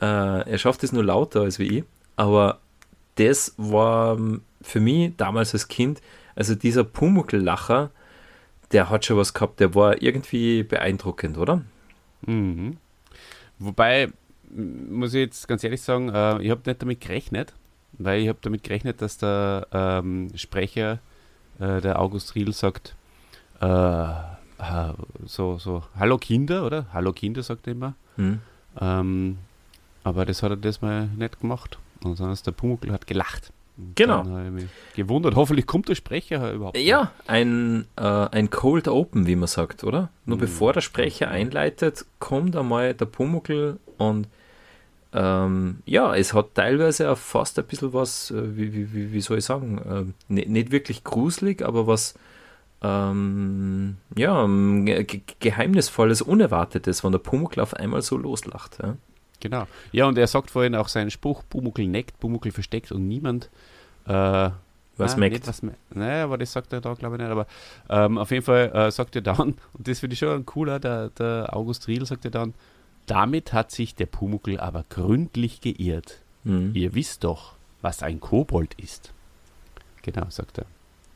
äh, 0.00 0.50
er 0.50 0.58
schafft 0.58 0.82
es 0.84 0.92
nur 0.92 1.04
lauter 1.04 1.42
als 1.42 1.58
wie 1.58 1.78
ich, 1.78 1.84
aber 2.16 2.60
das 3.18 3.54
war 3.56 4.16
ähm, 4.16 4.42
für 4.60 4.80
mich 4.80 5.16
damals 5.16 5.52
als 5.52 5.68
Kind, 5.68 6.00
also 6.34 6.54
dieser 6.54 6.84
Pumuckl-Lacher, 6.84 7.90
der 8.72 8.90
hat 8.90 9.04
schon 9.04 9.16
was 9.16 9.34
gehabt, 9.34 9.60
der 9.60 9.74
war 9.74 10.00
irgendwie 10.02 10.62
beeindruckend, 10.62 11.38
oder? 11.38 11.62
Mhm. 12.26 12.76
Wobei, 13.58 14.08
muss 14.50 15.14
ich 15.14 15.20
jetzt 15.20 15.48
ganz 15.48 15.64
ehrlich 15.64 15.82
sagen, 15.82 16.10
äh, 16.10 16.42
ich 16.42 16.50
habe 16.50 16.62
nicht 16.64 16.80
damit 16.80 17.00
gerechnet, 17.00 17.54
weil 17.92 18.20
ich 18.20 18.28
habe 18.28 18.38
damit 18.40 18.62
gerechnet, 18.62 19.02
dass 19.02 19.18
der 19.18 19.66
ähm, 19.72 20.30
Sprecher, 20.36 21.00
äh, 21.58 21.80
der 21.80 21.98
August 21.98 22.34
Riedl, 22.34 22.52
sagt, 22.52 22.94
äh, 23.60 24.06
so, 25.24 25.58
so, 25.58 25.82
hallo 25.98 26.18
Kinder, 26.18 26.64
oder? 26.64 26.86
Hallo 26.92 27.12
Kinder, 27.12 27.42
sagt 27.42 27.66
er 27.66 27.72
immer. 27.72 27.94
Mhm. 28.16 28.40
Ähm, 28.80 29.38
aber 30.04 30.24
das 30.24 30.42
hat 30.42 30.50
er 30.50 30.56
das 30.56 30.82
mal 30.82 31.06
nicht 31.16 31.40
gemacht. 31.40 31.78
Und 32.04 32.16
sondern 32.16 32.38
der 32.44 32.52
Pumuckl 32.52 32.92
hat 32.92 33.06
gelacht. 33.06 33.52
Und 33.76 33.96
genau. 33.96 34.24
Dann 34.24 34.68
gewundert. 34.94 35.36
Hoffentlich 35.36 35.66
kommt 35.66 35.88
der 35.88 35.94
Sprecher 35.94 36.52
überhaupt. 36.52 36.76
Ja, 36.76 37.12
ein, 37.26 37.86
äh, 37.96 38.02
ein 38.02 38.50
Cold 38.50 38.88
Open, 38.88 39.26
wie 39.26 39.36
man 39.36 39.46
sagt, 39.46 39.84
oder? 39.84 40.10
Nur 40.26 40.36
mhm. 40.36 40.40
bevor 40.40 40.72
der 40.72 40.80
Sprecher 40.80 41.28
einleitet, 41.28 42.04
kommt 42.18 42.56
einmal 42.56 42.94
der 42.94 43.06
Pumuckl 43.06 43.78
und 43.96 44.28
ähm, 45.12 45.78
ja, 45.86 46.14
es 46.14 46.34
hat 46.34 46.54
teilweise 46.54 47.10
auch 47.10 47.16
fast 47.16 47.58
ein 47.58 47.64
bisschen 47.64 47.94
was, 47.94 48.30
äh, 48.30 48.56
wie, 48.56 48.92
wie, 48.92 49.12
wie 49.12 49.20
soll 49.20 49.38
ich 49.38 49.44
sagen, 49.44 49.78
äh, 49.78 50.32
nicht, 50.32 50.48
nicht 50.48 50.70
wirklich 50.70 51.02
gruselig, 51.02 51.62
aber 51.62 51.86
was 51.86 52.14
ähm, 52.82 53.96
ja, 54.16 54.46
ge 54.46 55.22
geheimnisvolles, 55.40 56.22
unerwartetes, 56.22 57.02
wenn 57.02 57.12
der 57.12 57.18
Pumuckl 57.18 57.60
auf 57.60 57.74
einmal 57.74 58.02
so 58.02 58.16
loslacht. 58.16 58.78
Ja. 58.82 58.96
Genau. 59.40 59.66
Ja, 59.92 60.06
und 60.06 60.18
er 60.18 60.26
sagt 60.26 60.50
vorhin 60.50 60.74
auch 60.74 60.88
seinen 60.88 61.10
Spruch, 61.10 61.42
Bumuckel 61.44 61.86
neckt, 61.86 62.18
Bumuckel 62.20 62.52
versteckt 62.52 62.92
und 62.92 63.06
niemand 63.06 63.50
äh, 64.06 64.50
was 64.98 65.12
nein, 65.12 65.30
meckt. 65.30 65.46
Was, 65.46 65.62
naja, 65.90 66.24
aber 66.24 66.38
das 66.38 66.52
sagt 66.52 66.72
er 66.72 66.80
da, 66.80 66.94
glaube 66.94 67.16
ich, 67.16 67.22
nicht. 67.22 67.30
Aber 67.30 67.46
ähm, 67.88 68.18
auf 68.18 68.30
jeden 68.30 68.44
Fall 68.44 68.72
äh, 68.74 68.90
sagt 68.90 69.14
er 69.16 69.22
dann, 69.22 69.38
und 69.72 69.88
das 69.88 70.00
finde 70.00 70.14
ich 70.14 70.18
schon 70.18 70.44
cooler, 70.44 70.80
der, 70.80 71.10
der 71.10 71.50
August 71.52 71.86
Riedl 71.88 72.04
sagt 72.04 72.24
er 72.24 72.30
dann, 72.30 72.54
damit 73.06 73.52
hat 73.52 73.70
sich 73.70 73.94
der 73.94 74.06
Pumuckel 74.06 74.60
aber 74.60 74.84
gründlich 74.90 75.60
geirrt. 75.60 76.18
Mhm. 76.44 76.72
Ihr 76.74 76.94
wisst 76.94 77.24
doch, 77.24 77.54
was 77.80 78.02
ein 78.02 78.20
Kobold 78.20 78.74
ist. 78.74 79.12
Genau, 80.02 80.26
sagt 80.30 80.58
er. 80.58 80.66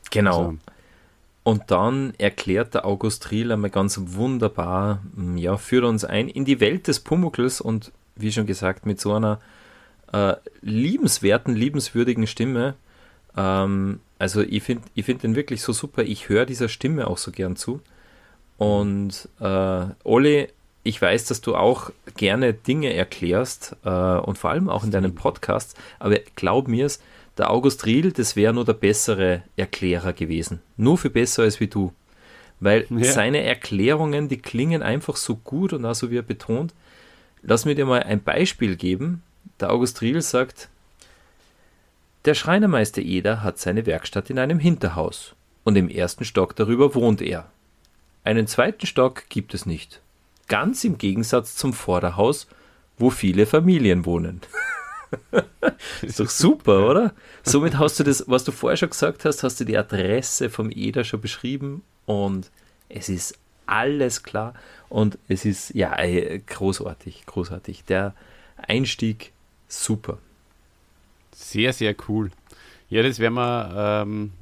Genau. 0.09 0.37
Also, 0.37 0.57
und 1.43 1.63
dann 1.67 2.13
erklärt 2.17 2.73
der 2.73 2.85
August 2.85 3.29
Riel 3.29 3.51
einmal 3.51 3.69
ganz 3.69 3.99
wunderbar, 4.01 5.01
ja, 5.35 5.57
führt 5.57 5.83
uns 5.83 6.05
ein 6.05 6.29
in 6.29 6.45
die 6.45 6.61
Welt 6.61 6.87
des 6.87 7.01
Pumuckls 7.01 7.59
und 7.59 7.91
wie 8.15 8.31
schon 8.31 8.45
gesagt, 8.45 8.85
mit 8.85 8.99
so 8.99 9.13
einer 9.13 9.39
äh, 10.11 10.35
liebenswerten, 10.61 11.55
liebenswürdigen 11.55 12.27
Stimme. 12.27 12.75
Ähm, 13.35 13.99
also 14.19 14.41
ich 14.41 14.63
finde 14.63 14.83
ich 14.95 15.05
find 15.05 15.23
den 15.23 15.35
wirklich 15.35 15.61
so 15.61 15.73
super. 15.73 16.03
Ich 16.03 16.29
höre 16.29 16.45
dieser 16.45 16.69
Stimme 16.69 17.07
auch 17.07 17.17
so 17.17 17.31
gern 17.31 17.55
zu. 17.55 17.81
Und 18.57 19.27
äh, 19.39 19.85
Olli, 20.03 20.47
ich 20.83 21.01
weiß, 21.01 21.25
dass 21.25 21.41
du 21.41 21.55
auch 21.55 21.91
gerne 22.17 22.53
Dinge 22.53 22.93
erklärst 22.93 23.75
äh, 23.83 23.89
und 23.89 24.37
vor 24.37 24.51
allem 24.51 24.69
auch 24.69 24.83
in 24.83 24.91
deinen 24.91 25.15
Podcasts, 25.15 25.75
aber 25.99 26.19
glaub 26.35 26.67
mir 26.67 26.85
es, 26.85 27.01
der 27.37 27.49
August 27.49 27.85
Riel, 27.85 28.11
das 28.11 28.35
wäre 28.35 28.53
nur 28.53 28.65
der 28.65 28.73
bessere 28.73 29.41
Erklärer 29.55 30.13
gewesen. 30.13 30.61
Nur 30.77 30.97
viel 30.97 31.09
besser 31.09 31.43
als 31.43 31.59
wie 31.59 31.67
du. 31.67 31.91
Weil 32.59 32.85
ja. 32.89 33.11
seine 33.11 33.41
Erklärungen, 33.41 34.29
die 34.29 34.37
klingen 34.37 34.83
einfach 34.83 35.15
so 35.15 35.35
gut 35.35 35.73
und 35.73 35.83
auch 35.85 35.95
so 35.95 36.11
wie 36.11 36.17
er 36.17 36.23
betont. 36.23 36.73
Lass 37.43 37.65
mir 37.65 37.75
dir 37.75 37.85
mal 37.85 38.01
ein 38.03 38.23
Beispiel 38.23 38.77
geben. 38.77 39.21
Der 39.59 39.71
August 39.71 40.01
Riel 40.01 40.21
sagt, 40.21 40.69
der 42.23 42.35
Schreinermeister 42.35 43.01
Eder 43.01 43.43
hat 43.43 43.59
seine 43.59 43.85
Werkstatt 43.85 44.29
in 44.29 44.39
einem 44.39 44.59
Hinterhaus 44.59 45.35
und 45.65 45.75
im 45.75 45.89
ersten 45.89 46.23
Stock 46.23 46.55
darüber 46.55 46.95
wohnt 46.95 47.21
er. 47.21 47.49
Einen 48.23 48.47
zweiten 48.47 48.85
Stock 48.85 49.27
gibt 49.27 49.53
es 49.53 49.65
nicht. 49.65 49.99
Ganz 50.47 50.85
im 50.85 50.97
Gegensatz 50.97 51.55
zum 51.55 51.73
Vorderhaus, 51.73 52.47
wo 52.97 53.09
viele 53.09 53.45
Familien 53.45 54.05
wohnen. 54.05 54.39
ist 56.01 56.21
doch 56.21 56.29
super, 56.29 56.89
oder? 56.89 57.13
Somit 57.43 57.77
hast 57.77 57.99
du 57.99 58.05
das, 58.05 58.23
was 58.27 58.45
du 58.45 58.53
vorher 58.53 58.77
schon 58.77 58.89
gesagt 58.89 59.25
hast, 59.25 59.43
hast 59.43 59.59
du 59.59 59.65
die 59.65 59.77
Adresse 59.77 60.49
vom 60.49 60.71
Eder 60.71 61.03
schon 61.03 61.19
beschrieben 61.19 61.83
und 62.05 62.49
es 62.87 63.09
ist 63.09 63.37
alles 63.65 64.23
klar 64.23 64.53
und 64.93 65.17
es 65.27 65.43
ist 65.43 65.73
ja 65.73 65.91
großartig, 66.45 67.25
großartig. 67.25 67.83
Der 67.85 68.13
Einstieg 68.57 69.31
super. 69.67 70.19
Sehr, 71.31 71.73
sehr 71.73 71.95
cool. 72.07 72.29
Ja, 72.89 73.01
das 73.01 73.17
werden 73.17 73.33
wir. 73.33 73.73
Ähm, 73.75 74.33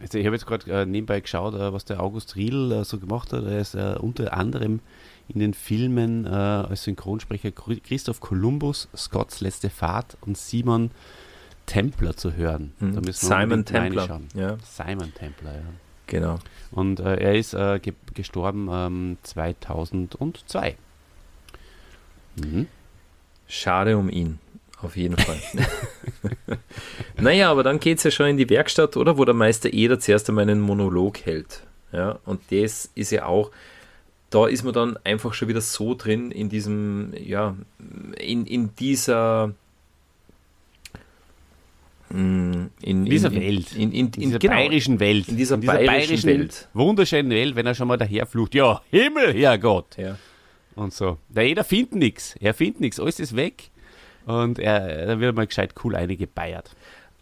also 0.00 0.16
ich 0.16 0.24
habe 0.24 0.34
jetzt 0.34 0.46
gerade 0.46 0.72
äh, 0.72 0.86
nebenbei 0.86 1.20
geschaut, 1.20 1.52
äh, 1.52 1.74
was 1.74 1.84
der 1.84 2.02
August 2.02 2.36
Riedl 2.36 2.72
äh, 2.72 2.84
so 2.84 2.98
gemacht 2.98 3.34
hat. 3.34 3.44
Er 3.44 3.60
ist 3.60 3.74
äh, 3.74 3.96
unter 4.00 4.32
anderem 4.32 4.80
in 5.28 5.40
den 5.40 5.52
Filmen 5.52 6.24
äh, 6.24 6.30
als 6.30 6.84
Synchronsprecher 6.84 7.50
Christoph 7.50 8.20
Columbus, 8.20 8.88
Scotts 8.96 9.42
letzte 9.42 9.68
Fahrt 9.68 10.16
und 10.22 10.38
Simon 10.38 10.90
Templer 11.66 12.16
zu 12.16 12.32
hören. 12.32 12.72
Mhm. 12.80 13.12
Simon 13.12 13.66
Templer. 13.66 14.22
Ja. 14.34 14.56
Simon 14.64 15.12
Templer, 15.12 15.52
ja. 15.52 15.87
Genau. 16.08 16.38
Und 16.72 17.00
äh, 17.00 17.14
er 17.16 17.34
ist 17.36 17.54
äh, 17.54 17.78
ge 17.78 17.94
gestorben 18.14 18.68
ähm, 18.70 19.16
2002. 19.22 20.76
Mhm. 22.36 22.66
Schade 23.46 23.96
um 23.96 24.10
ihn, 24.10 24.40
auf 24.82 24.96
jeden 24.96 25.16
Fall. 25.16 25.40
naja, 27.16 27.50
aber 27.50 27.62
dann 27.62 27.80
geht 27.80 27.98
es 27.98 28.04
ja 28.04 28.10
schon 28.10 28.26
in 28.26 28.36
die 28.36 28.50
Werkstatt, 28.50 28.96
oder? 28.96 29.16
Wo 29.16 29.24
der 29.24 29.34
Meister 29.34 29.72
Eder 29.72 30.00
zuerst 30.00 30.28
einmal 30.28 30.42
einen 30.42 30.60
Monolog 30.60 31.24
hält. 31.24 31.62
Ja, 31.92 32.18
und 32.26 32.40
das 32.50 32.90
ist 32.94 33.12
ja 33.12 33.24
auch 33.24 33.50
da 34.30 34.46
ist 34.46 34.62
man 34.62 34.74
dann 34.74 34.98
einfach 35.04 35.32
schon 35.34 35.48
wieder 35.48 35.60
so 35.60 35.94
drin 35.94 36.30
in 36.30 36.48
diesem, 36.48 37.12
ja, 37.16 37.56
in, 38.18 38.46
in 38.46 38.74
dieser 38.76 39.54
mm, 42.10 42.66
in, 42.82 43.04
dieser 43.04 43.32
in, 43.32 43.40
Welt, 43.40 43.72
in, 43.72 43.92
in, 43.92 44.06
in 44.06 44.10
dieser 44.12 44.38
genau, 44.38 44.54
bayerischen 44.54 45.00
Welt, 45.00 45.28
in 45.28 45.36
dieser, 45.36 45.56
in 45.56 45.60
dieser 45.62 45.72
bayerischen, 45.72 45.86
bayerischen, 45.86 46.30
Welt, 46.30 46.68
wunderschönen 46.74 47.30
Welt, 47.30 47.56
wenn 47.56 47.66
er 47.66 47.74
schon 47.74 47.88
mal 47.88 47.96
daherflucht, 47.96 48.54
ja, 48.54 48.80
Himmel, 48.90 49.34
Herrgott, 49.34 49.96
ja. 49.96 50.16
und 50.74 50.92
so. 50.92 51.18
Der 51.28 51.46
jeder 51.46 51.64
findet 51.64 51.94
nichts, 51.94 52.36
er 52.40 52.54
findet 52.54 52.80
nichts, 52.80 53.00
alles 53.00 53.20
ist 53.20 53.36
weg 53.36 53.70
und 54.26 54.58
er, 54.58 55.06
da 55.06 55.20
wird 55.20 55.34
mal 55.34 55.46
gescheit 55.46 55.74
cool 55.84 55.96
eingebeiert. 55.96 56.74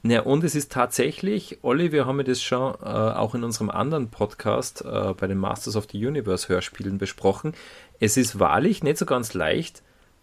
Ja, 0.03 0.23
und 0.23 0.45
es 0.45 0.55
ist 0.55 0.71
tatsächlich, 0.71 1.59
Olli, 1.63 1.91
wir 1.91 2.07
haben 2.07 2.19
ja 2.19 2.23
das 2.23 2.41
schon 2.41 2.75
äh, 2.75 2.85
auch 2.85 3.35
in 3.35 3.43
unserem 3.43 3.71
anderen 3.71 4.09
Podcast 4.09 4.85
äh, 4.85 5.15
bei 5.15 5.27
den 5.27 5.39
Masters 5.39 5.75
of 5.75 5.89
the 5.91 6.07
Universe 6.07 6.49
Hörspielen 6.49 6.99
besprochen. 6.99 7.55
Es 7.99 8.17
ist 8.17 8.39
wahrlich 8.39 8.85
nicht 8.85 8.99
so 8.99 9.07
ganz 9.07 9.35
leicht, 9.35 9.83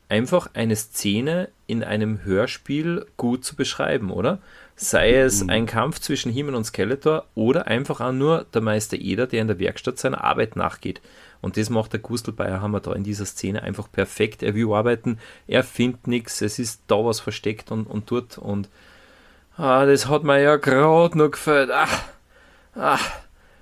einfach 0.09 0.49
eine 0.53 0.75
Szene 0.75 1.49
in 1.67 1.83
einem 1.83 2.23
Hörspiel 2.23 3.05
gut 3.17 3.43
zu 3.43 3.55
beschreiben, 3.55 4.11
oder? 4.11 4.39
Sei 4.75 5.13
es 5.15 5.43
mhm. 5.43 5.49
ein 5.49 5.65
Kampf 5.65 5.99
zwischen 5.99 6.31
Himmel 6.31 6.55
und 6.55 6.65
Skeletor 6.65 7.25
oder 7.35 7.67
einfach 7.67 8.01
auch 8.01 8.11
nur 8.11 8.45
der 8.53 8.61
Meister 8.61 8.97
Eder, 8.97 9.27
der 9.27 9.41
in 9.41 9.47
der 9.47 9.59
Werkstatt 9.59 9.99
seiner 9.99 10.23
Arbeit 10.23 10.55
nachgeht. 10.55 11.01
Und 11.41 11.57
das 11.57 11.69
macht 11.69 11.93
der 11.93 11.99
Gustl 11.99 12.31
Bayerhammer 12.31 12.79
da 12.79 12.93
in 12.93 13.03
dieser 13.03 13.25
Szene 13.25 13.63
einfach 13.63 13.91
perfekt. 13.91 14.43
Er 14.43 14.55
will 14.55 14.71
arbeiten, 14.73 15.19
er 15.47 15.63
findet 15.63 16.07
nichts, 16.07 16.41
es 16.41 16.57
ist 16.57 16.81
da 16.87 17.03
was 17.03 17.19
versteckt 17.19 17.71
und, 17.71 17.85
und 17.85 18.09
dort 18.09 18.37
und 18.37 18.69
Ah, 19.55 19.85
das 19.85 20.07
hat 20.07 20.23
mir 20.23 20.41
ja 20.41 20.55
gerade 20.55 21.15
noch 21.17 21.29
gefällt. 21.29 21.69
Ach, 21.71 22.03
ach. 22.75 23.11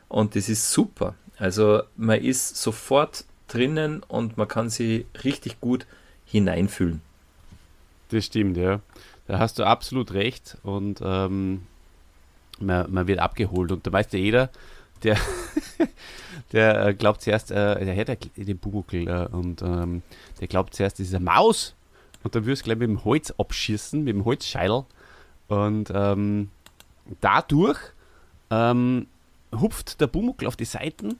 Und 0.07 0.35
das 0.35 0.47
ist 0.47 0.71
super. 0.71 1.15
Also 1.37 1.83
man 1.97 2.21
ist 2.21 2.55
sofort 2.55 3.25
drinnen 3.47 4.01
und 4.07 4.37
man 4.37 4.47
kann 4.47 4.69
sie 4.69 5.05
richtig 5.23 5.59
gut 5.59 5.85
hineinfühlen. 6.32 7.01
Das 8.09 8.25
stimmt, 8.25 8.57
ja. 8.57 8.79
Da 9.27 9.39
hast 9.39 9.59
du 9.59 9.63
absolut 9.63 10.13
recht 10.13 10.57
und 10.63 10.99
ähm, 11.03 11.63
man, 12.59 12.91
man, 12.91 13.07
wird 13.07 13.19
abgeholt. 13.19 13.71
Und 13.71 13.86
da 13.86 13.91
weiß 13.91 14.07
ja 14.11 14.19
jeder, 14.19 14.49
der, 15.03 15.17
der 16.51 16.88
äh, 16.88 16.93
glaubt 16.93 17.21
zuerst, 17.21 17.51
äh, 17.51 17.86
der 17.86 17.95
hat 17.95 18.17
den 18.36 18.59
Pumuckl 18.59 19.07
äh, 19.07 19.27
und 19.32 19.61
ähm, 19.61 20.01
der 20.39 20.47
glaubt 20.47 20.73
zuerst, 20.73 20.99
das 20.99 21.07
ist 21.07 21.15
eine 21.15 21.23
Maus 21.23 21.75
und 22.23 22.36
dann 22.36 22.45
wirst 22.45 22.61
du 22.61 22.65
gleich 22.65 22.77
mit 22.77 22.89
dem 22.89 23.03
Holz 23.03 23.32
abschießen, 23.32 24.03
mit 24.03 24.13
dem 24.13 24.25
Holzscheitel 24.25 24.86
und 25.47 25.91
ähm, 25.93 26.49
dadurch 27.19 27.79
ähm, 28.49 29.07
hupft 29.53 30.01
der 30.01 30.07
Bumuckel 30.07 30.47
auf 30.47 30.55
die 30.55 30.65
Seiten 30.65 31.17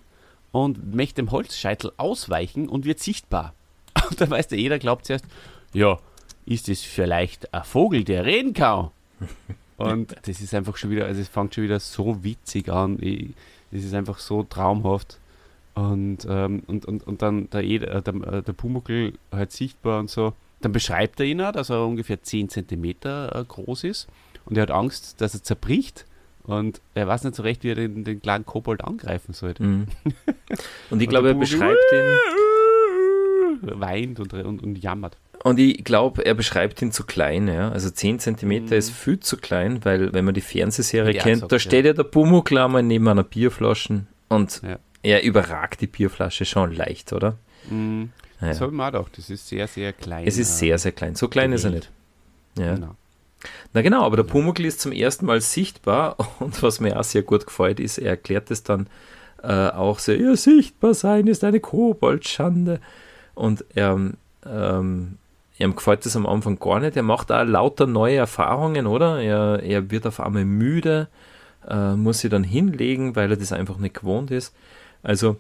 und 0.52 0.94
möchte 0.94 1.16
dem 1.16 1.32
Holzscheitel 1.32 1.92
ausweichen 1.98 2.70
und 2.70 2.86
wird 2.86 3.00
sichtbar. 3.00 3.54
Und 4.12 4.22
da 4.22 4.30
weiß 4.30 4.50
der 4.50 4.60
jeder, 4.60 4.78
glaubt 4.78 5.06
zuerst, 5.06 5.26
ja, 5.74 5.98
ist 6.46 6.70
es 6.70 6.82
vielleicht 6.82 7.54
ein 7.54 7.64
Vogel, 7.64 8.04
der 8.04 8.26
reden 8.26 8.54
kann? 8.54 8.92
Und 9.78 10.16
das 10.28 10.42
ist 10.42 10.54
einfach 10.54 10.78
schon 10.78 10.92
wieder, 10.92 11.06
also 11.06 11.20
es 11.20 11.28
fängt 11.28 11.56
schon 11.56 11.64
wieder 11.64 11.80
so 11.80 12.24
witzig 12.24 12.70
an. 12.70 13.00
Es 13.72 13.84
ist 13.84 13.96
einfach 13.96 14.20
so 14.20 14.44
traumhaft. 14.44 15.18
Und, 15.74 16.28
ähm, 16.30 16.62
und, 16.68 16.86
und, 16.86 17.08
und 17.08 17.22
dann 17.24 17.50
der, 17.50 17.64
der, 17.64 18.02
der, 18.02 18.42
der 18.44 18.54
Pumuckl 18.54 19.14
halt 19.32 19.52
sichtbar 19.52 20.00
und 20.00 20.10
so. 20.12 20.34
Dann 20.60 20.72
beschreibt 20.72 21.20
er 21.20 21.26
ihn 21.26 21.42
auch, 21.42 21.52
dass 21.52 21.72
er 21.72 21.84
ungefähr 21.84 22.22
10 22.22 22.50
cm 22.50 22.86
äh, 22.86 23.44
groß 23.48 23.86
ist 23.86 24.08
und 24.46 24.58
er 24.58 24.64
hat 24.64 24.72
Angst, 24.72 25.20
dass 25.22 25.34
er 25.34 25.42
zerbricht 25.42 26.06
und 26.44 26.82
er 26.94 27.08
weiß 27.08 27.24
nicht 27.24 27.36
so 27.36 27.44
recht, 27.44 27.64
wie 27.64 27.70
er 27.70 27.76
den, 27.76 28.04
den 28.04 28.22
kleinen 28.22 28.46
Kobold 28.46 28.84
angreifen 28.84 29.34
sollte. 29.34 29.64
Mhm. 29.64 29.88
Und 30.90 31.02
ich 31.02 31.08
glaube, 31.08 31.30
er 31.30 31.34
beschreibt 31.36 31.78
ihn. 31.94 32.18
Weint 33.62 34.20
und, 34.20 34.34
und, 34.34 34.62
und 34.62 34.76
jammert. 34.78 35.18
Und 35.44 35.60
ich 35.60 35.84
glaube, 35.84 36.24
er 36.24 36.36
beschreibt 36.36 36.82
ihn 36.82 36.92
zu 36.92 37.04
klein, 37.04 37.48
ja. 37.48 37.70
Also 37.70 37.90
10 37.90 38.20
cm 38.20 38.66
mhm. 38.66 38.72
ist 38.74 38.92
viel 38.92 39.20
zu 39.20 39.38
klein, 39.38 39.84
weil 39.84 40.14
wenn 40.14 40.26
man 40.26 40.34
die 40.34 40.42
Fernsehserie 40.42 41.14
kennt, 41.14 41.36
gesagt, 41.36 41.52
da 41.52 41.60
steht 41.60 41.86
ja, 41.86 41.92
ja 41.92 41.94
der 41.94 42.04
Pumuckl 42.04 42.58
einmal 42.60 42.84
neben 42.84 43.08
einer 43.08 43.24
Bierflasche 43.24 44.06
und 44.30 44.62
ja. 44.64 44.78
er 45.02 45.24
überragt 45.24 45.82
die 45.82 45.88
Bierflasche 45.88 46.46
schon 46.46 46.74
leicht, 46.74 47.12
oder? 47.12 47.38
Mhm. 47.70 48.12
Ja. 48.40 48.50
Das 48.50 48.62
habe 48.62 48.72
ich 48.72 48.78
mir 48.78 49.00
auch. 49.00 49.10
Das 49.10 49.30
ist 49.30 49.48
sehr, 49.48 49.68
sehr 49.68 49.94
klein. 49.94 50.26
Es 50.28 50.38
ist 50.38 50.58
sehr, 50.58 50.78
sehr 50.78 50.92
klein. 50.92 51.16
So 51.16 51.28
klein 51.28 51.54
ist 51.54 51.64
er 51.64 51.72
nicht. 51.72 51.92
Ja. 52.58 52.76
Genau. 52.76 52.96
Na 53.74 53.82
genau, 53.82 54.04
aber 54.04 54.18
der 54.18 54.24
Pumuckl 54.24 54.66
ist 54.66 54.82
zum 54.82 54.92
ersten 54.92 55.26
Mal 55.26 55.42
sichtbar 55.42 56.18
und 56.40 56.62
was 56.62 56.80
mir 56.80 57.00
auch 57.00 57.04
sehr 57.04 57.24
gut 57.24 57.46
gefällt, 57.46 57.80
ist, 57.80 57.98
er 57.98 58.12
erklärt 58.12 58.52
es 58.52 58.64
dann 58.64 58.88
äh, 59.42 59.70
auch 59.70 60.00
so, 60.00 60.12
ja, 60.12 60.36
sichtbar 60.36 60.94
sein 60.94 61.28
ist 61.28 61.44
eine 61.44 61.60
Koboldschande. 61.60 62.80
Und 63.42 63.66
er, 63.74 64.00
ähm, 64.46 65.18
ihm 65.58 65.76
gefällt 65.76 66.06
das 66.06 66.16
am 66.16 66.28
Anfang 66.28 66.60
gar 66.60 66.80
nicht. 66.80 66.96
Er 66.96 67.02
macht 67.02 67.32
auch 67.32 67.44
lauter 67.44 67.88
neue 67.88 68.18
Erfahrungen, 68.18 68.86
oder? 68.86 69.20
Er, 69.20 69.64
er 69.64 69.90
wird 69.90 70.06
auf 70.06 70.20
einmal 70.20 70.46
müde, 70.46 71.08
äh, 71.68 71.96
muss 71.96 72.20
sich 72.20 72.30
dann 72.30 72.44
hinlegen, 72.44 73.16
weil 73.16 73.32
er 73.32 73.38
das 73.38 73.52
einfach 73.52 73.78
nicht 73.78 73.96
gewohnt 73.96 74.30
ist. 74.30 74.54
Also, 75.02 75.38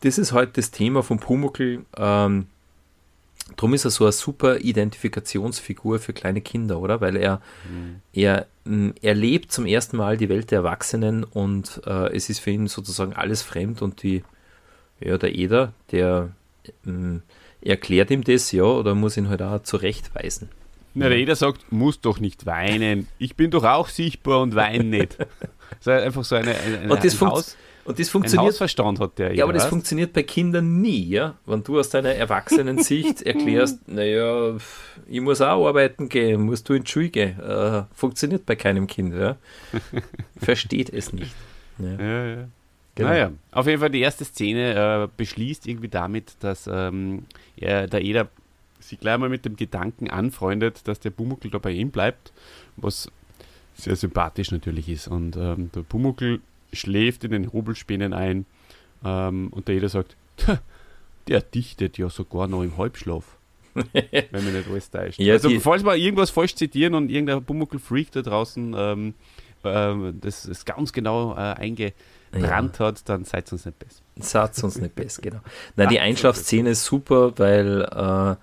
das 0.00 0.16
ist 0.16 0.32
heute 0.32 0.46
halt 0.46 0.56
das 0.56 0.70
Thema 0.70 1.02
von 1.02 1.18
Pumuckl. 1.18 1.84
Ähm, 1.94 2.46
Drum 3.56 3.74
ist 3.74 3.84
er 3.84 3.90
so 3.90 4.04
eine 4.04 4.12
super 4.12 4.58
Identifikationsfigur 4.58 5.98
für 5.98 6.12
kleine 6.12 6.40
Kinder, 6.40 6.80
oder? 6.80 7.02
Weil 7.02 7.16
er, 7.16 7.40
mhm. 7.70 8.00
er, 8.12 8.46
mm, 8.64 8.90
er 9.02 9.14
lebt 9.14 9.52
zum 9.52 9.66
ersten 9.66 9.98
Mal 9.98 10.16
die 10.16 10.30
Welt 10.30 10.50
der 10.50 10.60
Erwachsenen 10.60 11.22
und 11.22 11.82
äh, 11.86 12.14
es 12.16 12.30
ist 12.30 12.40
für 12.40 12.50
ihn 12.50 12.66
sozusagen 12.66 13.12
alles 13.12 13.42
fremd 13.42 13.82
und 13.82 14.02
die, 14.02 14.24
ja, 15.00 15.18
der 15.18 15.34
Eder, 15.34 15.72
der 15.92 16.30
äh, 16.86 17.20
erklärt 17.68 18.10
ihm 18.10 18.24
das, 18.24 18.52
ja, 18.52 18.64
oder 18.64 18.94
muss 18.94 19.16
ihn 19.16 19.28
halt 19.28 19.42
auch 19.42 19.62
zurechtweisen. 19.62 20.48
Na, 20.98 21.10
der 21.10 21.18
Eder 21.18 21.36
sagt, 21.36 21.70
muss 21.70 22.00
doch 22.00 22.20
nicht 22.20 22.46
weinen. 22.46 23.06
Ich 23.18 23.36
bin 23.36 23.50
doch 23.50 23.64
auch 23.64 23.88
sichtbar 23.88 24.40
und 24.40 24.54
weine 24.54 24.84
nicht. 24.84 25.18
so 25.80 25.90
einfach 25.90 26.24
so 26.24 26.36
eine, 26.36 26.54
eine 26.54 26.90
und 26.90 27.04
das, 27.04 27.12
funkt, 27.12 27.54
Und 27.84 27.98
das 27.98 28.08
Ein 28.08 28.12
funktioniert 28.12 28.52
Hausverstand 28.52 28.98
hat 28.98 29.18
der. 29.18 29.34
Ja, 29.34 29.44
aber 29.44 29.52
das 29.52 29.64
weißt? 29.64 29.70
funktioniert 29.70 30.14
bei 30.14 30.22
Kindern 30.22 30.80
nie, 30.80 31.06
ja. 31.08 31.36
Wenn 31.44 31.62
du 31.62 31.78
aus 31.78 31.90
deiner 31.90 32.14
Erwachsenen-Sicht 32.14 33.22
erklärst, 33.26 33.86
naja, 33.86 34.56
ich 35.06 35.20
muss 35.20 35.42
auch 35.42 35.66
arbeiten 35.66 36.08
gehen, 36.08 36.40
musst 36.40 36.66
du 36.68 36.72
in 36.72 36.84
die 36.84 36.90
Schule 36.90 37.10
gehen. 37.10 37.38
Äh, 37.40 37.82
funktioniert 37.92 38.46
bei 38.46 38.56
keinem 38.56 38.86
Kind, 38.86 39.14
ja. 39.14 39.36
Versteht 40.38 40.88
es 40.88 41.12
nicht. 41.12 41.34
Ja, 41.78 42.02
Ja, 42.02 42.26
ja. 42.26 42.48
Genau. 42.96 43.08
Naja, 43.10 43.32
auf 43.52 43.66
jeden 43.66 43.78
Fall 43.78 43.90
die 43.90 44.00
erste 44.00 44.24
Szene 44.24 45.04
äh, 45.04 45.08
beschließt 45.16 45.66
irgendwie 45.66 45.88
damit, 45.88 46.36
dass 46.40 46.68
ähm, 46.70 47.26
er, 47.56 47.86
der 47.86 48.02
Eder 48.02 48.28
sich 48.80 48.98
gleich 48.98 49.18
mal 49.18 49.28
mit 49.28 49.44
dem 49.44 49.56
Gedanken 49.56 50.10
anfreundet, 50.10 50.86
dass 50.88 50.98
der 51.00 51.10
Pumuckl 51.10 51.50
da 51.50 51.58
bei 51.58 51.70
ihm 51.70 51.90
bleibt, 51.90 52.32
was 52.76 53.10
sehr 53.74 53.96
sympathisch 53.96 54.50
natürlich 54.50 54.88
ist. 54.88 55.08
Und 55.08 55.36
ähm, 55.36 55.70
der 55.74 55.82
Pumuckl 55.82 56.40
schläft 56.72 57.24
in 57.24 57.30
den 57.30 57.52
Hobelspänen 57.52 58.12
ein 58.12 58.46
ähm, 59.04 59.48
und 59.50 59.68
der 59.68 59.76
Eder 59.76 59.88
sagt, 59.88 60.16
"Tja, 60.36 60.60
der 61.28 61.40
dichtet 61.40 61.98
ja 61.98 62.08
sogar 62.08 62.48
noch 62.48 62.62
im 62.62 62.76
Halbschlaf. 62.76 63.36
wenn 63.74 64.44
mir 64.44 64.52
nicht 64.52 64.70
alles 64.70 64.90
täuscht. 64.90 65.20
Ja, 65.20 65.34
also, 65.34 65.50
falls 65.60 65.84
wir 65.84 65.96
irgendwas 65.96 66.30
falsch 66.30 66.54
zitieren 66.54 66.94
und 66.94 67.10
irgendein 67.10 67.44
Pumuckl-Freak 67.44 68.10
da 68.10 68.22
draußen 68.22 68.74
ähm, 68.74 69.14
ähm, 69.66 70.18
das 70.20 70.46
ist 70.46 70.64
ganz 70.64 70.92
genau 70.92 71.34
äh, 71.34 71.54
eingebrannt 72.32 72.80
hat, 72.80 73.08
dann 73.08 73.24
seid 73.24 73.50
uns 73.52 73.64
nicht 73.64 73.78
besser. 73.78 74.02
Satz 74.18 74.62
uns 74.62 74.78
nicht 74.78 74.94
besser, 74.94 75.22
genau. 75.22 75.40
Nein, 75.76 75.88
die 75.88 76.00
Einschlafszene 76.00 76.70
ist 76.70 76.84
super, 76.84 77.32
weil 77.38 77.82
äh, 77.82 78.36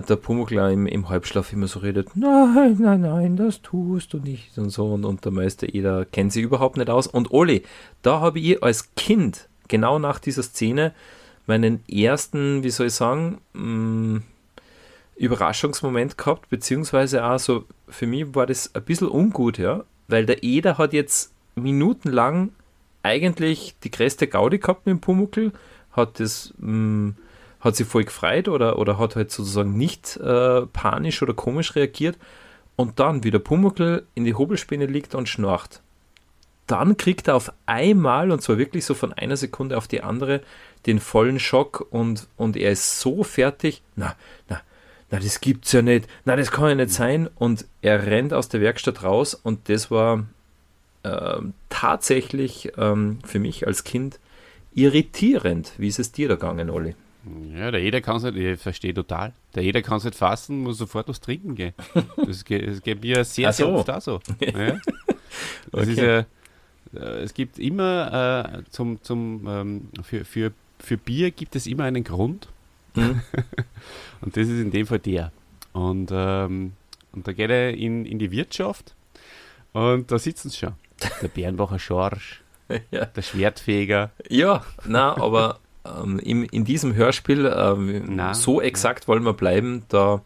der 0.00 0.16
Pumuckl 0.16 0.58
im, 0.70 0.86
im 0.86 1.08
Halbschlaf 1.08 1.52
immer 1.52 1.68
so 1.68 1.80
redet, 1.80 2.16
nein, 2.16 2.76
nein, 2.78 3.00
nein, 3.02 3.36
das 3.36 3.62
tust 3.62 4.12
du 4.12 4.18
nicht 4.18 4.56
und 4.58 4.70
so. 4.70 4.92
Und, 4.92 5.04
und 5.04 5.24
der 5.24 5.32
Meister 5.32 5.72
Eder 5.72 6.04
kennt 6.04 6.32
sie 6.32 6.40
überhaupt 6.40 6.76
nicht 6.76 6.90
aus. 6.90 7.06
Und 7.06 7.30
Oli, 7.32 7.62
da 8.02 8.20
habe 8.20 8.40
ich 8.40 8.62
als 8.62 8.94
Kind, 8.94 9.48
genau 9.68 9.98
nach 9.98 10.18
dieser 10.18 10.42
Szene, 10.42 10.92
meinen 11.46 11.86
ersten, 11.88 12.62
wie 12.62 12.70
soll 12.70 12.86
ich 12.86 12.94
sagen, 12.94 13.38
mh, 13.52 14.22
Überraschungsmoment 15.16 16.18
gehabt, 16.18 16.48
beziehungsweise 16.48 17.24
auch 17.24 17.38
so, 17.38 17.64
für 17.88 18.06
mich 18.06 18.34
war 18.34 18.46
das 18.46 18.74
ein 18.74 18.82
bisschen 18.82 19.08
ungut, 19.08 19.58
ja, 19.58 19.84
weil 20.08 20.26
der 20.26 20.42
Eder 20.42 20.78
hat 20.78 20.92
jetzt 20.92 21.32
minutenlang 21.54 22.50
eigentlich 23.04 23.76
die 23.84 23.90
größte 23.90 24.26
Gaudi 24.26 24.58
gehabt 24.58 24.86
mit 24.86 24.94
dem 24.94 25.00
Pumuckl, 25.00 25.52
hat 25.92 26.18
das, 26.18 26.54
mh, 26.58 27.12
hat 27.60 27.76
sich 27.76 27.86
voll 27.86 28.04
gefreut 28.04 28.48
oder, 28.48 28.78
oder 28.78 28.98
hat 28.98 29.14
halt 29.16 29.30
sozusagen 29.30 29.76
nicht 29.76 30.16
äh, 30.16 30.62
panisch 30.66 31.22
oder 31.22 31.34
komisch 31.34 31.76
reagiert. 31.76 32.18
Und 32.76 32.98
dann, 32.98 33.22
wie 33.22 33.30
der 33.30 33.38
Pumuckl 33.38 34.04
in 34.14 34.24
die 34.24 34.34
Hobelspäne 34.34 34.86
liegt 34.86 35.14
und 35.14 35.28
schnarcht, 35.28 35.80
dann 36.66 36.96
kriegt 36.96 37.28
er 37.28 37.36
auf 37.36 37.52
einmal, 37.66 38.30
und 38.30 38.40
zwar 38.40 38.58
wirklich 38.58 38.84
so 38.84 38.94
von 38.94 39.12
einer 39.12 39.36
Sekunde 39.36 39.76
auf 39.76 39.86
die 39.86 40.02
andere, 40.02 40.40
den 40.86 40.98
vollen 40.98 41.38
Schock 41.38 41.86
und, 41.90 42.26
und 42.36 42.56
er 42.56 42.72
ist 42.72 43.00
so 43.00 43.22
fertig, 43.22 43.82
na, 43.96 44.16
na, 44.48 44.60
na, 45.10 45.18
das 45.20 45.40
gibt's 45.40 45.72
ja 45.72 45.82
nicht, 45.82 46.08
na, 46.24 46.36
das 46.36 46.50
kann 46.50 46.70
ja 46.70 46.74
nicht 46.74 46.90
sein. 46.90 47.28
Und 47.36 47.66
er 47.82 48.06
rennt 48.06 48.32
aus 48.32 48.48
der 48.48 48.60
Werkstatt 48.60 49.02
raus 49.02 49.34
und 49.34 49.68
das 49.68 49.90
war 49.90 50.24
ähm, 51.04 51.54
tatsächlich 51.68 52.72
ähm, 52.76 53.18
für 53.24 53.38
mich 53.38 53.66
als 53.66 53.84
Kind 53.84 54.18
irritierend. 54.74 55.72
Wie 55.78 55.88
ist 55.88 55.98
es 55.98 56.12
dir 56.12 56.28
da 56.28 56.34
gegangen, 56.34 56.70
Olli? 56.70 56.94
Ja, 57.54 57.70
der 57.70 57.80
Eder 57.80 58.00
kann 58.00 58.16
es 58.16 58.22
nicht, 58.22 58.36
ich 58.36 58.60
verstehe 58.60 58.92
total. 58.92 59.32
Der 59.54 59.62
Eder 59.62 59.80
kann 59.80 59.98
es 59.98 60.04
nicht 60.04 60.16
fassen, 60.16 60.58
muss 60.62 60.78
sofort 60.78 61.08
was 61.08 61.20
trinken 61.20 61.54
gehen. 61.54 61.72
Das 62.16 62.44
geht, 62.44 62.68
das 62.68 62.82
geht 62.82 63.02
mir 63.02 63.24
sehr, 63.24 63.48
Ach 63.48 63.52
sehr 63.52 63.66
so. 63.66 63.72
oft 63.72 63.90
auch 63.90 64.00
so. 64.00 64.20
Ja. 64.40 64.78
Das 65.72 65.88
ist 65.88 65.98
äh, 65.98 66.24
es 66.92 67.34
gibt 67.34 67.58
immer 67.58 68.54
äh, 68.54 68.62
zum, 68.70 69.02
zum, 69.02 69.46
ähm, 69.48 69.88
für, 70.02 70.24
für, 70.24 70.52
für 70.78 70.96
Bier 70.96 71.30
gibt 71.30 71.56
es 71.56 71.66
immer 71.66 71.84
einen 71.84 72.04
Grund. 72.04 72.48
Hm? 72.94 73.20
Und 74.20 74.36
das 74.36 74.46
ist 74.46 74.60
in 74.60 74.70
dem 74.70 74.86
Fall 74.86 75.00
der. 75.00 75.32
Und, 75.72 76.10
ähm, 76.12 76.72
und 77.12 77.26
da 77.26 77.32
geht 77.32 77.50
er 77.50 77.74
in, 77.74 78.06
in 78.06 78.18
die 78.18 78.30
Wirtschaft 78.30 78.94
und 79.72 80.10
da 80.10 80.18
sitzen 80.18 80.50
sie 80.50 80.58
schon. 80.58 80.74
Der 81.22 81.28
Bernbacher 81.28 81.78
Schorsch, 81.78 82.42
ja. 82.90 83.04
der 83.04 83.22
Schwertfeger. 83.22 84.10
Ja, 84.28 84.62
na, 84.86 85.16
aber 85.16 85.58
ähm, 85.84 86.18
im, 86.18 86.44
in 86.44 86.64
diesem 86.64 86.94
Hörspiel, 86.94 87.52
ähm, 87.56 88.16
Na, 88.16 88.34
so 88.34 88.60
exakt 88.60 89.08
wollen 89.08 89.24
wir 89.24 89.34
bleiben, 89.34 89.84
da, 89.88 90.22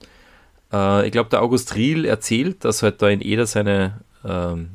äh, 0.73 1.07
ich 1.07 1.13
glaube, 1.13 1.31
der 1.31 1.43
August 1.43 1.75
Riel 1.75 2.05
erzählt, 2.05 2.65
dass 2.65 2.83
halt 2.83 3.03
da 3.03 3.09
in 3.09 3.21
Eder 3.21 3.47
seine 3.47 4.01
ähm, 4.25 4.71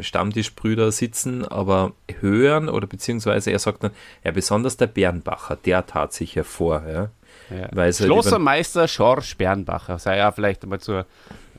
Stammtischbrüder 0.00 0.92
sitzen, 0.92 1.44
aber 1.44 1.92
hören 2.20 2.68
oder 2.68 2.86
beziehungsweise 2.86 3.50
er 3.50 3.58
sagt 3.58 3.82
dann, 3.82 3.90
ja, 4.22 4.30
besonders 4.30 4.76
der 4.76 4.86
Bernbacher, 4.86 5.56
der 5.56 5.86
tat 5.86 6.12
sich 6.12 6.36
hervor, 6.36 6.82
ja. 6.86 7.08
Ja. 7.50 7.68
Weil 7.72 7.86
halt 7.86 7.96
Schlossermeister 7.96 8.88
Schorsch 8.88 9.36
Bernbacher, 9.36 9.98
sei 9.98 10.16
ja 10.18 10.32
vielleicht 10.32 10.62
einmal 10.62 10.80
zur 10.80 11.06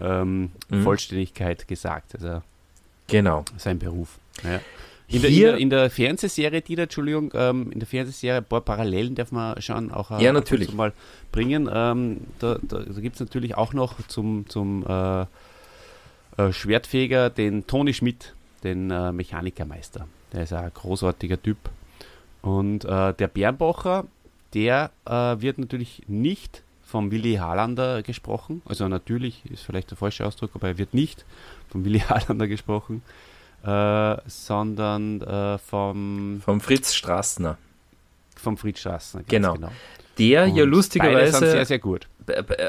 ähm, 0.02 0.52
Mhm. 0.70 0.84
Vollständigkeit 0.84 1.68
gesagt, 1.68 2.16
also 2.16 2.42
Genau. 3.08 3.46
sein 3.58 3.80
Beruf. 3.80 4.18
Ja. 4.44 4.60
In, 5.08 5.22
der, 5.22 5.30
in, 5.30 5.40
der, 5.40 5.58
in 5.58 5.70
der 5.70 5.90
Fernsehserie, 5.92 6.62
die 6.62 6.76
da, 6.76 6.84
Entschuldigung, 6.84 7.32
ähm, 7.36 7.72
in 7.72 7.80
der 7.80 7.88
Fernsehserie, 7.88 8.38
ein 8.38 8.44
paar 8.46 8.62
Parallelen 8.62 9.14
darf 9.14 9.32
man 9.32 9.62
schon 9.62 9.92
auch 9.92 10.10
äh, 10.10 10.24
Ja, 10.24 10.34
natürlich. 10.34 10.74
mal 10.74 10.94
bringen. 11.32 11.70
Ähm, 11.72 12.22
da 12.40 12.58
da, 12.62 12.80
da 12.80 13.02
gibt 13.02 13.16
es 13.16 13.20
natürlich 13.20 13.56
auch 13.56 13.74
noch 13.74 13.96
zum, 14.08 14.50
zum 14.50 14.84
äh, 14.88 15.22
äh, 16.38 16.52
Schwertfeger 16.52 17.30
den 17.30 17.68
Toni 17.68 17.94
Schmidt, 17.94 18.34
den 18.64 18.90
äh, 18.90 19.12
Mechanikermeister. 19.12 20.08
Der 20.34 20.44
ist 20.44 20.54
ein 20.54 20.72
großartiger 20.74 21.42
Typ. 21.42 21.58
Und 22.42 22.86
äh, 22.86 23.14
der 23.14 23.28
Bernbacher, 23.28 24.06
der 24.56 24.90
äh, 25.06 25.12
wird 25.40 25.60
natürlich 25.60 26.02
nicht 26.08 26.64
vom 26.86 27.12
Willi 27.12 27.36
Harlander 27.36 28.04
gesprochen. 28.04 28.62
Also 28.66 28.88
natürlich 28.88 29.42
ist 29.52 29.64
vielleicht 29.64 29.90
der 29.92 29.98
falsche 29.98 30.26
Ausdruck, 30.26 30.52
aber 30.54 30.68
er 30.70 30.78
wird 30.78 30.94
nicht 30.94 31.26
vom 31.70 31.84
Willi 31.84 32.00
Harlander 32.10 32.48
gesprochen, 32.48 33.02
äh, 33.64 34.16
sondern 34.28 35.22
äh, 35.22 35.58
vom, 35.58 36.42
Vom 36.46 36.62
Fritz 36.62 36.94
Straßner. 36.94 37.58
vom 38.36 38.58
Fritz 38.58 38.80
Straßner. 38.80 39.22
ganz 39.22 39.30
Genau. 39.30 39.54
genau. 39.56 39.72
Der 40.18 40.28
ja 40.28 40.44
Und 40.44 40.50
Beide 40.50 40.62
sind 40.62 40.70
lustigerweise. 40.70 41.40
sehr, 41.52 41.66
sehr 41.66 41.80
gut. 41.80 42.08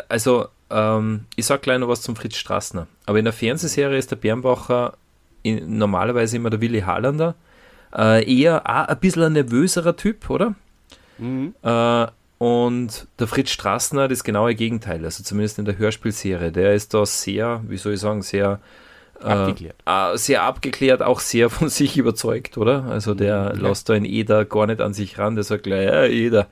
Also, 0.08 0.48
ähm, 0.70 1.26
ich 1.36 1.46
sag 1.46 1.62
gleich 1.62 1.78
noch 1.78 1.88
was 1.88 2.02
zum 2.02 2.16
Fritz 2.16 2.36
Straßner. 2.36 2.86
Aber 3.06 3.18
in 3.18 3.24
der 3.24 3.32
Fernsehserie 3.32 3.96
ist 3.98 4.10
der 4.10 4.16
Bernbacher 4.16 4.94
in, 5.42 5.78
normalerweise 5.78 6.36
immer 6.36 6.50
der 6.50 6.60
Willi 6.60 6.80
Harlander. 6.80 7.34
Äh, 7.94 8.24
eher 8.30 8.62
auch 8.68 8.88
ein 8.88 8.98
bisschen 8.98 9.22
ein 9.22 9.32
nervöserer 9.34 9.96
Typ, 9.96 10.28
oder? 10.28 10.54
Mhm. 11.18 11.54
Äh, 11.62 12.06
und 12.38 13.06
der 13.18 13.26
Fritz 13.26 13.50
Straßner 13.50 14.08
das 14.08 14.24
genaue 14.24 14.54
Gegenteil, 14.54 15.04
also 15.04 15.22
zumindest 15.22 15.58
in 15.58 15.64
der 15.64 15.78
Hörspielserie. 15.78 16.52
Der 16.52 16.74
ist 16.74 16.92
da 16.94 17.06
sehr, 17.06 17.62
wie 17.68 17.76
soll 17.78 17.94
ich 17.94 18.00
sagen, 18.00 18.22
sehr 18.22 18.60
Abgeklärt. 19.18 19.76
Äh, 19.86 20.18
sehr 20.18 20.42
abgeklärt, 20.42 21.00
auch 21.02 21.20
sehr 21.20 21.48
von 21.48 21.68
sich 21.70 21.96
überzeugt, 21.96 22.58
oder? 22.58 22.84
Also 22.84 23.14
der 23.14 23.54
Ja. 23.56 23.68
lässt 23.68 23.88
da 23.88 23.94
in 23.94 24.04
Eder 24.04 24.44
gar 24.44 24.66
nicht 24.66 24.82
an 24.82 24.92
sich 24.92 25.18
ran, 25.18 25.34
der 25.36 25.44
sagt 25.44 25.62
gleich, 25.62 25.86
ja, 25.86 26.04
Eder, 26.04 26.46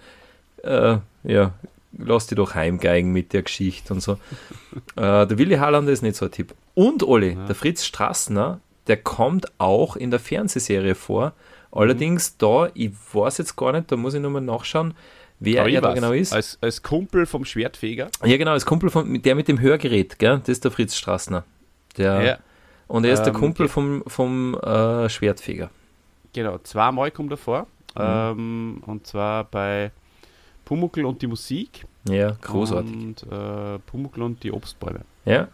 äh, 0.62 0.96
ja, 1.24 1.52
lass 1.98 2.26
die 2.26 2.34
doch 2.36 2.54
heimgeigen 2.54 3.12
mit 3.12 3.34
der 3.34 3.42
Geschichte 3.42 3.92
und 3.92 4.00
so. 4.00 4.12
äh, 4.96 5.26
der 5.26 5.36
Willi 5.36 5.56
Harlander 5.56 5.92
ist 5.92 6.00
nicht 6.00 6.16
so 6.16 6.24
ein 6.24 6.30
Tipp. 6.30 6.54
Und 6.72 7.02
Olli, 7.02 7.34
Ja. 7.34 7.44
der 7.46 7.54
Fritz 7.54 7.84
Straßner, 7.84 8.60
der 8.86 8.96
kommt 8.96 9.46
auch 9.58 9.96
in 9.96 10.10
der 10.10 10.20
Fernsehserie 10.20 10.94
vor. 10.94 11.32
Allerdings 11.70 12.38
da, 12.38 12.68
ich 12.72 12.92
weiß 13.12 13.36
jetzt 13.38 13.56
gar 13.56 13.72
nicht, 13.72 13.92
da 13.92 13.96
muss 13.96 14.14
ich 14.14 14.20
nochmal 14.22 14.40
nachschauen, 14.42 14.94
wer 15.40 15.62
Aber 15.62 15.70
er 15.70 15.80
da 15.80 15.92
genau 15.94 16.12
ist. 16.12 16.32
Als, 16.32 16.58
als 16.60 16.82
Kumpel 16.82 17.26
vom 17.26 17.44
Schwertfeger. 17.44 18.08
Ja, 18.24 18.36
genau, 18.36 18.52
als 18.52 18.64
Kumpel 18.66 18.90
von 18.90 19.20
der 19.22 19.34
mit 19.34 19.48
dem 19.48 19.60
Hörgerät, 19.60 20.18
gell? 20.18 20.38
Das 20.40 20.48
ist 20.48 20.64
der 20.64 20.70
Fritz 20.70 20.94
Straßner. 20.96 21.44
Der, 21.96 22.22
Ja, 22.22 22.38
und 22.88 23.04
er 23.04 23.12
ist 23.14 23.22
der 23.22 23.34
Ähm, 23.34 23.40
Kumpel 23.40 23.66
ge- 23.66 23.72
vom, 23.72 24.02
vom 24.06 24.54
äh, 24.54 25.08
Schwertfeger. 25.08 25.70
genau. 26.32 26.58
Zweimal 26.58 27.10
kommt 27.10 27.30
er 27.32 27.36
vor. 27.36 27.66
Mhm. 27.96 28.00
Ähm, 28.00 28.82
und 28.86 29.06
zwar 29.06 29.44
bei 29.44 29.92
Pumuckl 30.64 31.04
und 31.04 31.22
die 31.22 31.26
Musik. 31.28 31.84
Ja, 32.08 32.32
großartig. 32.40 32.92
Und 32.92 33.22
äh, 33.30 33.78
Pumuckl 33.86 34.22
und 34.22 34.42
die 34.42 34.50
Obstbäume. 34.52 35.00
Ja, 35.24 35.48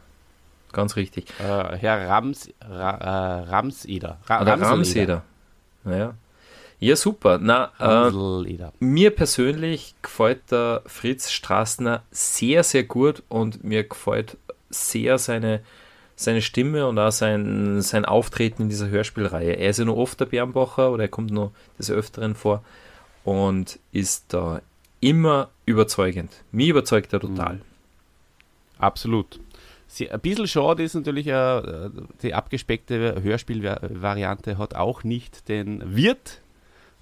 ganz 0.72 0.96
richtig. 0.96 1.26
Äh, 1.38 1.76
Herr 1.76 2.08
Rams, 2.08 2.48
Ra, 2.62 2.90
äh, 2.96 3.42
Ramseder. 3.50 4.18
Ra, 4.26 4.40
Oder 4.42 4.60
Ramseleder. 4.60 5.22
Ramseder. 5.84 5.98
Ja. 5.98 6.14
Ja, 6.80 6.96
super. 6.96 7.38
Na, 7.40 7.72
äh, 7.78 8.10
mir 8.80 9.10
persönlich 9.10 9.94
gefällt 10.00 10.50
der 10.50 10.82
Fritz 10.86 11.30
Straßner 11.30 12.02
sehr, 12.10 12.64
sehr 12.64 12.84
gut 12.84 13.22
und 13.28 13.62
mir 13.62 13.84
gefällt 13.84 14.38
sehr 14.70 15.18
seine, 15.18 15.60
seine 16.16 16.40
Stimme 16.40 16.86
und 16.86 16.98
auch 16.98 17.12
sein, 17.12 17.82
sein 17.82 18.06
Auftreten 18.06 18.62
in 18.62 18.68
dieser 18.70 18.88
Hörspielreihe. 18.88 19.52
Er 19.52 19.68
ist 19.68 19.78
ja 19.78 19.84
noch 19.84 19.96
oft 19.96 20.18
der 20.20 20.26
Bernbacher 20.26 20.90
oder 20.90 21.04
er 21.04 21.08
kommt 21.08 21.30
noch 21.30 21.52
des 21.78 21.90
Öfteren 21.90 22.34
vor 22.34 22.64
und 23.24 23.78
ist 23.92 24.32
da 24.32 24.62
immer 25.00 25.50
überzeugend. 25.66 26.32
Mich 26.50 26.68
überzeugt 26.68 27.12
er 27.12 27.20
total. 27.20 27.56
Mhm. 27.56 27.60
Absolut. 28.78 29.38
Sie, 29.86 30.10
ein 30.10 30.20
bisschen 30.20 30.46
schade 30.46 30.82
ist 30.82 30.94
natürlich, 30.94 31.26
äh, 31.26 31.90
die 32.22 32.32
abgespeckte 32.32 33.22
Hörspielvariante 33.22 34.56
hat 34.56 34.74
auch 34.74 35.04
nicht 35.04 35.48
den 35.48 35.94
Wirt 35.94 36.40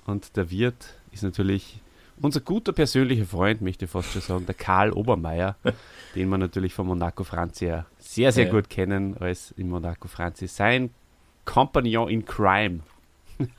Und 0.08 0.36
der 0.38 0.50
Wirt 0.50 0.94
ist 1.12 1.22
natürlich 1.22 1.80
unser 2.20 2.40
guter 2.40 2.72
persönlicher 2.72 3.26
Freund, 3.26 3.60
möchte 3.60 3.84
ich 3.84 3.90
fast 3.90 4.10
schon 4.12 4.22
sagen, 4.22 4.46
der 4.46 4.54
Karl 4.54 4.90
Obermeier, 4.92 5.56
den 6.14 6.30
wir 6.30 6.38
natürlich 6.38 6.72
von 6.72 6.86
Monaco 6.86 7.24
Franzi 7.24 7.66
ja 7.66 7.84
sehr, 7.98 8.32
sehr 8.32 8.46
Ja. 8.46 8.50
gut 8.52 8.70
kennen, 8.70 9.18
als 9.18 9.50
in 9.52 9.68
Monaco 9.68 10.08
Franzi 10.08 10.46
sein 10.48 10.90
Compagnon 11.44 12.08
in 12.08 12.24
Crime. 12.24 12.80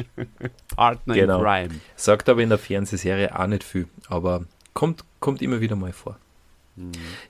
Partner 0.76 1.14
Genau. 1.14 1.38
in 1.38 1.44
Crime. 1.44 1.82
Sagt 1.96 2.28
aber 2.30 2.42
in 2.42 2.50
der 2.50 2.58
Fernsehserie 2.58 3.38
auch 3.38 3.46
nicht 3.48 3.64
viel, 3.64 3.88
aber 4.08 4.44
kommt, 4.74 5.06
kommt 5.20 5.42
immer 5.44 5.62
wieder 5.62 5.76
mal 5.76 5.94
vor. 5.94 6.18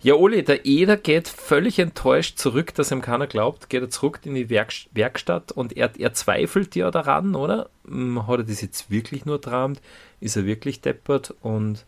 Ja, 0.01 0.13
Oli, 0.13 0.43
der 0.43 0.65
Eder 0.65 0.95
geht 0.95 1.27
völlig 1.27 1.79
enttäuscht 1.79 2.37
zurück, 2.37 2.75
dass 2.75 2.91
ihm 2.91 3.01
keiner 3.01 3.25
glaubt, 3.25 3.69
geht 3.69 3.81
er 3.81 3.89
zurück 3.89 4.19
in 4.23 4.35
die 4.35 4.49
Werk 4.49 4.71
Werkstatt 4.91 5.51
und 5.51 5.75
er, 5.75 5.91
er 5.97 6.13
zweifelt 6.13 6.75
ja 6.75 6.91
daran, 6.91 7.33
oder? 7.33 7.69
Hm, 7.87 8.27
Hat 8.27 8.39
er 8.39 8.43
das 8.43 8.61
jetzt 8.61 8.91
wirklich 8.91 9.25
nur 9.25 9.41
träumt? 9.41 9.81
Ist 10.19 10.35
er 10.35 10.45
wirklich 10.45 10.81
deppert? 10.81 11.33
Und, 11.41 11.85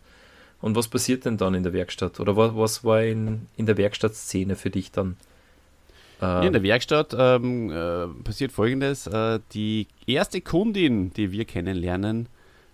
und 0.60 0.74
was 0.74 0.88
passiert 0.88 1.24
denn 1.24 1.36
dann 1.36 1.54
in 1.54 1.62
der 1.62 1.72
Werkstatt? 1.72 2.18
Oder 2.18 2.36
was, 2.36 2.56
was 2.56 2.84
war 2.84 3.02
in, 3.02 3.46
in 3.56 3.66
der 3.66 3.76
Werkstattszene 3.76 4.56
für 4.56 4.70
dich 4.70 4.90
dann? 4.90 5.16
Äh, 6.20 6.24
Ja, 6.24 6.40
in 6.42 6.52
der 6.52 6.62
Werkstatt 6.64 7.14
ähm, 7.16 7.70
äh, 7.70 8.06
passiert 8.24 8.50
folgendes: 8.50 9.06
äh, 9.06 9.38
Die 9.54 9.86
erste 10.06 10.40
Kundin, 10.40 11.12
die 11.12 11.30
wir 11.30 11.44
kennenlernen, 11.44 12.28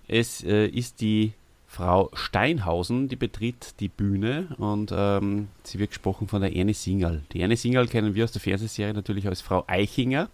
es 0.07 0.43
äh, 0.45 0.67
ist 0.67 1.01
die 1.03 1.33
Frau 1.71 2.11
Steinhausen, 2.15 3.09
die 3.09 3.17
betritt 3.17 3.75
die 3.81 3.89
Bühne 3.89 4.49
und 4.59 4.91
ähm, 4.93 5.49
sie 5.65 5.79
wird 5.79 5.91
gesprochen 5.91 6.27
von 6.27 6.41
der 6.41 6.57
Erne 6.57 6.73
Singal. 6.75 7.23
Die 7.33 7.41
Erne 7.43 7.57
Singal 7.57 7.87
kennen 7.89 8.15
wir 8.15 8.25
aus 8.25 8.33
der 8.33 8.41
Fernsehserie 8.41 8.95
natürlich 8.95 9.29
als 9.29 9.43
Frau 9.43 9.65
Eichinger 9.67 10.29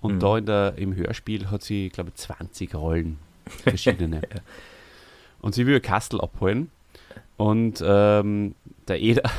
und 0.00 0.14
Mhm. 0.16 0.20
da 0.20 0.38
in 0.38 0.46
der, 0.46 0.74
im 0.76 0.96
Hörspiel 0.96 1.50
hat 1.50 1.62
sie, 1.62 1.88
glaube 1.90 2.10
ich, 2.10 2.16
20 2.16 2.74
Rollen, 2.74 3.18
verschiedene. 3.46 4.20
Und 5.40 5.54
sie 5.54 5.66
will 5.66 5.78
Kastel 5.80 6.22
abholen 6.22 6.70
und 7.36 7.82
ähm, 7.86 8.54
der 8.88 8.98
Eder 9.02 9.30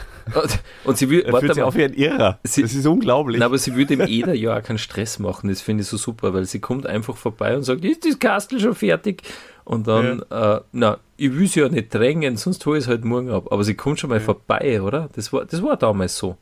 und, 0.84 0.98
sie 0.98 1.10
will, 1.10 1.22
er 1.22 1.34
warte 1.34 1.46
fühlt 1.48 1.56
sich 1.56 1.62
mal, 1.64 1.68
auf 1.68 1.76
wie 1.76 1.84
ein 1.84 1.94
Irrer. 1.94 2.40
Sie- 2.44 2.62
das 2.62 2.74
ist 2.76 2.86
unglaublich. 2.86 3.40
Nein, 3.40 3.46
aber 3.48 3.58
sie 3.58 3.74
würde 3.76 3.98
dem 3.98 4.08
Eder 4.08 4.34
ja 4.36 4.56
auch 4.58 4.62
keinen 4.62 4.78
Stress 4.78 5.18
machen. 5.18 5.50
Das 5.50 5.62
finde 5.62 5.82
ich 5.82 5.88
so 5.88 5.98
super, 5.98 6.32
weil 6.34 6.46
sie 6.46 6.60
kommt 6.60 6.86
einfach 6.86 7.18
vorbei 7.18 7.56
und 7.56 7.64
sagt, 7.64 7.84
ist 7.86 8.06
das 8.06 8.20
Kastel 8.20 8.60
schon 8.60 8.76
fertig? 8.76 9.24
Und 9.66 9.88
dann, 9.88 10.22
äh, 10.30 10.62
na, 10.72 11.00
ich 11.18 11.34
will 11.34 11.48
sie 11.48 11.60
ja 11.62 11.70
nicht 11.70 11.94
drängen, 11.94 12.38
sonst 12.38 12.66
hole 12.66 12.78
ich 12.78 12.86
es 12.86 12.88
halt 12.88 13.04
morgen 13.04 13.32
ab. 13.32 13.52
Aber 13.52 13.64
sie 13.64 13.74
kommt 13.76 14.00
schon 14.00 14.10
mal 14.12 14.20
vorbei, 14.20 14.82
oder? 14.82 15.10
Das 15.16 15.34
war, 15.34 15.44
das 15.46 15.62
war 15.64 15.76
damals 15.76 16.18
so. 16.18 16.38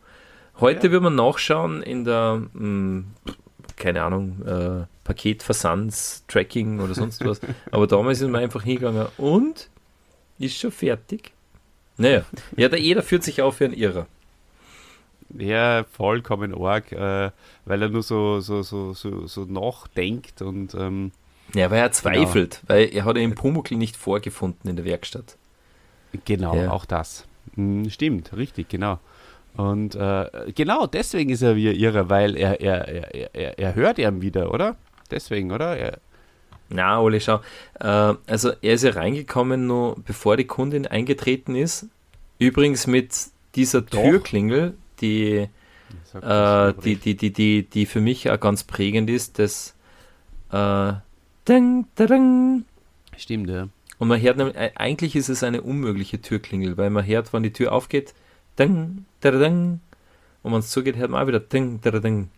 Heute 0.60 0.88
Ja. 0.88 0.94
will 0.94 1.00
man 1.00 1.16
nachschauen 1.16 1.82
in 1.82 2.04
der, 2.04 2.42
mh, 2.54 3.04
keine 3.78 4.04
Ahnung, 4.04 4.42
äh, 4.46 4.86
Paketversands, 5.06 6.26
Tracking 6.28 6.80
oder 6.80 6.94
sonst 6.94 7.26
was. 7.26 7.40
Aber 7.72 7.88
damals 7.88 8.22
ist 8.22 8.30
man 8.30 8.42
einfach 8.44 8.64
hingegangen 8.64 9.08
und 9.18 9.70
ist 10.38 10.58
schon 10.60 10.72
fertig. 10.72 11.32
Naja, 11.98 12.24
ja, 12.58 12.70
der 12.70 12.80
Eder 12.80 13.04
führt 13.04 13.24
sich 13.24 13.42
auf 13.42 13.60
wie 13.60 13.66
ein 13.66 13.74
Irrer. 13.74 14.08
Ja, 15.38 15.84
vollkommen 15.86 16.54
arg, 16.62 16.92
äh, 16.92 17.32
weil 17.66 17.82
er 17.82 17.90
nur 17.90 18.04
so, 18.04 18.40
so, 18.40 18.62
so, 18.64 18.94
so, 18.94 19.26
so 19.28 19.46
nachdenkt 19.46 20.42
und 20.42 20.76
ähm, 20.76 21.12
Ja, 21.56 21.70
weil 21.72 21.80
er 21.80 21.92
zweifelt, 21.92 22.62
weil 22.68 22.90
er 22.94 23.06
hat 23.06 23.16
ja 23.16 23.22
den 23.22 23.36
Pumuckl 23.36 23.76
nicht 23.76 23.96
vorgefunden 23.96 24.70
in 24.70 24.76
der 24.76 24.86
Werkstatt. 24.86 25.38
genau, 26.26 26.56
Ja. 26.56 26.72
auch 26.72 26.86
das. 26.86 27.26
Hm, 27.56 27.90
stimmt, 27.90 28.36
richtig, 28.36 28.70
genau. 28.70 29.00
Und 29.56 29.94
äh, 29.94 30.52
genau 30.56 30.88
deswegen 30.88 31.30
ist 31.30 31.44
er 31.44 31.56
wie 31.56 31.70
ein 31.70 31.76
Irrer, 31.76 32.10
weil 32.10 32.36
er, 32.36 32.60
er, 32.60 32.88
er, 32.88 33.36
er, 33.36 33.60
er 33.60 33.76
hört 33.76 34.00
ihn 34.00 34.22
wieder, 34.22 34.52
oder? 34.52 34.76
Deswegen, 35.12 35.52
oder? 35.52 35.78
Er, 35.78 36.00
Na, 36.70 37.00
Ole, 37.00 37.20
schau. 37.22 37.40
Äh, 37.80 37.86
also 38.26 38.52
er 38.62 38.74
ist 38.74 38.84
ja 38.84 38.92
reingekommen, 38.92 39.68
nur 39.68 39.96
bevor 40.06 40.38
die 40.38 40.46
Kundin 40.48 40.88
eingetreten 40.88 41.56
ist. 41.56 41.86
Übrigens 42.40 42.88
mit 42.88 43.14
dieser. 43.54 43.86
Türklingel, 43.86 44.74
die, 45.02 45.48
äh, 46.20 46.74
die, 46.84 46.96
die, 46.96 47.16
die, 47.16 47.32
die, 47.32 47.64
die 47.70 47.86
für 47.86 48.02
mich 48.02 48.32
auch 48.32 48.40
ganz 48.40 48.64
prägend 48.64 49.08
ist, 49.12 49.38
das 49.38 49.76
äh, 50.52 50.94
Ding, 51.48 51.86
ding. 52.00 52.66
Stimmt, 53.18 53.50
ja. 53.50 53.68
Und 54.00 54.08
man 54.08 54.22
hört, 54.22 54.38
nämlich- 54.38 54.56
äh, 54.56 54.72
eigentlich 54.76 55.16
ist 55.16 55.30
es 55.30 55.44
eine 55.44 55.62
unmögliche 55.62 56.22
Türklingel, 56.22 56.78
weil 56.78 56.90
man 56.90 57.06
hört, 57.06 57.32
wenn 57.34 57.44
die 57.44 57.54
Tür 57.54 57.72
aufgeht, 57.72 58.14
ding, 58.58 59.06
ding, 59.24 59.80
und 60.42 60.52
wenn 60.52 60.60
es 60.60 60.70
zugeht, 60.70 60.96
hört 60.98 61.12
man 61.12 61.24
auch 61.24 61.28
wieder 61.28 61.40
ding, 61.40 61.80
ding. 61.82 62.30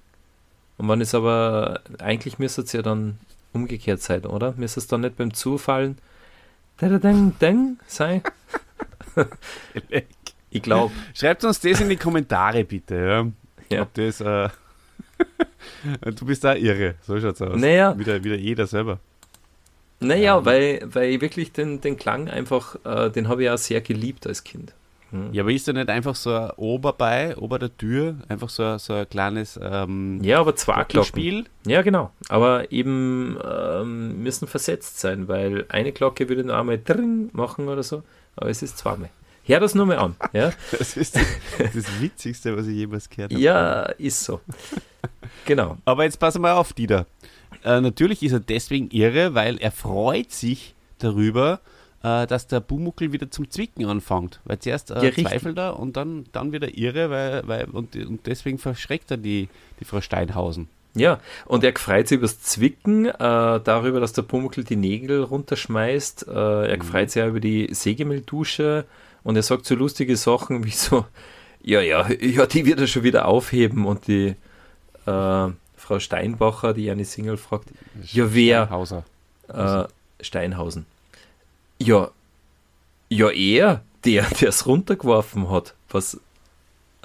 Und 0.78 0.90
wenn 0.90 1.02
es 1.02 1.16
aber, 1.16 1.82
eigentlich 2.00 2.38
müsste 2.40 2.62
es 2.62 2.72
ja 2.74 2.82
dann 2.82 3.18
umgekehrt 3.54 4.02
sein, 4.02 4.26
oder? 4.26 4.54
Müsste 4.58 4.80
es 4.80 4.88
dann 4.88 5.02
nicht 5.02 5.18
beim 5.18 5.34
Zufallen 5.34 5.98
ding, 6.82 7.34
ding 7.40 7.78
sein? 7.88 8.22
Ich 10.50 10.62
glaube. 10.62 10.94
Schreibt 11.14 11.44
uns 11.44 11.60
das 11.60 11.82
in 11.82 11.90
die 11.90 11.98
Kommentare 11.98 12.64
bitte, 12.64 12.96
ja. 12.96 13.76
Ja. 13.76 13.82
Ob 13.82 13.94
das, 13.96 14.22
äh, 14.22 14.50
du 16.16 16.26
bist 16.26 16.44
da 16.44 16.56
irre, 16.56 16.96
so 17.02 17.20
schaut's 17.20 17.42
aus. 17.42 17.56
Naja. 17.60 17.98
Wieder, 17.98 18.24
wieder 18.24 18.36
jeder 18.36 18.68
selber. 18.68 19.00
Naja, 20.00 20.38
Ja. 20.38 20.46
weil, 20.46 20.82
weil 20.92 21.10
ich 21.12 21.22
wirklich 21.22 21.52
den, 21.52 21.82
den 21.82 21.98
Klang 21.98 22.28
einfach, 22.30 22.76
äh, 22.84 23.10
den 23.10 23.28
habe 23.28 23.44
ich 23.44 23.50
auch 23.50 23.58
sehr 23.58 23.82
geliebt 23.82 24.28
als 24.28 24.44
Kind. 24.44 24.74
Hm. 25.12 25.30
Ja, 25.34 25.44
aber 25.44 25.52
ist 25.52 25.68
da 25.68 25.74
nicht 25.74 25.90
einfach 25.90 26.16
so 26.16 26.34
ein 26.34 26.50
Ober 26.58 26.92
bei, 26.94 27.38
ober 27.38 27.60
der 27.60 27.76
Tür, 27.78 28.16
einfach 28.28 28.50
so, 28.50 28.64
ein- 28.64 28.80
so 28.80 28.94
ein 28.94 29.08
kleines 29.08 29.60
ähm, 29.62 30.20
Ja, 30.24 30.40
aber. 30.40 31.06
Spiel? 31.06 31.46
Ja, 31.66 31.82
genau. 31.84 32.12
Aber 32.28 32.72
eben 32.72 33.38
ähm, 33.44 34.22
müssen 34.24 34.48
versetzt 34.48 35.00
sein, 35.00 35.28
weil 35.28 35.66
eine 35.70 35.92
Glocke 35.92 36.28
würde 36.28 36.44
nur 36.44 36.58
einmal 36.58 36.80
dring 36.84 37.30
machen 37.34 37.68
oder 37.70 37.84
so, 37.84 38.04
aber 38.36 38.50
es 38.50 38.62
ist 38.64 38.78
zweimal. 38.80 39.10
Hör 39.46 39.60
das 39.60 39.76
nur 39.76 39.86
mal 39.86 39.98
an. 39.98 40.16
Ja, 40.34 40.52
Das 40.72 40.98
ist 40.98 41.16
das 41.16 42.02
Witzigste, 42.02 42.56
was 42.58 42.68
ich 42.68 42.76
jemals 42.76 43.10
gehört 43.10 43.32
habe. 43.32 43.42
ja 43.42 43.84
ist 43.98 44.24
so. 44.24 44.42
Genau. 45.46 45.78
Aber 45.86 46.04
jetzt 46.04 46.20
passen 46.20 46.42
wir 46.42 46.56
auf, 46.56 46.74
Dieter. 46.74 47.06
Äh, 47.64 47.82
natürlich 47.82 48.24
ist 48.24 48.32
er 48.32 48.40
deswegen 48.40 48.90
irre, 48.92 49.34
weil 49.36 49.58
er 49.58 49.72
freut 49.72 50.32
sich 50.32 50.74
darüber, 51.00 51.60
äh, 52.04 52.26
dass 52.28 52.48
der 52.48 52.60
Bumuckel 52.60 53.12
wieder 53.12 53.30
zum 53.30 53.50
Zwicken 53.50 53.86
anfängt. 53.86 54.40
Weil 54.46 54.60
zuerst 54.60 54.92
äh, 54.92 55.06
Ja, 55.06 55.12
zweifelt 55.14 55.58
er 55.58 55.80
und 55.80 55.96
dann, 55.98 56.26
dann 56.32 56.52
wieder 56.52 56.76
irre, 56.78 57.10
weil, 57.10 57.48
weil, 57.48 57.66
und, 57.66 57.96
und 57.96 58.26
deswegen 58.26 58.58
verschreckt 58.58 59.12
er 59.12 59.18
die, 59.18 59.50
die 59.80 59.86
Frau 59.86 60.02
Steinhausen. 60.02 60.68
Ja, 60.98 61.20
und 61.46 61.64
er 61.64 61.74
freut 61.76 62.08
sich 62.08 62.20
übers 62.20 62.42
Zwicken, 62.42 63.06
äh, 63.06 63.14
darüber, 63.20 64.00
dass 64.00 64.14
der 64.14 64.22
Pumuckl 64.22 64.64
die 64.64 64.78
Nägel 64.78 65.24
runterschmeißt. 65.24 66.28
Äh, 66.30 66.72
er 66.72 66.84
freut 66.84 67.12
sich 67.12 67.22
auch 67.22 67.28
über 67.28 67.42
die 67.42 67.68
Sägemelldusche 67.74 68.86
und 69.26 69.36
er 69.36 69.44
sagt 69.44 69.66
so 69.66 69.76
lustige 69.76 70.16
Sachen 70.16 70.64
wie 70.64 70.72
so, 70.72 71.06
ja, 71.62 71.82
ja, 71.82 72.08
ja, 72.10 72.46
die 72.46 72.66
wird 72.66 72.80
er 72.80 72.88
schon 72.88 73.04
wieder 73.04 73.28
aufheben 73.28 73.86
und 73.86 74.08
die 74.08 74.36
äh, 75.08 75.48
Frau 75.76 76.00
Steinbacher, 76.00 76.74
die 76.74 76.90
eine 76.92 77.04
Single 77.06 77.38
fragt, 77.38 77.70
ja, 78.04 78.34
wer? 78.34 78.66
Steinhauser. 78.68 79.04
Äh, 79.48 80.24
Steinhausen. 80.24 80.86
Ja, 81.80 82.12
ja, 83.10 83.30
er, 83.32 83.82
der, 84.06 84.26
der 84.30 84.50
es 84.50 84.68
runtergeworfen 84.68 85.50
hat, 85.50 85.74
was 85.90 86.20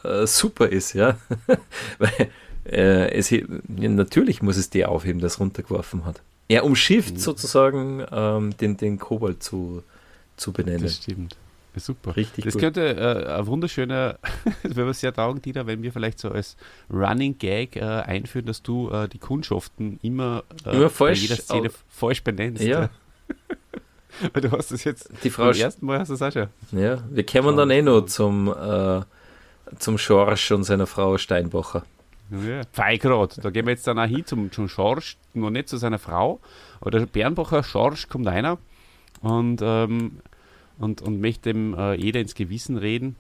äh, 0.05 0.27
super 0.27 0.69
ist, 0.69 0.93
ja. 0.93 1.19
Weil 1.99 2.31
äh, 2.67 3.17
es, 3.17 3.33
natürlich 3.67 4.43
muss 4.43 4.59
es 4.59 4.69
der 4.69 4.91
aufheben, 4.91 5.21
der 5.21 5.29
es 5.29 5.41
runtergeworfen 5.41 6.05
hat. 6.05 6.21
Er 6.49 6.65
umschifft 6.65 7.19
sozusagen 7.19 8.05
ähm, 8.13 8.55
den, 8.59 8.77
den 8.77 8.99
Kobold 8.99 9.43
zu, 9.43 9.83
zu 10.37 10.53
benennen. 10.53 10.83
Das 10.83 10.97
stimmt. 10.97 11.37
Super. 11.77 12.17
Richtig 12.17 12.45
Das 12.45 12.55
gut. 12.55 12.63
könnte 12.63 12.97
äh, 12.97 13.33
ein 13.33 13.47
wunderschöner, 13.47 14.19
das 14.63 14.77
wäre 14.77 14.93
sehr 14.95 15.13
taugen, 15.13 15.41
Dieter, 15.41 15.67
wenn 15.67 15.83
wir 15.83 15.93
vielleicht 15.93 16.19
so 16.19 16.31
als 16.31 16.57
Running 16.91 17.39
Gag 17.39 17.77
äh, 17.77 17.81
einführen, 17.83 18.47
dass 18.47 18.63
du 18.63 18.91
äh, 18.91 19.09
die 19.09 19.19
Kundschaften 19.19 19.99
immer, 20.03 20.43
äh, 20.67 20.71
Immer 20.71 20.83
bei 20.85 20.89
falsch 20.89 21.23
jeder 21.23 21.37
Szene 21.37 21.71
falsch 21.89 22.23
benennst. 22.25 22.63
Ja. 22.63 22.91
Weil 24.33 24.43
du 24.43 24.51
hast 24.51 24.73
das 24.73 24.85
jetzt 24.85 25.11
Die 25.23 25.31
Frau, 25.31 25.45
beim 25.51 25.57
ersten 25.61 25.87
Mal 25.87 26.01
hast 26.01 26.09
du 26.09 26.15
das 26.15 26.23
auch 26.23 26.33
schon. 26.33 26.79
ja, 26.79 27.03
wir 27.09 27.25
kommen 27.25 27.57
dann 27.57 27.71
eh 27.71 27.81
noch 27.83 28.03
zum, 28.03 28.49
äh, 28.49 29.01
zum 29.79 29.99
Schorsch 29.99 30.51
und 30.51 30.65
seiner 30.65 30.87
Frau 30.87 31.17
Steinbacher. 31.17 31.85
Ja. 32.31 32.63
Feigrad, 32.73 33.45
da 33.45 33.51
gehen 33.51 33.67
wir 33.67 33.73
jetzt 33.73 33.87
dann 33.87 33.99
auch 33.99 34.07
hin 34.07 34.25
zum, 34.25 34.53
zum 34.53 34.69
Schorsch, 34.69 35.17
noch 35.35 35.51
nicht 35.51 35.69
zu 35.69 35.77
seiner 35.77 35.99
Frau. 35.99 36.41
Aber 36.81 36.91
der 36.91 37.07
Bernbacher 37.07 37.63
Schorsch 37.63 38.09
kommt 38.09 38.27
einer 38.29 38.59
und, 39.21 39.61
ähm, 39.63 40.21
und, 40.81 41.03
und 41.03 41.21
möchte 41.21 41.53
dem 41.53 41.75
äh, 41.75 41.95
jeder 41.95 42.21
ins 42.21 42.35
Gewissen 42.35 42.77
reden. 42.77 43.17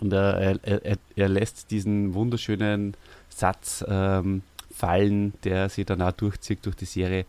Und 0.00 0.12
er, 0.12 0.58
er, 0.62 0.98
er, 1.16 1.28
lässt 1.28 1.70
diesen 1.70 2.14
wunderschönen 2.14 2.94
Satz 3.28 3.84
ähm, 3.88 4.42
fallen, 4.70 5.32
der 5.44 5.68
sich 5.68 5.86
dann 5.86 6.02
auch 6.02 6.12
durchzieht 6.12 6.66
durch 6.66 6.76
die 6.76 6.84
Serie. 6.84 7.24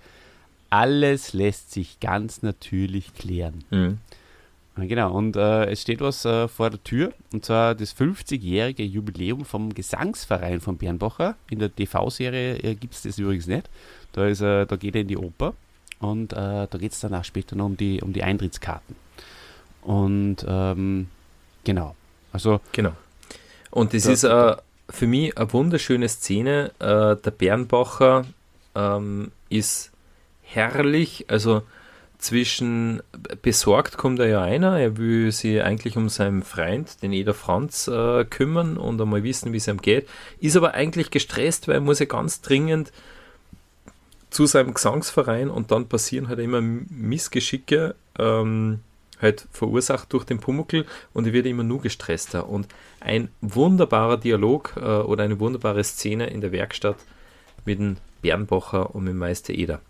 Alles 0.71 1.33
lässt 1.33 1.71
sich 1.71 1.99
ganz 1.99 2.41
natürlich 2.41 3.13
klären. 3.13 3.63
Mhm. 3.69 3.99
Genau, 4.77 5.13
und 5.13 5.37
äh, 5.37 5.67
es 5.67 5.83
steht 5.83 6.01
was 6.01 6.25
äh, 6.25 6.49
vor 6.49 6.69
der 6.69 6.83
Tür, 6.83 7.13
und 7.31 7.45
zwar 7.45 7.75
das 7.75 7.95
50-jährige 7.95 8.83
Jubiläum 8.83 9.45
vom 9.45 9.73
Gesangsverein 9.73 10.59
von 10.59 10.75
Bernbacher. 10.75 11.37
In 11.49 11.59
der 11.59 11.73
TV-Serie 11.73 12.57
äh, 12.57 12.75
gibt 12.75 12.93
es 12.93 13.03
das 13.03 13.17
übrigens 13.17 13.47
nicht. 13.47 13.69
Da, 14.11 14.27
ist, 14.27 14.41
äh, 14.41 14.65
da 14.65 14.75
geht 14.75 14.95
er 14.95 15.01
in 15.01 15.07
die 15.07 15.17
Oper 15.17 15.53
Und 15.99 16.33
äh, 16.33 16.67
da 16.69 16.77
geht 16.77 16.91
es 16.91 16.99
dann 16.99 17.13
auch 17.13 17.23
später 17.23 17.55
noch 17.55 17.67
um 17.67 17.77
die, 17.77 18.01
um 18.01 18.11
die 18.11 18.23
Eintrittskarten. 18.23 19.04
Und 19.85 20.37
ähm, 20.47 21.07
genau. 21.63 21.95
Also 22.33 22.59
genau. 22.71 22.93
Und 23.69 23.93
das 23.93 24.03
da, 24.03 24.11
ist 24.11 24.23
äh, 24.23 24.55
für 24.89 25.07
mich 25.07 25.37
eine 25.37 25.53
wunderschöne 25.53 26.09
Szene. 26.09 26.71
Äh, 26.79 27.15
der 27.15 27.31
Bernbacher 27.31 28.25
ähm, 28.73 29.31
ist 29.49 29.91
herrlich. 30.41 31.25
Also 31.27 31.61
zwischen 32.17 33.03
besorgt 33.43 33.97
kommt 33.97 34.19
er 34.19 34.27
ja 34.27 34.41
einer, 34.41 34.79
er 34.79 34.97
will 34.97 35.31
sich 35.31 35.61
eigentlich 35.61 35.97
um 35.97 36.09
seinen 36.09 36.41
Freund, 36.41 37.01
den 37.03 37.13
Eder 37.13 37.35
Franz, 37.35 37.87
äh, 37.87 38.25
kümmern 38.25 38.77
und 38.77 38.99
einmal 38.99 39.23
wissen, 39.23 39.53
wie 39.53 39.57
es 39.57 39.67
ihm 39.67 39.81
geht, 39.81 40.07
ist 40.39 40.57
aber 40.57 40.73
eigentlich 40.73 41.11
gestresst, 41.11 41.67
weil 41.67 41.75
er 41.75 41.81
muss 41.81 41.99
ja 41.99 42.05
ganz 42.05 42.41
dringend 42.41 42.91
zu 44.31 44.47
seinem 44.47 44.73
Gesangsverein 44.73 45.51
und 45.51 45.69
dann 45.71 45.87
passieren 45.87 46.27
halt 46.27 46.39
immer 46.39 46.61
Missgeschicke, 46.61 47.93
ähm, 48.17 48.79
halt 49.25 49.47
verursacht 49.51 50.13
durch 50.13 50.23
den 50.23 50.39
Pumuckel 50.39 50.85
und 51.13 51.27
er 51.27 51.33
wird 51.33 51.45
immer 51.45 51.63
nur 51.63 51.81
gestresster. 51.81 52.47
Und 52.47 52.67
ein 53.01 53.29
wunderbarer 53.41 54.17
Dialog 54.17 54.73
äh, 54.77 54.79
oder 54.79 55.23
eine 55.23 55.39
wunderbare 55.39 55.83
Szene 55.83 56.27
in 56.27 56.41
der 56.41 56.51
Werkstatt 56.51 56.97
mit 57.65 57.79
dem 57.79 57.97
Bernbacher 58.21 58.95
und 58.95 59.03
mit 59.03 59.11
dem 59.11 59.17
Meister 59.17 59.53
Eder. 59.53 59.81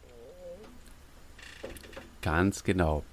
Ganz 2.22 2.64
genau. 2.64 3.04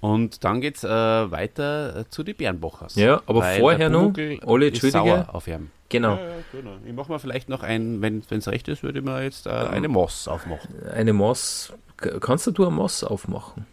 Und 0.00 0.44
dann 0.44 0.60
geht 0.60 0.76
es 0.76 0.84
äh, 0.84 0.88
weiter 0.88 2.00
äh, 2.00 2.04
zu 2.08 2.22
den 2.22 2.36
Bernbachers. 2.36 2.94
Ja, 2.94 3.22
aber 3.26 3.42
vorher 3.42 3.88
noch, 3.88 4.12
alle 4.46 4.68
Entschuldige. 4.68 5.26
Auf 5.32 5.48
ihm. 5.48 5.70
Genau. 5.88 6.16
Ja, 6.16 6.22
ja, 6.22 6.34
genau. 6.52 6.70
Ich 6.84 6.92
mache 6.92 7.10
mal 7.10 7.18
vielleicht 7.18 7.48
noch 7.48 7.62
ein, 7.62 8.02
wenn 8.02 8.22
es 8.30 8.48
recht 8.48 8.68
ist, 8.68 8.82
würde 8.82 8.98
ich 8.98 9.04
mal 9.04 9.22
jetzt 9.22 9.46
äh, 9.46 9.50
eine 9.50 9.88
Moss 9.88 10.28
aufmachen. 10.28 10.68
Eine 10.90 11.12
Moss. 11.12 11.72
Kannst 11.96 12.46
du 12.46 12.64
eine 12.64 12.74
Moss 12.74 13.02
aufmachen? 13.02 13.66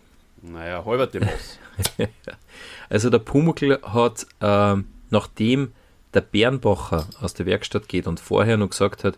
Naja, 0.52 0.84
halberte 0.86 1.20
Moss. 1.20 1.60
also 2.90 3.10
der 3.10 3.20
Pumuckl 3.20 3.80
hat, 3.82 4.28
äh, 4.40 4.82
nachdem 5.10 5.74
der 6.14 6.22
Bernbacher 6.22 7.08
aus 7.22 7.34
der 7.34 7.46
Werkstatt 7.46 7.88
geht 7.88 8.08
und 8.08 8.20
vorher 8.20 8.58
noch 8.58 8.70
gesagt 8.70 9.04
hat, 9.04 9.18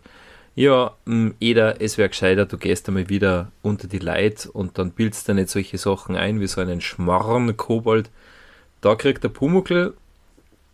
ja, 0.54 0.96
mm, 1.04 1.30
Eder, 1.38 1.80
es 1.80 1.98
wäre 1.98 2.08
gescheiter, 2.08 2.46
du 2.46 2.58
gehst 2.58 2.88
einmal 2.88 3.08
wieder 3.08 3.52
unter 3.62 3.86
die 3.86 4.00
Leid 4.00 4.48
und 4.52 4.76
dann 4.78 4.90
bildest 4.90 5.28
du 5.28 5.34
nicht 5.34 5.50
solche 5.50 5.78
Sachen 5.78 6.16
ein 6.16 6.40
wie 6.40 6.48
so 6.48 6.60
einen 6.60 6.80
schmarren 6.80 7.56
Kobold. 7.56 8.10
Da 8.80 8.96
kriegt 8.96 9.22
der 9.22 9.28
Pumuckl 9.28 9.94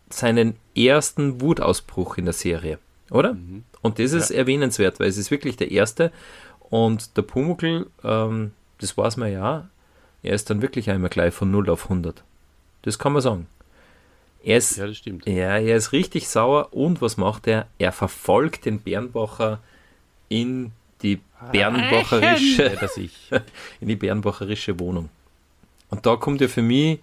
seinen 0.09 0.57
ersten 0.75 1.41
Wutausbruch 1.41 2.17
in 2.17 2.25
der 2.25 2.35
Serie, 2.35 2.79
oder? 3.11 3.35
Mhm. 3.35 3.65
Und 3.83 3.99
das 3.99 4.13
ist 4.13 4.31
ja. 4.31 4.37
erwähnenswert, 4.37 5.01
weil 5.01 5.09
es 5.09 5.19
ist 5.19 5.31
wirklich 5.31 5.57
der 5.57 5.71
erste. 5.71 6.13
Und 6.71 7.19
der 7.19 7.23
Pumuckl, 7.23 7.87
ähm, 8.03 8.53
das 8.79 8.97
weiß 8.97 9.19
man 9.19 9.33
ja, 9.33 9.69
er 10.25 10.35
ist 10.35 10.51
dann 10.51 10.63
wirklich 10.63 10.91
einmal 10.91 11.11
gleich 11.11 11.35
von 11.35 11.51
0 11.51 11.71
auf 11.71 11.85
100. 11.85 12.25
Das 12.83 12.99
kann 12.99 13.13
man 13.13 13.23
sagen. 13.23 13.47
Er 14.43 14.59
ist, 14.59 14.77
ja, 14.77 14.87
das 14.87 14.97
stimmt. 14.97 15.27
Ja, 15.27 15.59
er 15.59 15.77
ist 15.77 15.93
richtig 15.93 16.29
sauer 16.29 16.69
und 16.73 17.01
was 17.01 17.17
macht 17.17 17.47
er? 17.47 17.67
Er 17.79 17.93
verfolgt 17.93 18.65
den 18.65 18.81
Bernbacher 18.81 19.61
in 20.29 20.73
die 21.03 21.21
Bernbacherische, 21.53 22.79
in 23.81 23.89
die 23.89 23.97
Bernbacherische 23.97 24.79
Wohnung. 24.81 25.11
Und 25.91 26.05
da 26.07 26.17
kommt 26.17 26.41
ja 26.41 26.49
für 26.49 26.63
mich 26.63 26.99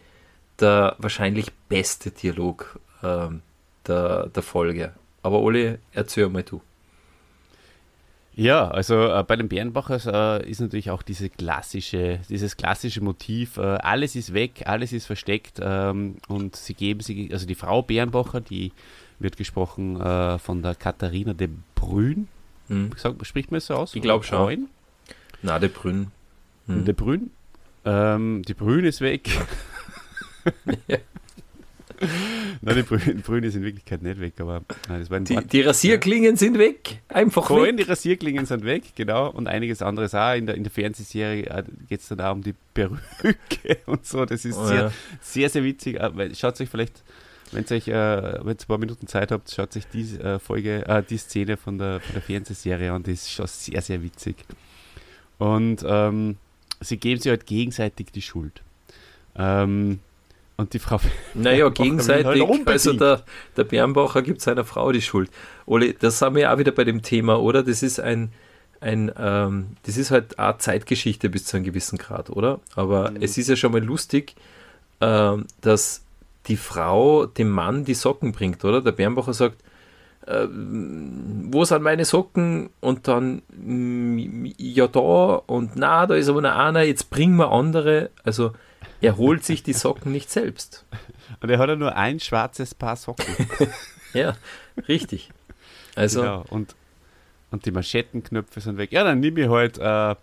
der 0.59 0.95
wahrscheinlich 0.99 1.51
beste 1.69 2.11
Dialog 2.11 2.79
ähm, 3.03 3.41
der, 3.87 4.27
der 4.27 4.43
Folge. 4.43 4.93
Aber 5.23 5.39
Oli, 5.39 5.77
erzähl 5.93 6.29
mal 6.29 6.43
du. 6.43 6.61
Ja, 8.33 8.69
also 8.69 9.09
äh, 9.09 9.23
bei 9.27 9.35
den 9.35 9.49
Bärenbachers 9.49 10.05
äh, 10.05 10.49
ist 10.49 10.61
natürlich 10.61 10.89
auch 10.89 11.01
diese 11.01 11.29
klassische, 11.29 12.19
dieses 12.29 12.55
klassische 12.55 13.01
Motiv, 13.01 13.57
äh, 13.57 13.61
alles 13.61 14.15
ist 14.15 14.33
weg, 14.33 14.63
alles 14.65 14.93
ist 14.93 15.05
versteckt 15.05 15.59
ähm, 15.61 16.15
und 16.29 16.55
sie 16.55 16.73
geben 16.73 17.01
sich, 17.01 17.31
also 17.33 17.45
die 17.45 17.55
Frau 17.55 17.81
Bärenbacher, 17.81 18.39
die 18.39 18.71
wird 19.19 19.35
gesprochen 19.35 19.99
äh, 19.99 20.39
von 20.39 20.63
der 20.63 20.75
Katharina 20.75 21.33
de 21.33 21.49
Brün. 21.75 22.29
Hm. 22.69 22.91
Sag, 22.95 23.15
spricht 23.25 23.51
man 23.51 23.57
es 23.57 23.67
so 23.67 23.75
aus? 23.75 23.95
Ich 23.95 24.01
glaube 24.01 24.23
schon. 24.23 24.69
Na, 25.41 25.59
de 25.59 25.67
Brün. 25.69 26.07
Hm. 26.67 26.85
De 26.85 26.93
Brün. 26.93 27.31
Ähm, 27.83 28.43
die 28.47 28.53
Brün 28.53 28.85
ist 28.85 29.01
weg. 29.01 29.29
ja. 30.87 30.97
Nein, 32.61 32.75
die 32.75 33.13
Brüne 33.13 33.49
sind 33.49 33.61
in 33.61 33.65
Wirklichkeit 33.65 34.01
nicht 34.03 34.19
weg, 34.19 34.33
aber 34.39 34.61
nein, 34.87 34.99
das 34.99 35.09
war 35.09 35.19
die, 35.19 35.35
die 35.35 35.61
Rasierklingen 35.61 36.31
ja. 36.31 36.37
sind 36.37 36.59
weg, 36.59 37.01
einfach 37.07 37.47
Vor 37.47 37.63
allem 37.63 37.75
die 37.75 37.83
Rasierklingen 37.83 38.45
sind 38.45 38.63
weg, 38.65 38.83
genau, 38.95 39.31
und 39.31 39.47
einiges 39.47 39.81
anderes 39.81 40.13
auch. 40.13 40.35
In 40.35 40.45
der, 40.45 40.55
in 40.55 40.63
der 40.63 40.71
Fernsehserie 40.71 41.45
äh, 41.45 41.63
geht 41.89 42.01
es 42.01 42.07
dann 42.09 42.21
auch 42.21 42.33
um 42.33 42.43
die 42.43 42.53
Perücke 42.75 43.77
und 43.87 44.05
so. 44.05 44.25
Das 44.25 44.45
ist 44.45 44.57
oh, 44.57 44.67
sehr, 44.67 44.81
ja. 44.81 44.91
sehr, 45.21 45.49
sehr 45.49 45.63
witzig. 45.63 45.99
Äh, 45.99 46.35
schaut 46.35 46.61
euch 46.61 46.69
vielleicht, 46.69 47.03
wenn 47.51 47.65
ihr 47.67 47.75
euch, 47.75 47.87
äh, 47.87 48.39
ein 48.47 48.57
paar 48.67 48.77
Minuten 48.77 49.07
Zeit 49.07 49.31
habt, 49.31 49.51
schaut 49.51 49.75
euch 49.75 49.87
die 49.87 50.19
äh, 50.19 50.37
Folge, 50.37 50.87
äh, 50.87 51.01
die 51.01 51.17
Szene 51.17 51.57
von 51.57 51.79
der, 51.79 51.99
von 51.99 52.13
der 52.13 52.21
Fernsehserie 52.21 52.91
an. 52.91 53.01
Das 53.01 53.13
ist 53.13 53.31
schon 53.31 53.47
sehr, 53.47 53.81
sehr 53.81 54.03
witzig. 54.03 54.35
Und 55.39 55.83
ähm, 55.83 56.37
sie 56.79 56.97
geben 56.97 57.19
sich 57.19 57.31
halt 57.31 57.47
gegenseitig 57.47 58.11
die 58.11 58.21
Schuld. 58.21 58.61
Ähm, 59.35 59.99
und 60.61 60.73
die 60.73 60.79
Frau. 60.79 60.99
Naja, 61.33 61.69
gegenseitig. 61.73 62.47
Halt 62.47 62.67
also 62.67 62.93
der, 62.93 63.23
der 63.57 63.63
Bernbacher 63.65 64.21
gibt 64.21 64.41
seiner 64.41 64.63
Frau 64.63 64.91
die 64.91 65.01
Schuld. 65.01 65.29
Oli, 65.65 65.95
das 65.99 66.19
sind 66.19 66.35
wir 66.35 66.43
ja 66.43 66.53
auch 66.53 66.57
wieder 66.57 66.71
bei 66.71 66.83
dem 66.83 67.01
Thema, 67.01 67.39
oder? 67.39 67.63
Das 67.63 67.83
ist 67.83 67.99
ein, 67.99 68.31
ein 68.79 69.11
ähm, 69.17 69.75
das 69.83 69.97
ist 69.97 70.11
halt 70.11 70.39
eine 70.39 70.57
Zeitgeschichte 70.57 71.29
bis 71.29 71.45
zu 71.45 71.57
einem 71.57 71.65
gewissen 71.65 71.97
Grad, 71.97 72.29
oder? 72.29 72.59
Aber 72.75 73.11
mhm. 73.11 73.17
es 73.21 73.37
ist 73.37 73.49
ja 73.49 73.55
schon 73.55 73.73
mal 73.73 73.83
lustig, 73.83 74.35
ähm, 75.01 75.45
dass 75.61 76.03
die 76.47 76.57
Frau 76.57 77.25
dem 77.25 77.49
Mann 77.49 77.85
die 77.85 77.93
Socken 77.93 78.31
bringt, 78.31 78.63
oder? 78.63 78.81
Der 78.81 78.91
Bernbacher 78.91 79.33
sagt, 79.33 79.61
äh, 80.25 80.47
wo 80.51 81.63
sind 81.65 81.83
meine 81.83 82.05
Socken? 82.05 82.69
Und 82.79 83.07
dann, 83.07 83.41
mm, 83.49 84.45
ja, 84.57 84.87
da 84.87 84.99
und 84.99 85.75
na, 85.75 86.05
da 86.05 86.15
ist 86.15 86.29
aber 86.29 86.41
noch 86.41 86.55
einer, 86.55 86.83
jetzt 86.83 87.09
bringen 87.09 87.37
wir 87.37 87.51
andere. 87.51 88.09
Also, 88.23 88.51
er 89.01 89.17
holt 89.17 89.43
sich 89.43 89.63
die 89.63 89.73
Socken 89.73 90.11
nicht 90.11 90.29
selbst. 90.29 90.85
Und 91.41 91.49
er 91.49 91.59
hat 91.59 91.69
ja 91.69 91.75
nur 91.75 91.95
ein 91.95 92.19
schwarzes 92.19 92.75
Paar 92.75 92.95
Socken. 92.95 93.25
ja, 94.13 94.35
richtig. 94.87 95.31
Also, 95.95 96.21
genau. 96.21 96.45
und, 96.49 96.75
und 97.51 97.65
die 97.65 97.71
Manschettenknöpfe 97.71 98.61
sind 98.61 98.77
weg. 98.77 98.91
Ja, 98.91 99.03
dann 99.03 99.19
nimm 99.19 99.37
ich 99.37 99.49
halt, 99.49 99.77
äh, 99.77 100.15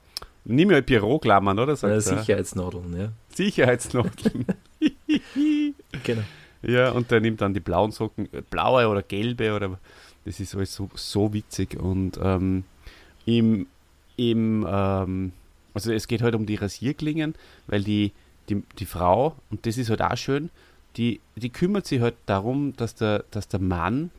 nimm 0.44 0.70
ich 0.70 0.74
halt 0.74 0.86
Büroklammern, 0.86 1.58
oder? 1.58 1.76
Sagt 1.76 1.92
ja, 1.92 2.00
Sicherheitsnadeln, 2.00 2.98
ja. 2.98 3.12
Sicherheitsnadeln. 3.34 4.46
genau. 6.04 6.22
Ja, 6.62 6.90
und 6.90 7.10
der 7.10 7.20
nimmt 7.20 7.40
dann 7.40 7.54
die 7.54 7.60
blauen 7.60 7.92
Socken, 7.92 8.28
äh, 8.32 8.42
blaue 8.42 8.88
oder 8.88 9.02
gelbe 9.02 9.54
oder 9.54 9.78
das 10.24 10.40
ist 10.40 10.54
alles 10.54 10.74
so, 10.74 10.90
so 10.94 11.32
witzig. 11.32 11.78
Und 11.78 12.18
ähm, 12.22 12.64
im, 13.24 13.66
im 14.16 14.66
ähm, 14.68 15.32
also 15.74 15.92
es 15.92 16.08
geht 16.08 16.22
halt 16.22 16.34
um 16.34 16.46
die 16.46 16.56
Rasierklingen, 16.56 17.34
weil 17.66 17.84
die, 17.84 18.12
die, 18.48 18.62
die 18.78 18.86
Frau, 18.86 19.36
und 19.50 19.66
das 19.66 19.78
ist 19.78 19.90
halt 19.90 20.02
auch 20.02 20.16
schön, 20.16 20.50
die, 20.96 21.20
die 21.36 21.50
kümmert 21.50 21.86
sich 21.86 22.00
halt 22.00 22.16
darum, 22.26 22.74
dass 22.76 22.94
der, 22.94 23.24
dass 23.30 23.48
der 23.48 23.60
Mann, 23.60 24.10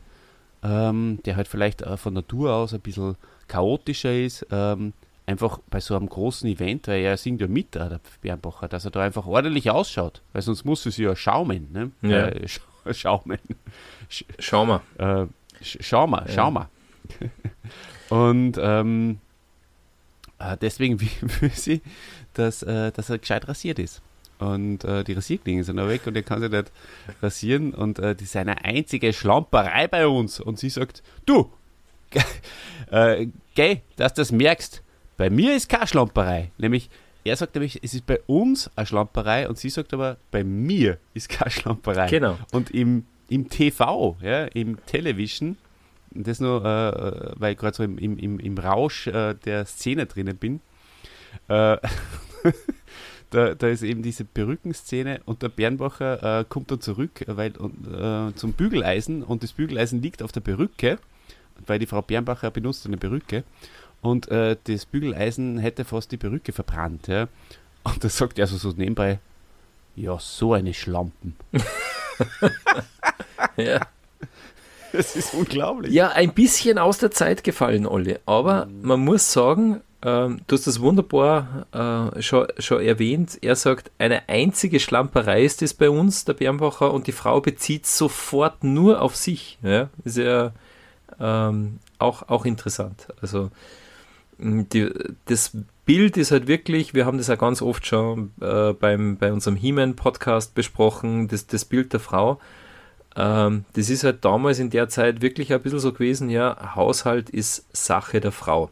ähm, 0.64 1.20
der 1.26 1.36
halt 1.36 1.48
vielleicht 1.48 1.84
von 1.98 2.14
Natur 2.14 2.54
aus 2.54 2.74
ein 2.74 2.80
bisschen 2.80 3.16
chaotischer 3.48 4.14
ist, 4.14 4.46
ähm, 4.52 4.94
einfach 5.30 5.60
bei 5.70 5.80
so 5.80 5.96
einem 5.96 6.10
großen 6.10 6.50
Event, 6.50 6.88
weil 6.88 7.02
er 7.02 7.16
singt 7.18 7.42
ja 7.42 7.48
mit, 7.48 7.76
äh, 7.76 7.90
der 7.90 8.00
Bernbacher, 8.22 8.68
dass 8.68 8.86
er 8.86 8.92
da 8.92 9.02
einfach 9.02 9.26
ordentlich 9.28 9.70
ausschaut, 9.70 10.22
weil 10.34 10.42
sonst 10.42 10.66
muss 10.66 10.86
es 10.86 10.98
ja 10.98 11.16
schaumen. 11.16 11.68
Ne? 11.72 11.92
Ja. 12.02 12.28
Äh, 12.28 12.48
sch 12.48 12.62
schaumen. 12.92 13.40
Sch 14.10 14.24
schau 14.40 14.66
mal. 14.66 14.82
Äh, 14.98 15.28
sch 15.62 15.78
schau 15.82 16.08
mal, 16.08 16.26
ja. 16.28 16.34
schau 16.34 16.52
mal. 16.52 16.70
Und 18.10 18.58
ähm, 18.60 19.20
äh, 20.40 20.58
deswegen 20.58 21.00
will 21.42 21.52
sie, 21.52 21.82
dass, 22.34 22.64
äh, 22.64 22.92
dass 22.92 23.10
er 23.10 23.20
gescheit 23.20 23.48
rasiert 23.48 23.78
ist. 23.80 24.02
Und 24.40 24.86
äh, 24.86 25.04
die 25.04 25.14
Rasierklingen 25.14 25.64
sind 25.64 25.80
auch 25.80 25.88
weg 25.88 26.08
und 26.08 26.16
er 26.16 26.24
kann 26.24 26.42
sich 26.42 26.50
nicht 26.50 26.72
rasieren. 27.22 27.74
Und 27.74 28.00
äh, 28.00 28.16
das 28.16 28.24
ist 28.24 28.36
eine 28.36 28.64
einzige 28.64 29.14
Schlamperei 29.14 29.88
bei 29.88 30.08
uns. 30.08 30.40
Und 30.40 30.58
sie 30.58 30.70
sagt, 30.70 31.04
du, 31.26 31.52
äh, 32.92 33.28
geh, 33.54 33.82
dass 33.98 34.14
du 34.14 34.22
das 34.22 34.32
merkst, 34.32 34.82
bei 35.18 35.30
mir 35.30 35.56
ist 35.56 35.68
keine 35.68 35.88
Schlamperei. 35.88 36.52
Nämlich, 36.58 36.90
er 37.26 37.36
sagt 37.36 37.56
nämlich, 37.56 37.84
es 37.84 37.94
ist 37.94 38.06
bei 38.06 38.22
uns 38.28 38.72
eine 38.76 38.86
Schlamperei 38.86 39.50
und 39.50 39.58
sie 39.58 39.70
sagt 39.70 39.94
aber, 39.94 40.18
bei 40.32 40.46
mir 40.46 40.98
ist 41.14 41.28
keine 41.28 41.52
Schlamperei. 41.52 42.08
Genau. 42.10 42.38
Und 42.54 42.72
im, 42.72 43.06
im 43.28 43.50
TV, 43.50 44.18
ja, 44.22 44.46
im 44.46 44.84
Television, 44.86 45.58
das 46.12 46.40
nur, 46.40 46.64
äh, 46.64 47.34
weil 47.36 47.54
ich 47.54 47.58
gerade 47.60 47.76
so 47.76 47.84
im, 47.84 47.98
im, 47.98 48.40
im 48.40 48.58
Rausch 48.58 49.08
äh, 49.08 49.34
der 49.34 49.66
Szene 49.66 50.06
drinnen 50.06 50.38
bin, 50.38 50.62
äh, 51.50 51.78
da, 53.30 53.54
da 53.54 53.68
ist 53.68 53.84
eben 53.84 54.02
diese 54.02 54.26
Perückenszene 54.26 55.22
und 55.26 55.42
der 55.42 55.50
Bernbacher 55.50 56.40
äh, 56.40 56.46
kommt 56.48 56.72
dann 56.72 56.82
zurück 56.82 57.24
weil, 57.28 57.52
äh, 57.52 58.34
zum 58.36 58.54
Bügeleisen 58.54 59.24
und 59.24 59.44
das 59.44 59.54
Bügeleisen 59.54 60.02
liegt 60.02 60.24
auf 60.24 60.32
der 60.32 60.42
Perücke, 60.42 60.98
weil 61.66 61.80
die 61.80 61.86
Frau 61.86 62.02
Bernbacher 62.02 62.52
benutzt 62.52 62.86
eine 62.86 62.98
Perücke 62.98 63.44
und 64.02 64.30
äh, 64.30 64.56
das 64.64 64.86
Bügeleisen 64.86 65.58
hätte 65.60 65.86
fast 65.86 66.12
die 66.12 66.18
Perücke 66.18 66.54
verbrannt. 66.54 67.08
Ja. 67.08 67.28
Und 67.84 68.04
da 68.04 68.10
sagt 68.10 68.40
er 68.40 68.44
also 68.44 68.58
so 68.58 68.76
nebenbei, 68.76 69.20
ja, 69.96 70.18
so 70.20 70.54
eine 70.54 70.74
Schlampen. 70.74 71.36
ja. 73.58 73.80
Das 74.92 75.16
ist 75.16 75.34
unglaublich. 75.34 75.94
Ja, 75.94 76.10
ein 76.10 76.34
bisschen 76.34 76.78
aus 76.78 76.98
der 76.98 77.12
Zeit 77.12 77.44
gefallen, 77.44 77.86
Olli. 77.86 78.18
Aber 78.26 78.66
mhm. 78.66 78.82
man 78.82 79.00
muss 79.02 79.32
sagen, 79.32 79.82
ähm, 80.02 80.40
du 80.48 80.56
hast 80.56 80.66
das 80.66 80.80
wunderbar 80.80 81.68
äh, 82.16 82.22
schon, 82.22 82.48
schon 82.58 82.82
erwähnt. 82.82 83.38
Er 83.42 83.56
sagt, 83.56 83.92
eine 83.98 84.30
einzige 84.30 84.80
Schlamperei 84.80 85.44
ist 85.44 85.62
es 85.62 85.74
bei 85.74 85.90
uns, 85.90 86.26
der 86.26 86.34
Bernbacher, 86.34 86.94
und 86.94 87.08
die 87.08 87.12
Frau 87.12 87.42
bezieht 87.42 87.86
sofort 87.86 88.64
nur 88.64 89.02
auf 89.02 89.16
sich. 89.16 89.60
Ja? 89.62 89.90
Ist 90.06 90.18
ja 90.18 90.54
ähm, 91.20 91.80
auch, 91.98 92.30
auch 92.30 92.46
interessant. 92.46 93.08
Also 93.22 93.52
die, 94.38 94.90
das 95.26 95.52
Bild 95.86 96.16
ist 96.16 96.32
halt 96.32 96.48
wirklich, 96.48 96.94
wir 96.94 97.06
haben 97.06 97.18
das 97.18 97.28
ja 97.28 97.36
ganz 97.36 97.62
oft 97.62 97.86
schon 97.86 98.32
äh, 98.40 98.72
beim, 98.74 99.18
bei 99.18 99.34
unserem 99.34 99.58
He-Man-Podcast 99.58 100.56
besprochen, 100.56 101.28
das, 101.28 101.48
das 101.48 101.66
Bild 101.66 101.92
der 101.92 102.00
Frau. 102.00 102.40
Ähm, 103.18 103.66
das 103.74 103.90
ist 103.90 104.06
halt 104.06 104.24
damals 104.24 104.60
in 104.60 104.70
der 104.70 104.88
Zeit 104.88 105.22
wirklich 105.22 105.52
ein 105.52 105.62
bisschen 105.62 105.80
so 105.80 105.92
gewesen, 105.92 106.30
ja, 106.30 106.76
Haushalt 106.76 107.30
ist 107.30 107.66
Sache 107.76 108.22
der 108.22 108.32
Frau. 108.32 108.70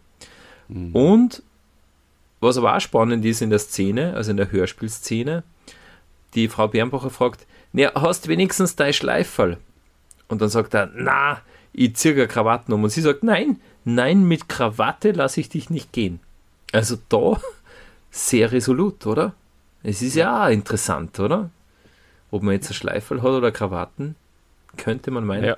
Mhm. 0.67 0.95
Und 0.95 1.43
was 2.39 2.57
aber 2.57 2.75
auch 2.75 2.81
spannend 2.81 3.25
ist 3.25 3.41
in 3.41 3.49
der 3.49 3.59
Szene, 3.59 4.13
also 4.13 4.31
in 4.31 4.37
der 4.37 4.51
Hörspielszene, 4.51 5.43
die 6.35 6.47
Frau 6.47 6.67
Bernbacher 6.67 7.09
fragt, 7.09 7.45
na, 7.73 7.91
hast 7.95 8.27
wenigstens 8.27 8.75
dein 8.75 8.93
Schleiferl? 8.93 9.57
Und 10.27 10.41
dann 10.41 10.49
sagt 10.49 10.73
er, 10.73 10.91
na, 10.93 11.41
ich 11.73 11.95
ziehe 11.95 12.27
Krawatten 12.27 12.73
um. 12.73 12.83
Und 12.83 12.89
sie 12.89 13.01
sagt, 13.01 13.23
nein, 13.23 13.59
nein, 13.85 14.27
mit 14.27 14.49
Krawatte 14.49 15.11
lasse 15.11 15.39
ich 15.39 15.49
dich 15.49 15.69
nicht 15.69 15.93
gehen. 15.93 16.19
Also 16.71 16.97
da 17.09 17.39
sehr 18.11 18.51
resolut, 18.51 19.05
oder? 19.05 19.33
Es 19.83 20.01
ist 20.01 20.15
ja 20.15 20.45
auch 20.45 20.49
interessant, 20.49 21.19
oder? 21.19 21.49
Ob 22.31 22.43
man 22.43 22.53
jetzt 22.53 22.69
ein 22.69 22.73
Schleiferl 22.73 23.21
hat 23.21 23.29
oder 23.29 23.51
Krawatten, 23.51 24.15
könnte 24.75 25.11
man 25.11 25.25
meinen. 25.25 25.45
Ja. 25.45 25.57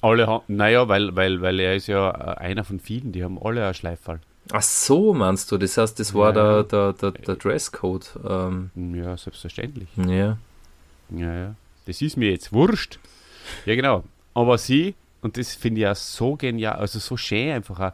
Alle 0.00 0.26
haben, 0.26 0.44
naja, 0.48 0.88
weil, 0.88 1.16
weil, 1.16 1.40
weil 1.40 1.58
er 1.60 1.74
ist 1.74 1.88
ja 1.88 2.10
einer 2.10 2.64
von 2.64 2.78
vielen, 2.78 3.12
die 3.12 3.24
haben 3.24 3.38
alle 3.40 3.66
ein 3.66 3.74
Schleiferl. 3.74 4.20
Ach 4.52 4.62
so, 4.62 5.12
meinst 5.12 5.50
du? 5.52 5.58
Das 5.58 5.76
heißt, 5.76 5.98
das 5.98 6.14
war 6.14 6.34
ja, 6.34 6.62
der, 6.62 6.64
der, 6.64 6.92
der, 6.94 7.10
der 7.10 7.36
Dresscode. 7.36 8.18
Ähm. 8.26 8.70
Ja, 8.94 9.16
selbstverständlich. 9.16 9.88
Ja. 9.96 10.38
Ja, 11.10 11.34
ja. 11.34 11.54
Das 11.86 12.00
ist 12.00 12.16
mir 12.16 12.30
jetzt 12.30 12.52
wurscht. 12.52 12.98
Ja, 13.66 13.74
genau. 13.74 14.04
Aber 14.34 14.56
sie, 14.56 14.94
und 15.20 15.36
das 15.36 15.54
finde 15.54 15.80
ich 15.80 15.82
ja 15.82 15.94
so 15.94 16.36
genial, 16.36 16.76
also 16.76 16.98
so 16.98 17.16
schön 17.16 17.52
einfach 17.52 17.92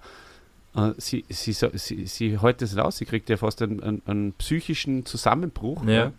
auch, 0.75 0.91
äh, 0.91 0.93
sie, 0.99 1.25
sie, 1.29 1.53
sie, 1.53 2.07
sie 2.07 2.41
hält 2.41 2.61
das 2.61 2.77
raus, 2.77 2.99
sie 2.99 3.05
kriegt 3.05 3.29
ja 3.31 3.37
fast 3.37 3.63
einen, 3.63 3.83
einen, 3.83 4.03
einen 4.07 4.33
psychischen 4.35 5.07
Zusammenbruch. 5.07 5.85
Ja. 5.85 5.93
ja. 5.93 6.13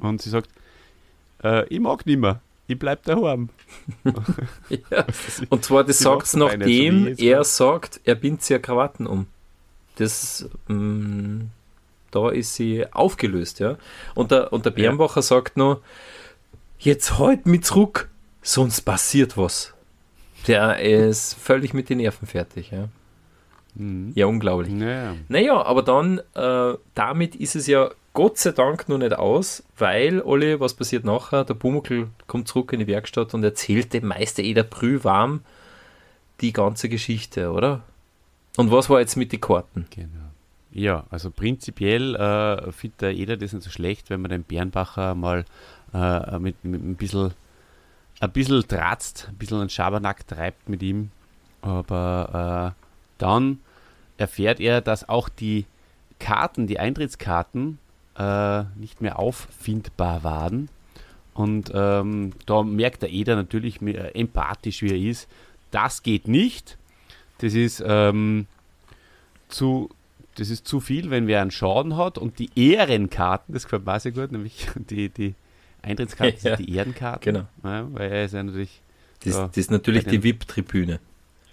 Und 0.00 0.22
sie 0.22 0.30
sagt, 0.30 0.50
äh, 1.42 1.66
ich 1.68 1.80
mag 1.80 2.06
nicht 2.06 2.18
mehr 2.18 2.40
ich 2.68 2.78
bleib 2.78 3.02
daheim. 3.04 3.48
ja. 4.68 5.06
Und 5.48 5.64
zwar, 5.64 5.84
das 5.84 5.98
sagt 5.98 6.26
es 6.26 6.36
nachdem 6.36 7.14
so 7.14 7.24
er 7.24 7.42
sagt, 7.42 8.00
er 8.04 8.14
bindet 8.14 8.48
ja 8.50 8.58
Krawatten 8.58 9.06
um. 9.06 9.26
Das, 9.96 10.48
mh, 10.68 10.74
mm, 10.74 11.50
da 12.10 12.30
ist 12.30 12.54
sie 12.54 12.86
aufgelöst, 12.92 13.58
ja. 13.58 13.78
Und 14.14 14.30
der, 14.30 14.52
und 14.52 14.66
der 14.66 14.70
Bernbacher 14.70 15.16
ja. 15.16 15.22
sagt 15.22 15.56
noch, 15.56 15.80
jetzt 16.78 17.18
halt 17.18 17.46
mich 17.46 17.64
zurück, 17.64 18.10
sonst 18.42 18.82
passiert 18.82 19.36
was. 19.36 19.74
Der 20.46 20.78
ist 20.78 21.34
völlig 21.34 21.72
mit 21.72 21.88
den 21.88 21.98
Nerven 21.98 22.26
fertig, 22.28 22.70
ja. 22.70 22.88
Mhm. 23.78 24.12
Ja, 24.14 24.26
unglaublich. 24.26 24.72
Naja. 24.72 25.14
naja, 25.28 25.62
aber 25.62 25.82
dann, 25.82 26.20
äh, 26.34 26.74
damit 26.94 27.34
ist 27.36 27.56
es 27.56 27.66
ja 27.66 27.90
Gott 28.12 28.38
sei 28.38 28.50
Dank 28.50 28.88
noch 28.88 28.98
nicht 28.98 29.14
aus, 29.14 29.62
weil, 29.76 30.20
Olli, 30.22 30.58
was 30.58 30.74
passiert 30.74 31.04
nachher? 31.04 31.44
Der 31.44 31.54
Pumuckl 31.54 32.08
kommt 32.26 32.48
zurück 32.48 32.72
in 32.72 32.80
die 32.80 32.86
Werkstatt 32.86 33.32
und 33.32 33.44
erzählt 33.44 33.92
dem 33.92 34.06
Meister 34.06 34.42
Eder 34.42 34.66
warm 35.04 35.40
die 36.40 36.52
ganze 36.52 36.88
Geschichte, 36.88 37.52
oder? 37.52 37.82
Und 38.56 38.70
was 38.70 38.90
war 38.90 39.00
jetzt 39.00 39.16
mit 39.16 39.32
den 39.32 39.40
Karten? 39.40 39.86
Genau. 39.90 40.08
Ja, 40.72 41.04
also 41.10 41.30
prinzipiell 41.30 42.16
äh, 42.16 42.72
findet 42.72 43.00
der 43.00 43.14
Eder 43.14 43.36
das 43.36 43.52
nicht 43.52 43.62
so 43.62 43.70
schlecht, 43.70 44.10
wenn 44.10 44.20
man 44.20 44.30
den 44.30 44.42
Bernbacher 44.42 45.14
mal 45.14 45.44
äh, 45.94 46.38
mit, 46.38 46.62
mit 46.64 46.82
ein 46.82 46.96
bisschen 46.96 47.32
ein 48.20 48.32
bisschen 48.32 48.66
tratzt, 48.66 49.26
ein 49.28 49.36
bisschen 49.36 49.60
einen 49.60 49.70
Schabernack 49.70 50.26
treibt 50.26 50.68
mit 50.68 50.82
ihm. 50.82 51.10
Aber 51.62 52.74
äh, 52.76 52.84
dann 53.18 53.60
erfährt 54.18 54.60
er, 54.60 54.80
dass 54.80 55.08
auch 55.08 55.28
die 55.28 55.64
Karten, 56.18 56.66
die 56.66 56.78
Eintrittskarten 56.78 57.78
äh, 58.18 58.64
nicht 58.76 59.00
mehr 59.00 59.18
auffindbar 59.18 60.24
waren. 60.24 60.68
Und 61.34 61.70
ähm, 61.72 62.32
da 62.46 62.64
merkt 62.64 63.02
der 63.02 63.10
Eder 63.10 63.36
natürlich 63.36 63.80
mehr, 63.80 64.14
äh, 64.14 64.20
empathisch, 64.20 64.82
wie 64.82 64.90
er 64.90 64.98
ist. 64.98 65.28
Das 65.70 66.02
geht 66.02 66.26
nicht. 66.26 66.76
Das 67.38 67.54
ist, 67.54 67.82
ähm, 67.86 68.46
zu, 69.48 69.88
das 70.34 70.50
ist 70.50 70.66
zu 70.66 70.80
viel, 70.80 71.10
wenn 71.10 71.28
wer 71.28 71.40
einen 71.40 71.52
Schaden 71.52 71.96
hat. 71.96 72.18
Und 72.18 72.40
die 72.40 72.50
Ehrenkarten, 72.56 73.54
das 73.54 73.64
gefällt 73.64 73.86
mir 73.86 74.00
sehr 74.00 74.12
gut, 74.12 74.32
nämlich 74.32 74.66
die, 74.74 75.08
die 75.08 75.34
Eintrittskarten 75.82 76.34
ja, 76.42 76.56
sind 76.56 76.66
die 76.66 76.74
Ehrenkarten. 76.74 77.34
Genau. 77.34 77.46
Ja, 77.62 77.86
weil 77.92 78.10
er 78.10 78.24
ist 78.24 78.34
ja 78.34 78.42
natürlich. 78.42 78.82
Das, 79.24 79.34
ja, 79.34 79.46
das 79.46 79.56
ist 79.56 79.70
natürlich 79.70 80.04
die 80.04 80.22
VIP-Tribüne. 80.22 81.00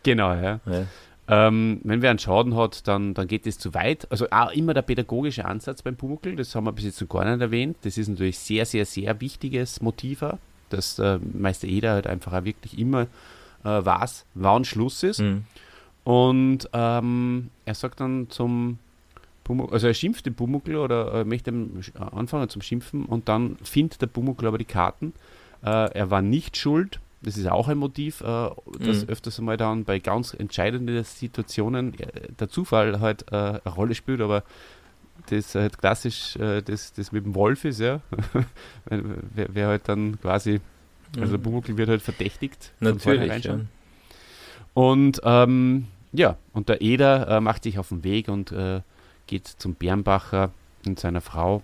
Genau, 0.04 0.34
ja. 0.34 0.60
ja. 0.66 0.86
Ähm, 1.28 1.82
wenn 1.84 2.02
wer 2.02 2.12
einen 2.12 2.20
Schaden 2.20 2.56
hat, 2.56 2.88
dann, 2.88 3.16
dann 3.16 3.28
geht 3.28 3.48
es 3.48 3.58
zu 3.58 3.74
weit. 3.74 4.10
Also 4.12 4.28
auch 4.30 4.52
immer 4.52 4.74
der 4.74 4.84
pädagogische 4.84 5.46
Ansatz 5.46 5.82
beim 5.82 5.96
Pumuckl, 5.96 6.36
das 6.36 6.54
haben 6.54 6.66
wir 6.66 6.72
bis 6.72 6.86
jetzt 6.86 7.02
noch 7.02 7.10
gar 7.10 7.26
nicht 7.26 7.42
erwähnt. 7.42 7.78
Das 7.82 7.98
ist 7.98 8.08
natürlich 8.08 8.38
sehr, 8.38 8.66
sehr, 8.66 8.86
sehr 8.86 9.20
wichtiges 9.22 9.82
Motiv, 9.82 10.24
dass 10.70 11.00
äh, 11.00 11.20
Meister 11.34 11.68
Eder 11.68 11.94
halt 11.94 12.08
einfach 12.08 12.34
auch 12.34 12.44
wirklich 12.44 12.78
immer 12.78 13.08
äh, 13.64 13.86
weiß, 13.86 14.26
wann 14.36 14.66
Schluss 14.66 15.02
ist. 15.02 15.22
Mhm. 15.22 15.46
Und 16.04 16.70
ähm, 16.74 17.50
er 17.66 17.74
sagt 17.74 18.00
dann 18.00 18.30
zum 18.30 18.78
Pumuckl, 19.44 19.74
also 19.74 19.88
er 19.88 19.96
schimpft 19.96 20.28
den 20.28 20.36
Pumuckl 20.36 20.76
oder 20.76 21.14
äh, 21.14 21.26
möchte 21.26 21.52
anfangen 22.12 22.50
zum 22.50 22.62
Schimpfen 22.62 23.06
und 23.06 23.28
dann 23.28 23.58
findet 23.64 24.02
der 24.02 24.08
Pumuckl 24.08 24.46
aber 24.46 24.60
die 24.60 24.66
Karten. 24.66 25.14
Äh, 25.64 25.92
er 25.92 26.12
war 26.12 26.22
nicht 26.22 26.58
schuld, 26.58 27.00
das 27.26 27.38
ist 27.38 27.48
auch 27.48 27.68
ein 27.68 27.80
Motiv, 27.80 28.22
äh, 28.22 28.50
das 28.80 29.04
mhm. 29.04 29.10
öfters 29.10 29.40
einmal 29.40 29.58
dann 29.58 29.84
bei 29.84 29.98
ganz 29.98 30.36
entscheidenden 30.36 31.04
Situationen 31.04 32.00
äh, 32.00 32.32
der 32.40 32.50
Zufall 32.50 33.00
halt 33.00 33.26
äh, 33.32 33.36
eine 33.36 33.62
Rolle 33.66 33.96
spielt, 33.96 34.22
aber 34.22 34.44
das 35.32 35.56
halt 35.56 35.80
klassisch 35.80 36.36
äh, 36.36 36.62
das, 36.62 36.94
das 36.94 37.12
mit 37.12 37.26
dem 37.26 37.34
Wolf 37.34 37.66
ist, 37.66 37.80
ja. 37.80 38.02
wer, 38.86 39.48
wer, 39.52 39.68
halt 39.68 39.90
dann 39.90 40.22
quasi, 40.22 40.62
also 41.18 41.32
der 41.32 41.38
Bumuckl 41.40 41.78
wird 41.78 41.90
halt 41.90 42.04
verdächtigt. 42.04 42.74
Natürlich. 42.80 43.44
Ja. 43.44 43.60
Und 44.76 45.20
ähm, 45.24 45.88
ja, 46.12 46.38
und 46.54 46.70
der 46.70 46.82
Eder 46.82 47.28
äh, 47.28 47.42
macht 47.42 47.64
sich 47.64 47.80
auf 47.80 47.90
den 47.90 48.04
Weg 48.04 48.28
und 48.28 48.52
äh, 48.52 48.82
geht 49.26 49.48
zum 49.48 49.74
Bernbacher 49.74 50.52
und 50.86 51.00
seiner 51.00 51.22
Frau 51.22 51.64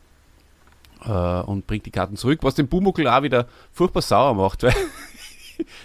und 1.03 1.65
bringt 1.65 1.87
die 1.87 1.91
Karten 1.91 2.15
zurück, 2.15 2.41
was 2.43 2.53
den 2.53 2.67
Bumuckl 2.67 3.07
auch 3.07 3.23
wieder 3.23 3.47
furchtbar 3.71 4.03
sauer 4.03 4.35
macht, 4.35 4.61
weil 4.63 4.75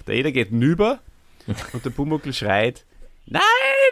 der 0.07 0.15
Eder 0.15 0.33
geht 0.33 0.53
nüber 0.53 1.01
und 1.73 1.85
der 1.85 1.91
Pumuckl 1.91 2.33
schreit: 2.33 2.85
Nein, 3.27 3.43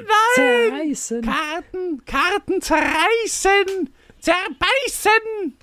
nein! 0.00 0.70
Zerreißen! 0.70 1.22
Karten, 1.22 2.04
Karten 2.04 2.60
zerreißen! 2.60 3.90
Zerbeißen! 4.20 5.54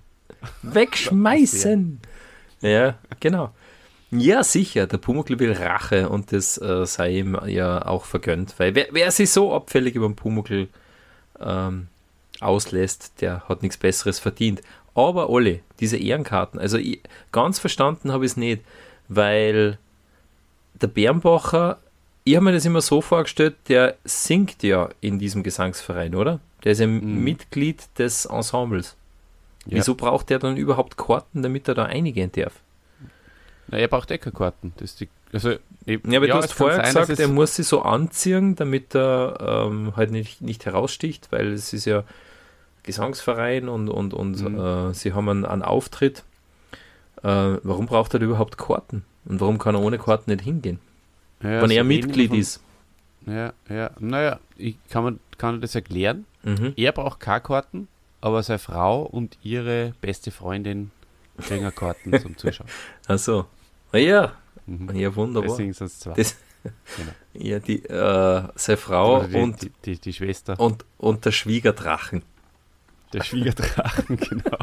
Wegschmeißen! 0.61 1.99
ja, 2.61 2.97
genau. 3.19 3.53
Ja, 4.11 4.43
sicher, 4.43 4.87
der 4.87 4.97
Pumuckl 4.97 5.39
will 5.39 5.53
Rache 5.53 6.09
und 6.09 6.33
das 6.33 6.57
äh, 6.61 6.85
sei 6.85 7.19
ihm 7.19 7.39
ja 7.45 7.85
auch 7.85 8.03
vergönnt, 8.03 8.55
weil 8.57 8.75
wer, 8.75 8.87
wer 8.91 9.09
sich 9.09 9.31
so 9.31 9.53
abfällig 9.53 9.95
über 9.95 10.07
den 10.07 10.17
Pumuckl 10.17 10.67
ähm, 11.39 11.87
auslässt, 12.41 13.21
der 13.21 13.47
hat 13.47 13.61
nichts 13.61 13.77
Besseres 13.77 14.19
verdient. 14.19 14.61
Aber 14.93 15.29
Olli, 15.29 15.61
diese 15.79 15.95
Ehrenkarten, 15.95 16.59
also 16.59 16.77
ich, 16.77 17.01
ganz 17.31 17.59
verstanden 17.59 18.11
habe 18.11 18.25
ich 18.25 18.31
es 18.31 18.37
nicht, 18.37 18.63
weil 19.07 19.77
der 20.81 20.87
Bernbacher, 20.87 21.79
ich 22.23 22.35
habe 22.35 22.45
mir 22.45 22.53
das 22.53 22.65
immer 22.65 22.81
so 22.81 23.01
vorgestellt, 23.01 23.55
der 23.67 23.95
singt 24.03 24.63
ja 24.63 24.89
in 25.01 25.19
diesem 25.19 25.43
Gesangsverein, 25.43 26.15
oder? 26.15 26.39
Der 26.63 26.73
ist 26.73 26.79
ja 26.79 26.87
mhm. 26.87 27.23
Mitglied 27.23 27.87
des 27.97 28.25
Ensembles. 28.25 28.95
Ja. 29.65 29.77
Wieso 29.77 29.95
braucht 29.95 30.29
der 30.29 30.39
dann 30.39 30.57
überhaupt 30.57 30.97
Karten, 30.97 31.43
damit 31.43 31.67
er 31.67 31.75
da 31.75 31.85
einigen 31.85 32.31
darf? 32.31 32.53
Na, 33.67 33.77
er 33.77 33.87
braucht 33.87 34.11
eh 34.11 34.17
keine 34.17 34.35
Karten. 34.35 34.73
Das 34.77 34.95
die, 34.95 35.07
also, 35.33 35.51
ich, 35.85 36.01
ja, 36.05 36.17
aber 36.17 36.27
ja, 36.27 36.35
du 36.35 36.41
hast 36.41 36.53
vorher 36.53 36.83
sein, 36.85 37.01
gesagt, 37.01 37.19
er 37.19 37.27
muss 37.27 37.55
sie 37.55 37.63
so 37.63 37.81
anziehen, 37.81 38.55
damit 38.55 38.95
er 38.95 39.67
ähm, 39.67 39.95
halt 39.95 40.11
nicht, 40.11 40.41
nicht 40.41 40.65
heraussticht, 40.65 41.31
weil 41.31 41.53
es 41.53 41.73
ist 41.73 41.85
ja 41.85 42.03
Gesangsverein 42.83 43.69
und, 43.69 43.89
und, 43.89 44.13
und 44.13 44.41
mhm. 44.41 44.59
äh, 44.59 44.93
sie 44.93 45.13
haben 45.13 45.29
einen, 45.29 45.45
einen 45.45 45.61
Auftritt. 45.61 46.23
Äh, 47.23 47.57
warum 47.63 47.85
braucht 47.85 48.13
er 48.13 48.21
überhaupt 48.21 48.57
Karten? 48.57 49.05
Und 49.25 49.39
warum 49.39 49.57
kann 49.57 49.75
er 49.75 49.81
ohne 49.81 49.97
Karten 49.97 50.31
nicht 50.31 50.43
hingehen? 50.43 50.79
Ja, 51.41 51.61
Wenn 51.61 51.71
er 51.71 51.83
Mitglied 51.83 52.33
ist. 52.33 52.61
Ja, 53.25 53.53
ja. 53.69 53.91
Naja, 53.99 54.39
ich 54.57 54.77
kann 54.89 55.03
man 55.03 55.19
kann 55.37 55.61
das 55.61 55.75
erklären. 55.75 56.25
Mhm. 56.43 56.73
Er 56.75 56.91
braucht 56.91 57.19
keine 57.19 57.41
Karten, 57.41 57.87
aber 58.19 58.41
seine 58.43 58.59
Frau 58.59 59.03
und 59.03 59.37
ihre 59.43 59.93
beste 60.01 60.31
Freundin 60.31 60.91
kriegen 61.39 61.73
Karten 61.73 62.19
zum 62.21 62.37
Zuschauen. 62.37 62.69
Achso. 63.07 63.45
Ja, 63.93 64.33
Mhm. 64.67 64.95
ja, 64.95 65.15
wunderbar. 65.15 65.49
Deswegen 65.49 65.73
sind 65.73 65.87
es 65.87 65.99
zwei. 65.99 66.13
Das, 66.13 66.35
Genau. 66.63 67.11
ja, 67.33 67.57
die, 67.57 67.83
äh, 67.85 68.43
seine 68.53 68.77
Frau 68.77 69.23
die, 69.23 69.35
und, 69.35 69.61
die, 69.63 69.71
die, 69.83 69.99
die 69.99 70.13
Schwester, 70.13 70.59
und, 70.59 70.85
und 70.99 71.25
der 71.25 71.31
Schwiegerdrachen. 71.31 72.21
der 73.13 73.23
Schwiegerdrachen, 73.23 74.17
genau. 74.29 74.57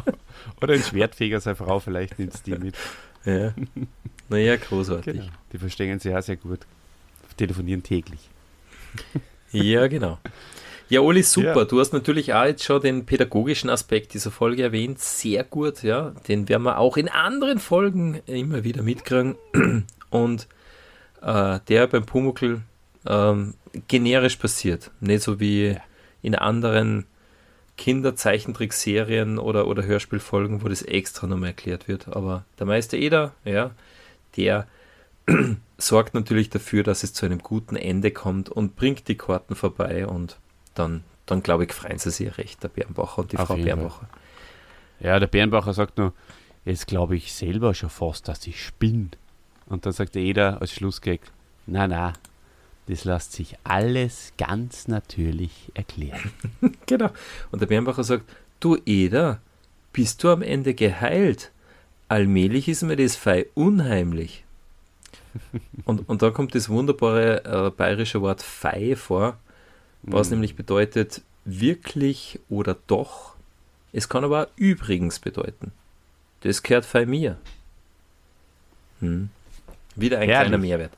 Oder 0.62 0.74
ein 0.74 0.82
Schwertfeger, 0.82 1.40
seine 1.40 1.56
Frau, 1.56 1.80
vielleicht 1.80 2.16
nimmt 2.20 2.34
es 2.34 2.42
die 2.44 2.52
mit. 2.52 2.76
Ja. 3.24 3.52
Naja, 4.28 4.56
großartig. 4.56 5.14
Genau. 5.14 5.32
Die 5.52 5.58
verstehen 5.58 5.98
sich 5.98 6.14
auch 6.14 6.22
sehr 6.22 6.36
gut. 6.36 6.60
Telefonieren 7.36 7.82
täglich. 7.82 8.28
Ja, 9.52 9.86
genau. 9.86 10.18
Ja, 10.88 11.00
Oli, 11.00 11.22
super. 11.22 11.56
Ja. 11.56 11.64
Du 11.64 11.78
hast 11.80 11.92
natürlich 11.92 12.34
auch 12.34 12.44
jetzt 12.44 12.64
schon 12.64 12.80
den 12.80 13.06
pädagogischen 13.06 13.70
Aspekt 13.70 14.14
dieser 14.14 14.30
Folge 14.30 14.62
erwähnt. 14.62 14.98
Sehr 14.98 15.44
gut, 15.44 15.82
ja. 15.82 16.14
Den 16.26 16.48
werden 16.48 16.62
wir 16.62 16.78
auch 16.78 16.96
in 16.96 17.08
anderen 17.08 17.58
Folgen 17.58 18.20
immer 18.26 18.64
wieder 18.64 18.82
mitkriegen. 18.82 19.36
Und 20.10 20.48
äh, 21.22 21.60
der 21.68 21.86
beim 21.86 22.06
Pumuckl 22.06 22.62
ähm, 23.06 23.54
generisch 23.86 24.36
passiert. 24.36 24.90
Nicht 25.00 25.22
so 25.22 25.38
wie 25.40 25.76
in 26.22 26.34
anderen 26.34 27.04
Kinderzeichentrickserien 27.76 29.38
oder, 29.38 29.66
oder 29.66 29.84
Hörspielfolgen, 29.84 30.62
wo 30.62 30.68
das 30.68 30.82
extra 30.82 31.26
nochmal 31.26 31.50
erklärt 31.50 31.86
wird. 31.86 32.08
Aber 32.08 32.44
der 32.58 32.66
Meister 32.66 32.96
Eder, 32.96 33.34
ja, 33.44 33.70
der 34.36 34.66
sorgt 35.78 36.14
natürlich 36.14 36.50
dafür, 36.50 36.82
dass 36.82 37.02
es 37.02 37.12
zu 37.12 37.26
einem 37.26 37.38
guten 37.38 37.76
Ende 37.76 38.10
kommt 38.10 38.48
und 38.48 38.76
bringt 38.76 39.08
die 39.08 39.16
Karten 39.16 39.54
vorbei 39.54 40.06
und 40.06 40.38
dann, 40.74 41.04
dann 41.26 41.42
glaube 41.42 41.64
ich, 41.64 41.72
freuen 41.72 41.98
sie 41.98 42.10
sich 42.10 42.38
recht, 42.38 42.62
der 42.62 42.68
Bernbacher 42.68 43.20
und 43.20 43.32
die 43.32 43.38
Auf 43.38 43.48
Frau 43.48 43.54
Fall. 43.54 43.64
Bernbacher. 43.64 44.08
Ja, 45.00 45.18
der 45.18 45.26
Bernbacher 45.26 45.74
sagt 45.74 45.98
nur, 45.98 46.12
jetzt 46.64 46.86
glaube 46.86 47.16
ich 47.16 47.32
selber 47.32 47.74
schon 47.74 47.90
fast, 47.90 48.28
dass 48.28 48.46
ich 48.46 48.62
spinne. 48.62 49.10
Und 49.66 49.86
dann 49.86 49.92
sagt 49.92 50.16
jeder 50.16 50.60
als 50.60 50.72
Schlussgag, 50.72 51.20
na 51.66 51.86
na, 51.86 52.14
das 52.86 53.04
lässt 53.04 53.32
sich 53.32 53.56
alles 53.64 54.32
ganz 54.38 54.88
natürlich 54.88 55.70
erklären. 55.74 56.32
Genau. 56.86 57.10
Und 57.50 57.60
der 57.60 57.66
Bernbacher 57.66 58.02
sagt, 58.02 58.24
du 58.60 58.78
Eder, 58.86 59.42
bist 59.92 60.24
du 60.24 60.30
am 60.30 60.40
Ende 60.40 60.72
geheilt? 60.72 61.52
Allmählich 62.08 62.68
ist 62.68 62.82
mir 62.82 62.96
das 62.96 63.16
fei 63.16 63.46
unheimlich. 63.54 64.44
Und, 65.84 66.08
und 66.08 66.22
da 66.22 66.30
kommt 66.30 66.54
das 66.54 66.68
wunderbare 66.68 67.44
äh, 67.44 67.70
bayerische 67.70 68.22
Wort 68.22 68.42
fei 68.42 68.96
vor, 68.96 69.36
was 70.02 70.28
Mhm. 70.28 70.36
nämlich 70.36 70.56
bedeutet 70.56 71.22
wirklich 71.44 72.40
oder 72.48 72.76
doch. 72.86 73.34
Es 73.92 74.08
kann 74.08 74.24
aber 74.24 74.44
auch 74.44 74.48
übrigens 74.56 75.18
bedeuten. 75.18 75.72
Das 76.42 76.62
gehört 76.62 76.84
fei 76.86 77.04
mir. 77.06 77.36
Hm. 79.00 79.28
Wieder 79.96 80.18
ein 80.18 80.28
Herrlich. 80.28 80.48
kleiner 80.48 80.62
Mehrwert. 80.62 80.92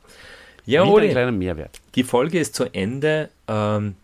Ja, 0.65 0.83
Wieder 0.83 0.93
Oli. 0.93 1.05
ein 1.07 1.11
kleiner 1.11 1.31
Mehrwert. 1.31 1.79
Die 1.95 2.03
Folge 2.03 2.39
ist 2.39 2.55
zu 2.55 2.65
Ende. 2.73 3.29
Ähm, 3.47 3.95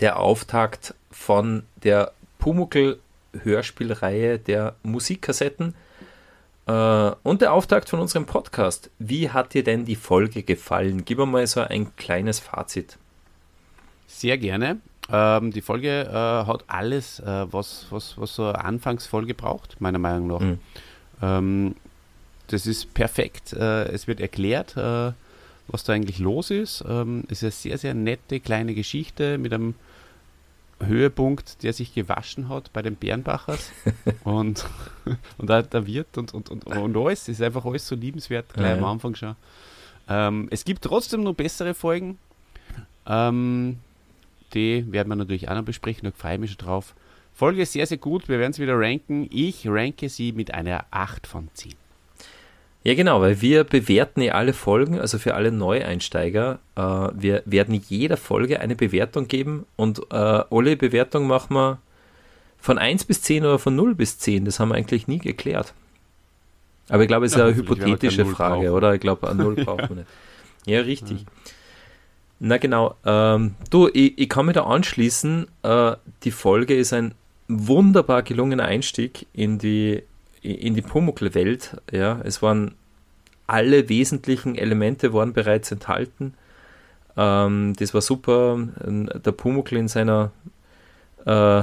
der 0.00 0.18
Auftakt 0.18 0.94
von 1.10 1.64
der 1.82 2.12
Pumuckl-Hörspielreihe 2.38 4.38
der 4.38 4.74
Musikkassetten 4.82 5.74
und 6.72 7.40
der 7.40 7.52
Auftakt 7.52 7.88
von 7.88 8.00
unserem 8.00 8.26
Podcast. 8.26 8.90
Wie 8.98 9.30
hat 9.30 9.54
dir 9.54 9.64
denn 9.64 9.84
die 9.84 9.96
Folge 9.96 10.42
gefallen? 10.42 11.04
Gib 11.04 11.18
mir 11.18 11.26
mal 11.26 11.46
so 11.46 11.60
ein 11.60 11.96
kleines 11.96 12.40
Fazit. 12.40 12.98
Sehr 14.06 14.36
gerne. 14.36 14.78
Ähm, 15.10 15.52
die 15.52 15.62
Folge 15.62 16.02
äh, 16.02 16.12
hat 16.12 16.64
alles, 16.66 17.20
äh, 17.20 17.46
was, 17.50 17.86
was, 17.90 18.18
was 18.18 18.34
so 18.34 18.46
eine 18.46 18.62
Anfangsfolge 18.64 19.34
braucht, 19.34 19.80
meiner 19.80 19.98
Meinung 19.98 20.26
nach. 20.26 20.40
Mhm. 20.40 20.58
Ähm, 21.22 21.74
das 22.48 22.66
ist 22.66 22.92
perfekt. 22.94 23.52
Äh, 23.52 23.84
es 23.84 24.06
wird 24.06 24.20
erklärt, 24.20 24.76
äh, 24.76 25.12
was 25.68 25.84
da 25.84 25.92
eigentlich 25.92 26.18
los 26.18 26.50
ist. 26.50 26.84
Ähm, 26.86 27.24
es 27.28 27.42
ist 27.42 27.44
eine 27.44 27.50
sehr, 27.52 27.78
sehr 27.78 27.94
nette 27.94 28.40
kleine 28.40 28.74
Geschichte 28.74 29.38
mit 29.38 29.52
einem 29.52 29.74
Höhepunkt, 30.80 31.62
der 31.62 31.72
sich 31.72 31.94
gewaschen 31.94 32.48
hat 32.48 32.72
bei 32.72 32.82
den 32.82 32.96
Bernbachers. 32.96 33.72
und, 34.24 34.64
und 35.38 35.50
da 35.50 35.62
der 35.62 35.86
Wirt 35.86 36.16
und, 36.18 36.34
und, 36.34 36.50
und, 36.50 36.66
und 36.66 36.96
alles. 36.96 37.22
Es 37.22 37.28
ist 37.28 37.42
einfach 37.42 37.64
alles 37.64 37.86
so 37.86 37.94
liebenswert, 37.94 38.52
gleich 38.52 38.76
Ja, 38.76 38.78
am. 38.78 38.84
Anfang 38.84 39.14
schon. 39.14 39.36
Ähm, 40.08 40.48
es 40.50 40.64
gibt 40.64 40.82
trotzdem 40.82 41.22
noch 41.22 41.34
bessere 41.34 41.74
Folgen. 41.74 42.18
Ähm, 43.06 43.78
die 44.54 44.90
werden 44.90 45.08
wir 45.08 45.16
natürlich 45.16 45.48
auch 45.48 45.54
noch 45.54 45.64
besprechen, 45.64 46.04
da 46.04 46.16
freue 46.16 46.34
ich 46.34 46.40
mich 46.40 46.50
schon 46.52 46.66
drauf. 46.66 46.94
Folge 47.34 47.62
ist 47.62 47.72
sehr, 47.72 47.86
sehr 47.86 47.98
gut. 47.98 48.28
Wir 48.28 48.40
werden 48.40 48.52
sie 48.52 48.62
wieder 48.62 48.78
ranken. 48.78 49.28
Ich 49.30 49.68
ranke 49.68 50.08
sie 50.08 50.32
mit 50.32 50.52
einer 50.52 50.86
8 50.90 51.26
von 51.26 51.48
10. 51.54 51.74
Ja, 52.84 52.94
genau, 52.94 53.20
weil 53.20 53.40
wir 53.40 53.64
bewerten 53.64 54.22
ja 54.22 54.34
alle 54.34 54.52
Folgen, 54.52 54.98
also 55.00 55.18
für 55.18 55.34
alle 55.34 55.50
Neueinsteiger. 55.52 56.58
Äh, 56.76 56.80
wir 56.80 57.42
werden 57.44 57.74
jeder 57.88 58.16
Folge 58.16 58.60
eine 58.60 58.76
Bewertung 58.76 59.28
geben 59.28 59.66
und 59.76 60.00
äh, 60.10 60.14
alle 60.14 60.76
Bewertungen 60.76 61.26
machen 61.28 61.54
wir 61.54 61.78
von 62.60 62.78
1 62.78 63.04
bis 63.04 63.22
10 63.22 63.44
oder 63.44 63.58
von 63.58 63.74
0 63.76 63.94
bis 63.94 64.18
10. 64.18 64.44
Das 64.44 64.58
haben 64.60 64.70
wir 64.70 64.76
eigentlich 64.76 65.08
nie 65.08 65.18
geklärt. 65.18 65.74
Aber 66.88 67.02
ich 67.02 67.08
glaube, 67.08 67.26
es 67.26 67.32
ist 67.32 67.38
Ja, 67.38 67.44
eine 67.46 67.56
wir 67.56 67.62
hypothetische 67.62 68.24
Frage, 68.24 68.54
brauchen. 68.66 68.68
oder? 68.70 68.94
Ich 68.94 69.00
glaube, 69.00 69.28
eine 69.28 69.42
0 69.42 69.54
braucht 69.64 69.88
man 69.90 69.98
nicht. 69.98 70.08
Ja, 70.64 70.80
richtig. 70.80 71.26
Na 72.40 72.56
genau. 72.58 72.94
Ähm, 73.04 73.54
du, 73.70 73.88
ich, 73.92 74.16
ich 74.18 74.28
kann 74.28 74.46
mich 74.46 74.54
da 74.54 74.64
anschließen. 74.64 75.46
Äh, 75.64 75.92
die 76.22 76.30
Folge 76.30 76.74
ist 76.76 76.92
ein 76.92 77.14
wunderbar 77.48 78.22
gelungener 78.22 78.64
Einstieg 78.64 79.26
in 79.32 79.58
die, 79.58 80.02
in 80.42 80.74
die 80.74 80.82
Pumuckl-Welt. 80.82 81.80
Ja, 81.90 82.20
es 82.24 82.42
waren 82.42 82.74
alle 83.46 83.88
wesentlichen 83.88 84.54
Elemente 84.54 85.12
waren 85.12 85.32
bereits 85.32 85.72
enthalten. 85.72 86.34
Ähm, 87.16 87.74
das 87.78 87.94
war 87.94 88.02
super. 88.02 88.68
Der 88.78 89.32
Pumuckl 89.32 89.76
in 89.76 89.88
seiner 89.88 90.30
äh, 91.24 91.62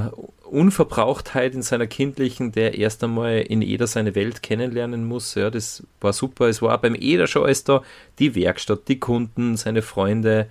Unverbrauchtheit, 0.50 1.54
in 1.54 1.62
seiner 1.62 1.86
kindlichen, 1.86 2.52
der 2.52 2.76
erst 2.76 3.02
einmal 3.02 3.38
in 3.38 3.62
Eder 3.62 3.86
seine 3.86 4.14
Welt 4.14 4.42
kennenlernen 4.42 5.06
muss. 5.06 5.34
Ja, 5.34 5.50
das 5.50 5.84
war 6.00 6.12
super. 6.12 6.48
Es 6.48 6.60
war 6.60 6.78
beim 6.80 6.94
Eder 6.94 7.26
schon 7.26 7.44
alles 7.44 7.64
da. 7.64 7.82
Die 8.18 8.34
Werkstatt, 8.34 8.88
die 8.88 9.00
Kunden, 9.00 9.56
seine 9.56 9.82
Freunde 9.82 10.48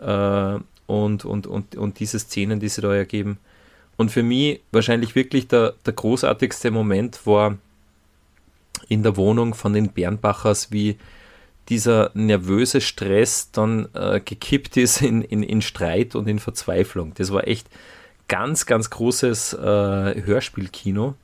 äh, 0.00 0.58
und, 0.86 1.24
und, 1.24 1.46
und, 1.46 1.76
und 1.76 2.00
diese 2.00 2.18
Szenen, 2.18 2.60
die 2.60 2.68
sie 2.68 2.82
da 2.82 2.94
ergeben. 2.94 3.38
Und 4.02 4.08
für 4.08 4.24
mich 4.24 4.60
wahrscheinlich 4.72 5.14
wirklich 5.14 5.46
der, 5.46 5.74
der 5.86 5.92
großartigste 5.92 6.72
Moment 6.72 7.24
war 7.24 7.56
in 8.88 9.04
der 9.04 9.16
Wohnung 9.16 9.54
von 9.54 9.74
den 9.74 9.92
Bernbachers, 9.92 10.72
wie 10.72 10.98
dieser 11.68 12.10
nervöse 12.14 12.80
Stress 12.80 13.52
dann 13.52 13.88
äh, 13.94 14.18
gekippt 14.18 14.76
ist 14.76 15.02
in, 15.02 15.22
in, 15.22 15.44
in 15.44 15.62
Streit 15.62 16.16
und 16.16 16.26
in 16.26 16.40
Verzweiflung. 16.40 17.14
Das 17.14 17.32
war 17.32 17.46
echt 17.46 17.68
ganz, 18.26 18.66
ganz 18.66 18.90
großes 18.90 19.52
äh, 19.52 20.22
Hörspielkino. 20.24 21.14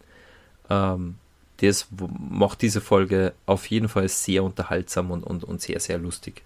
Ähm, 0.71 1.17
das 1.57 1.89
macht 1.91 2.63
diese 2.63 2.81
Folge 2.81 3.33
auf 3.45 3.67
jeden 3.67 3.89
Fall 3.89 4.09
sehr 4.09 4.45
unterhaltsam 4.45 5.11
und, 5.11 5.25
und, 5.25 5.43
und 5.43 5.61
sehr, 5.61 5.81
sehr 5.81 5.99
lustig. 5.99 6.43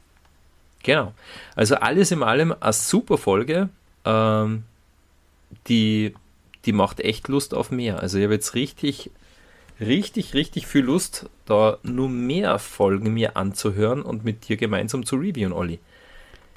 Genau. 0.83 1.13
Also 1.57 1.75
alles 1.75 2.11
in 2.11 2.23
allem 2.23 2.55
eine 2.59 2.73
super 2.73 3.19
Folge. 3.19 3.69
Ähm, 4.07 4.63
die, 5.69 6.15
die 6.65 6.73
macht 6.73 7.01
echt 7.01 7.29
Lust 7.29 7.55
auf 7.55 7.71
mehr. 7.71 8.01
Also 8.01 8.19
ich 8.19 8.25
habe 8.25 8.35
jetzt 8.35 8.55
richtig, 8.55 9.11
richtig, 9.81 10.35
richtig 10.35 10.67
viel 10.67 10.83
Lust, 10.83 11.29
da 11.47 11.79
nur 11.83 12.09
mehr 12.09 12.59
Folgen 12.59 13.15
mir 13.15 13.37
anzuhören 13.37 14.03
und 14.03 14.25
mit 14.25 14.49
dir 14.49 14.57
gemeinsam 14.57 15.05
zu 15.05 15.17
reviewen, 15.17 15.53
Olli. 15.53 15.81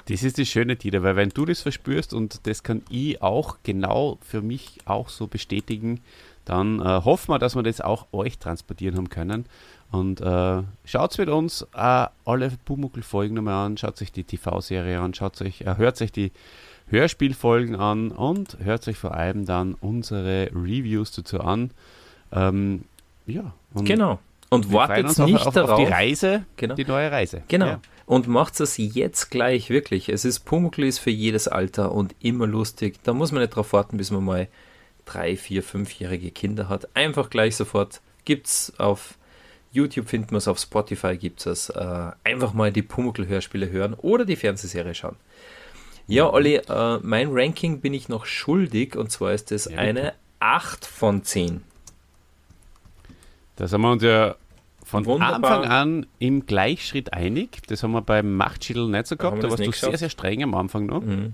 Das 0.08 0.22
ist 0.22 0.38
das 0.38 0.46
Schöne, 0.46 0.76
Dieter, 0.76 1.02
weil 1.02 1.16
wenn 1.16 1.30
du 1.30 1.44
das 1.44 1.62
verspürst 1.62 2.14
und 2.14 2.46
das 2.46 2.62
kann 2.62 2.82
ich 2.88 3.20
auch 3.22 3.56
genau 3.64 4.18
für 4.20 4.40
mich 4.40 4.78
auch 4.84 5.08
so 5.08 5.26
bestätigen, 5.26 6.00
dann 6.44 6.78
äh, 6.78 6.84
hoffen 6.84 7.32
wir, 7.32 7.40
dass 7.40 7.56
wir 7.56 7.64
das 7.64 7.80
auch 7.80 8.06
euch 8.12 8.38
transportieren 8.38 8.96
haben 8.96 9.10
können. 9.10 9.46
Und 9.90 10.20
äh, 10.20 10.62
schaut 10.84 11.18
mit 11.18 11.28
uns 11.28 11.62
äh, 11.74 12.06
alle 12.24 12.52
Pumuckl-Folgen 12.64 13.34
nochmal 13.36 13.66
an, 13.66 13.76
schaut 13.76 14.02
euch 14.02 14.12
die 14.12 14.24
TV-Serie 14.24 15.00
an, 15.00 15.14
schaut 15.14 15.40
euch, 15.42 15.62
äh, 15.62 15.76
hört 15.76 16.00
euch 16.02 16.12
die 16.12 16.32
Hörspielfolgen 16.88 17.76
an 17.76 18.10
und 18.10 18.58
hört 18.62 18.86
euch 18.88 18.96
vor 18.96 19.14
allem 19.14 19.44
dann 19.44 19.74
unsere 19.74 20.50
Reviews 20.54 21.12
dazu 21.12 21.40
an. 21.40 21.70
Ähm, 22.32 22.84
ja, 23.26 23.52
und 23.74 23.84
Genau. 23.84 24.18
Und 24.48 24.72
wartet 24.72 25.06
auf, 25.06 25.18
nicht 25.18 25.46
auf, 25.46 25.54
darauf. 25.54 25.70
auf 25.70 25.78
die 25.80 25.92
Reise, 25.92 26.44
Genau. 26.56 26.74
die 26.76 26.84
neue 26.84 27.10
Reise. 27.10 27.42
Genau. 27.48 27.66
Ja. 27.66 27.80
Und 28.06 28.28
macht 28.28 28.60
es 28.60 28.76
jetzt 28.76 29.30
gleich, 29.30 29.68
wirklich. 29.70 30.08
Es 30.08 30.24
ist 30.24 30.40
Pumuckl 30.40 30.84
ist 30.84 31.00
für 31.00 31.10
jedes 31.10 31.48
Alter 31.48 31.90
und 31.90 32.14
immer 32.20 32.46
lustig. 32.46 33.00
Da 33.02 33.12
muss 33.12 33.32
man 33.32 33.42
nicht 33.42 33.56
drauf 33.56 33.72
warten, 33.72 33.96
bis 33.96 34.12
man 34.12 34.24
mal 34.24 34.48
drei, 35.04 35.36
vier, 35.36 35.64
fünfjährige 35.64 36.30
Kinder 36.30 36.68
hat. 36.68 36.88
Einfach 36.94 37.30
gleich 37.30 37.56
sofort. 37.56 38.00
Gibt's 38.24 38.72
auf 38.78 39.18
YouTube, 39.76 40.08
findet 40.08 40.32
man 40.32 40.38
es, 40.38 40.48
auf 40.48 40.58
Spotify 40.58 41.16
gibt 41.16 41.46
es. 41.46 41.70
Äh, 41.70 42.10
einfach 42.24 42.54
mal 42.54 42.72
die 42.72 42.82
Pumuckl-Hörspiele 42.82 43.70
hören 43.70 43.94
oder 43.94 44.24
die 44.24 44.36
Fernsehserie 44.36 44.94
schauen. 44.94 45.16
Ja, 46.08 46.32
Olli, 46.32 46.56
äh, 46.56 46.98
mein 47.02 47.28
Ranking 47.30 47.80
bin 47.80 47.94
ich 47.94 48.08
noch 48.08 48.26
schuldig 48.26 48.96
und 48.96 49.10
zwar 49.10 49.32
ist 49.32 49.52
es 49.52 49.66
ja, 49.66 49.78
eine 49.78 50.14
8 50.40 50.84
von 50.84 51.22
10. 51.22 51.62
Da 53.56 53.66
sind 53.66 53.80
wir 53.80 53.90
uns 53.90 54.02
ja 54.02 54.36
von 54.84 55.04
Wunderbar. 55.04 55.34
Anfang 55.34 55.64
an 55.64 56.06
im 56.20 56.46
Gleichschritt 56.46 57.12
einig. 57.12 57.62
Das 57.66 57.82
haben 57.82 57.92
wir 57.92 58.02
beim 58.02 58.36
Machtschädel 58.36 58.88
nicht 58.88 59.08
so 59.08 59.16
gehabt, 59.16 59.42
da 59.42 59.50
warst 59.50 59.58
du 59.58 59.70
geschaut. 59.70 59.90
sehr, 59.90 59.98
sehr 59.98 60.10
streng 60.10 60.42
am 60.44 60.54
Anfang 60.54 60.86
noch. 60.86 61.02
Mhm. 61.02 61.32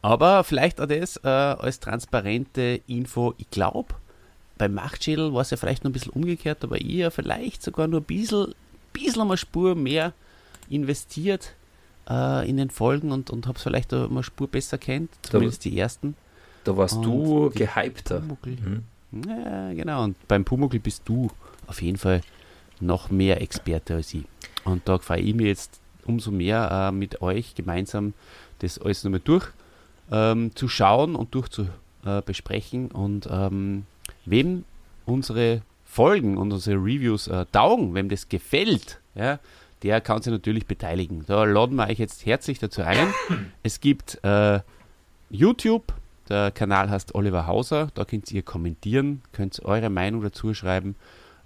Aber 0.00 0.42
vielleicht 0.42 0.80
auch 0.80 0.86
das 0.86 1.18
äh, 1.22 1.28
als 1.28 1.78
transparente 1.78 2.80
Info. 2.86 3.34
Ich 3.36 3.50
glaube, 3.50 3.94
beim 4.58 4.74
Machtschädel 4.74 5.32
war 5.32 5.42
es 5.42 5.50
ja 5.50 5.56
vielleicht 5.56 5.84
noch 5.84 5.90
ein 5.90 5.94
bisschen 5.94 6.12
umgekehrt, 6.12 6.62
aber 6.64 6.80
ihr 6.80 7.10
vielleicht 7.10 7.62
sogar 7.62 7.88
nur 7.88 8.00
ein 8.00 8.04
bisschen, 8.04 8.54
bisschen 8.92 9.22
eine 9.22 9.36
Spur 9.36 9.74
mehr 9.74 10.12
investiert 10.68 11.54
äh, 12.08 12.48
in 12.48 12.56
den 12.56 12.70
Folgen 12.70 13.12
und, 13.12 13.30
und 13.30 13.46
habe 13.46 13.56
es 13.56 13.62
vielleicht 13.62 13.92
auch 13.94 14.10
eine 14.10 14.22
Spur 14.22 14.48
besser 14.48 14.78
kennt, 14.78 15.10
zumindest 15.22 15.64
da, 15.64 15.70
die 15.70 15.78
ersten. 15.78 16.16
Da 16.64 16.76
warst 16.76 16.96
und 16.96 17.02
du 17.02 17.50
gehypter. 17.50 18.20
Mhm. 18.20 18.84
Ja, 19.26 19.72
genau. 19.72 20.04
Und 20.04 20.16
beim 20.28 20.44
Pumuckl 20.44 20.78
bist 20.78 21.02
du 21.06 21.30
auf 21.66 21.82
jeden 21.82 21.98
Fall 21.98 22.22
noch 22.80 23.10
mehr 23.10 23.40
Experte 23.40 23.94
als 23.96 24.14
ich. 24.14 24.24
Und 24.64 24.88
da 24.88 24.98
freue 24.98 25.20
ich 25.20 25.34
mich 25.34 25.46
jetzt 25.46 25.80
umso 26.04 26.30
mehr 26.30 26.88
äh, 26.88 26.92
mit 26.92 27.22
euch 27.22 27.54
gemeinsam 27.54 28.14
das 28.60 28.78
alles 28.78 29.04
nochmal 29.04 29.20
durch 29.22 29.46
ähm, 30.10 30.54
zu 30.54 30.68
schauen 30.68 31.14
und 31.14 31.34
durch 31.34 31.48
zu 31.48 31.68
äh, 32.04 32.22
besprechen. 32.22 32.90
Und 32.90 33.28
ähm, 33.30 33.86
wem 34.24 34.64
unsere 35.06 35.62
Folgen 35.84 36.38
und 36.38 36.52
unsere 36.52 36.76
Reviews 36.76 37.28
äh, 37.28 37.46
taugen, 37.52 37.94
wem 37.94 38.08
das 38.08 38.28
gefällt, 38.28 39.00
ja, 39.14 39.38
der 39.82 40.00
kann 40.00 40.22
sich 40.22 40.32
natürlich 40.32 40.66
beteiligen. 40.66 41.24
Da 41.26 41.44
laden 41.44 41.76
wir 41.76 41.88
euch 41.88 41.98
jetzt 41.98 42.24
herzlich 42.24 42.58
dazu 42.58 42.82
ein. 42.82 43.12
Es 43.62 43.80
gibt 43.80 44.22
äh, 44.24 44.60
YouTube, 45.30 45.92
der 46.28 46.50
Kanal 46.50 46.88
heißt 46.88 47.14
Oliver 47.14 47.46
Hauser, 47.46 47.88
da 47.94 48.04
könnt 48.04 48.30
ihr 48.32 48.42
kommentieren, 48.42 49.22
könnt 49.32 49.62
eure 49.64 49.90
Meinung 49.90 50.22
dazu 50.22 50.54
schreiben. 50.54 50.94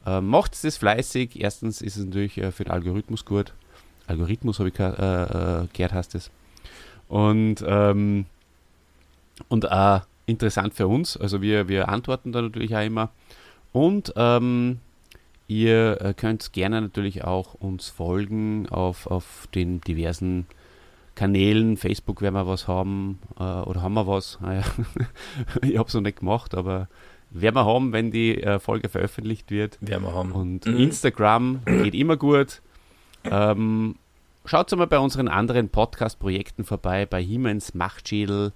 Äh, 0.06 0.20
macht 0.20 0.62
das 0.62 0.76
fleißig. 0.76 1.40
Erstens 1.40 1.82
ist 1.82 1.96
es 1.96 2.04
natürlich 2.04 2.38
äh, 2.38 2.52
für 2.52 2.64
den 2.64 2.72
Algorithmus 2.72 3.24
gut. 3.24 3.52
Algorithmus 4.06 4.60
habe 4.60 4.68
ich 4.68 4.78
äh, 4.78 4.84
äh, 4.84 5.66
gehört, 5.72 5.92
heißt 5.92 6.14
es. 6.14 6.30
Und, 7.08 7.64
ähm, 7.66 8.26
und 9.48 9.70
auch 9.70 10.02
interessant 10.26 10.74
für 10.74 10.88
uns. 10.88 11.16
Also 11.16 11.40
wir, 11.40 11.68
wir 11.68 11.88
antworten 11.88 12.32
da 12.32 12.42
natürlich 12.42 12.76
auch 12.76 12.84
immer. 12.84 13.10
Und 13.72 14.12
ähm, 14.16 14.80
ihr 15.48 16.00
äh, 16.00 16.14
könnt 16.14 16.52
gerne 16.52 16.80
natürlich 16.80 17.24
auch 17.24 17.54
uns 17.54 17.88
folgen 17.88 18.68
auf, 18.68 19.06
auf 19.06 19.48
den 19.54 19.80
diversen 19.80 20.46
Kanälen. 21.14 21.76
Facebook 21.76 22.20
werden 22.20 22.34
wir 22.34 22.46
was 22.46 22.68
haben 22.68 23.18
äh, 23.38 23.42
oder 23.42 23.82
haben 23.82 23.94
wir 23.94 24.06
was? 24.06 24.38
Ah, 24.42 24.54
ja. 24.54 24.62
ich 25.62 25.78
habe 25.78 25.88
es 25.88 25.94
noch 25.94 26.02
nicht 26.02 26.20
gemacht, 26.20 26.54
aber 26.54 26.88
werden 27.30 27.54
wir 27.54 27.64
haben, 27.64 27.92
wenn 27.92 28.10
die 28.10 28.42
äh, 28.42 28.58
Folge 28.58 28.88
veröffentlicht 28.88 29.50
wird. 29.50 29.78
Werden 29.80 30.04
wir 30.04 30.14
haben. 30.14 30.32
Und 30.32 30.66
mhm. 30.66 30.76
Instagram 30.78 31.60
geht 31.64 31.94
immer 31.94 32.16
gut. 32.16 32.62
Ähm, 33.24 33.96
schaut 34.44 34.70
mal 34.76 34.86
bei 34.86 34.98
unseren 34.98 35.28
anderen 35.28 35.68
Podcast-Projekten 35.68 36.64
vorbei, 36.64 37.06
bei 37.06 37.22
Hiemens 37.22 37.74
Machtschädel 37.74 38.52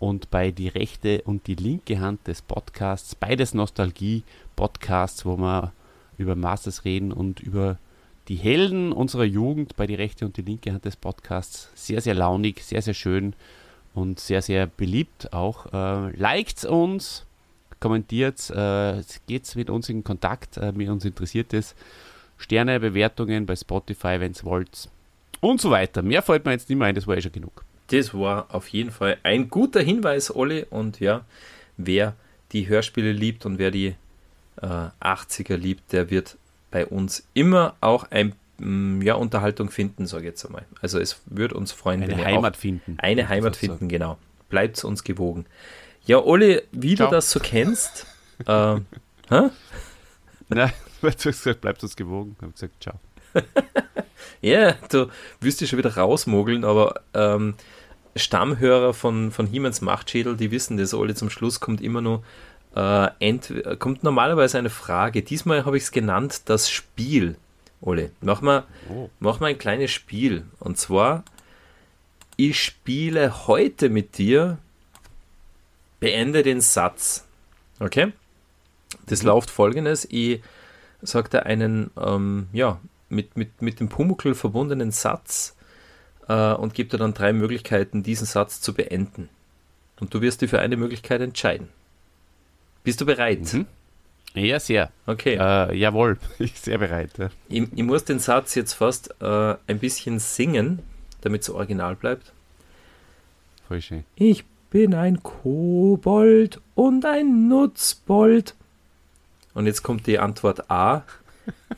und 0.00 0.30
bei 0.30 0.50
die 0.50 0.68
rechte 0.68 1.22
und 1.22 1.46
die 1.46 1.54
linke 1.54 2.00
Hand 2.00 2.26
des 2.26 2.42
Podcasts. 2.42 3.14
Beides 3.14 3.54
Nostalgie-Podcasts, 3.54 5.26
wo 5.26 5.36
wir 5.36 5.72
über 6.16 6.34
Masters 6.34 6.84
reden 6.84 7.12
und 7.12 7.38
über 7.40 7.78
die 8.28 8.36
Helden 8.36 8.92
unserer 8.92 9.24
Jugend 9.24 9.76
bei 9.76 9.86
die 9.86 9.94
rechte 9.94 10.24
und 10.24 10.36
die 10.38 10.42
linke 10.42 10.72
Hand 10.72 10.86
des 10.86 10.96
Podcasts. 10.96 11.70
Sehr, 11.74 12.00
sehr 12.00 12.14
launig, 12.14 12.64
sehr, 12.64 12.80
sehr 12.80 12.94
schön 12.94 13.34
und 13.94 14.20
sehr, 14.20 14.40
sehr 14.40 14.66
beliebt 14.66 15.34
auch. 15.34 15.66
Äh, 15.72 16.16
liked 16.16 16.64
uns, 16.64 17.26
kommentiert, 17.78 18.48
äh, 18.50 19.02
geht 19.26 19.54
mit 19.54 19.68
uns 19.68 19.90
in 19.90 20.02
Kontakt, 20.02 20.56
äh, 20.56 20.72
mir 20.72 20.90
uns 20.90 21.04
interessiert 21.04 21.52
es. 21.52 21.74
Sterne, 22.38 22.80
Bewertungen 22.80 23.44
bei 23.44 23.54
Spotify, 23.54 24.18
wenn 24.18 24.32
ihr 24.32 24.44
wollt. 24.44 24.88
Und 25.40 25.60
so 25.60 25.70
weiter. 25.70 26.00
Mehr 26.00 26.22
fällt 26.22 26.46
mir 26.46 26.52
jetzt 26.52 26.70
nicht 26.70 26.78
mehr 26.78 26.88
ein, 26.88 26.94
das 26.94 27.06
war 27.06 27.18
eh 27.18 27.20
schon 27.20 27.32
genug. 27.32 27.64
Das 27.90 28.14
war 28.14 28.46
auf 28.54 28.68
jeden 28.68 28.90
Fall 28.90 29.18
ein 29.24 29.50
guter 29.50 29.80
Hinweis, 29.80 30.34
Olli. 30.34 30.64
Und 30.70 31.00
ja, 31.00 31.24
wer 31.76 32.14
die 32.52 32.68
Hörspiele 32.68 33.12
liebt 33.12 33.46
und 33.46 33.58
wer 33.58 33.70
die 33.70 33.94
äh, 34.62 34.66
80er 35.00 35.56
liebt, 35.56 35.92
der 35.92 36.10
wird 36.10 36.36
bei 36.70 36.86
uns 36.86 37.26
immer 37.34 37.74
auch 37.80 38.04
ein 38.10 38.34
mm, 38.58 39.02
ja, 39.02 39.14
Unterhaltung 39.14 39.70
finden, 39.70 40.06
sage 40.06 40.24
ich 40.24 40.30
jetzt 40.30 40.46
einmal. 40.46 40.64
Also 40.80 41.00
es 41.00 41.20
würde 41.26 41.56
uns 41.56 41.72
freuen, 41.72 42.02
eine 42.02 42.16
wenn 42.16 42.24
Heimat 42.24 42.56
finden. 42.56 42.96
Eine 42.98 43.28
Heimat 43.28 43.56
finden, 43.56 43.78
sagen. 43.78 43.88
genau. 43.88 44.18
Bleibt 44.48 44.82
uns 44.84 45.02
gewogen. 45.02 45.46
Ja, 46.06 46.22
Olli, 46.22 46.62
wie 46.70 46.94
Ciao. 46.94 47.08
du 47.08 47.16
das 47.16 47.30
so 47.30 47.40
kennst. 47.40 48.06
äh, 48.46 48.76
hä? 49.28 49.50
Nein, 50.48 50.72
du 51.00 51.08
hast 51.08 51.22
gesagt, 51.22 51.60
bleibt 51.60 51.82
uns 51.82 51.96
gewogen. 51.96 52.36
Ich 52.36 52.42
habe 52.42 52.52
gesagt, 52.52 52.82
ciao. 52.82 53.00
Ja, 54.42 54.72
du 54.90 55.08
wirst 55.40 55.60
dich 55.60 55.68
schon 55.68 55.78
wieder 55.78 55.94
rausmogeln, 55.96 56.64
aber 56.64 57.02
ähm, 57.14 57.54
Stammhörer 58.16 58.92
von, 58.92 59.30
von 59.30 59.46
Hiemens 59.46 59.80
Machtschädel, 59.80 60.36
die 60.36 60.50
wissen 60.50 60.76
das, 60.76 60.94
Olli, 60.94 61.14
zum 61.14 61.30
Schluss 61.30 61.60
kommt 61.60 61.80
immer 61.80 62.00
nur 62.00 62.22
äh, 62.74 63.08
kommt 63.78 64.04
normalerweise 64.04 64.58
eine 64.58 64.70
Frage. 64.70 65.22
Diesmal 65.22 65.64
habe 65.64 65.76
ich 65.76 65.84
es 65.84 65.92
genannt, 65.92 66.42
das 66.46 66.70
Spiel. 66.70 67.36
Ole, 67.80 68.10
mach 68.20 68.42
mal, 68.42 68.64
oh. 68.88 69.08
mach 69.20 69.40
mal 69.40 69.48
ein 69.48 69.58
kleines 69.58 69.90
Spiel. 69.90 70.44
Und 70.58 70.78
zwar, 70.78 71.24
ich 72.36 72.62
spiele 72.62 73.46
heute 73.46 73.88
mit 73.88 74.18
dir, 74.18 74.58
beende 75.98 76.42
den 76.42 76.60
Satz. 76.60 77.24
Okay? 77.78 78.12
Das 79.06 79.22
mhm. 79.22 79.28
läuft 79.28 79.50
folgendes. 79.50 80.06
Ich 80.10 80.40
sage 81.02 81.44
einen, 81.46 81.90
ähm, 81.98 82.48
ja, 82.52 82.78
mit, 83.08 83.36
mit, 83.36 83.62
mit 83.62 83.80
dem 83.80 83.88
Pumuckl 83.88 84.34
verbundenen 84.34 84.92
Satz 84.92 85.56
äh, 86.30 86.54
und 86.54 86.74
gebe 86.74 86.88
dir 86.88 86.98
dann 86.98 87.12
drei 87.12 87.32
Möglichkeiten, 87.32 88.02
diesen 88.04 88.26
Satz 88.26 88.60
zu 88.60 88.72
beenden. 88.72 89.28
Und 89.98 90.14
du 90.14 90.22
wirst 90.22 90.40
dir 90.40 90.48
für 90.48 90.60
eine 90.60 90.76
Möglichkeit 90.76 91.20
entscheiden. 91.20 91.68
Bist 92.84 93.00
du 93.00 93.06
bereit? 93.06 93.52
Mhm. 93.52 93.66
Ja, 94.34 94.60
sehr. 94.60 94.90
Okay. 95.06 95.34
Äh, 95.34 95.76
jawohl, 95.76 96.18
ich 96.38 96.52
bin 96.52 96.62
sehr 96.62 96.78
bereit. 96.78 97.10
Ja. 97.18 97.30
Ich, 97.48 97.62
ich, 97.74 97.82
muss 97.82 98.04
den 98.04 98.20
Satz 98.20 98.54
jetzt 98.54 98.74
fast 98.74 99.14
äh, 99.20 99.56
ein 99.66 99.80
bisschen 99.80 100.20
singen, 100.20 100.78
damit 101.20 101.42
es 101.42 101.50
original 101.50 101.96
bleibt. 101.96 102.32
Voll 103.66 103.82
schön. 103.82 104.04
Ich 104.14 104.44
bin 104.70 104.94
ein 104.94 105.22
Kobold 105.22 106.60
und 106.76 107.04
ein 107.04 107.48
Nutzbold. 107.48 108.54
Und 109.52 109.66
jetzt 109.66 109.82
kommt 109.82 110.06
die 110.06 110.20
Antwort 110.20 110.70
A, 110.70 111.02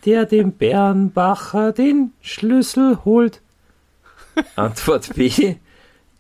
der 0.05 0.27
dem 0.27 0.53
Bärenbacher 0.53 1.73
den 1.73 2.13
Schlüssel 2.21 2.99
holt. 3.07 3.41
Antwort 4.57 5.15
B, 5.15 5.57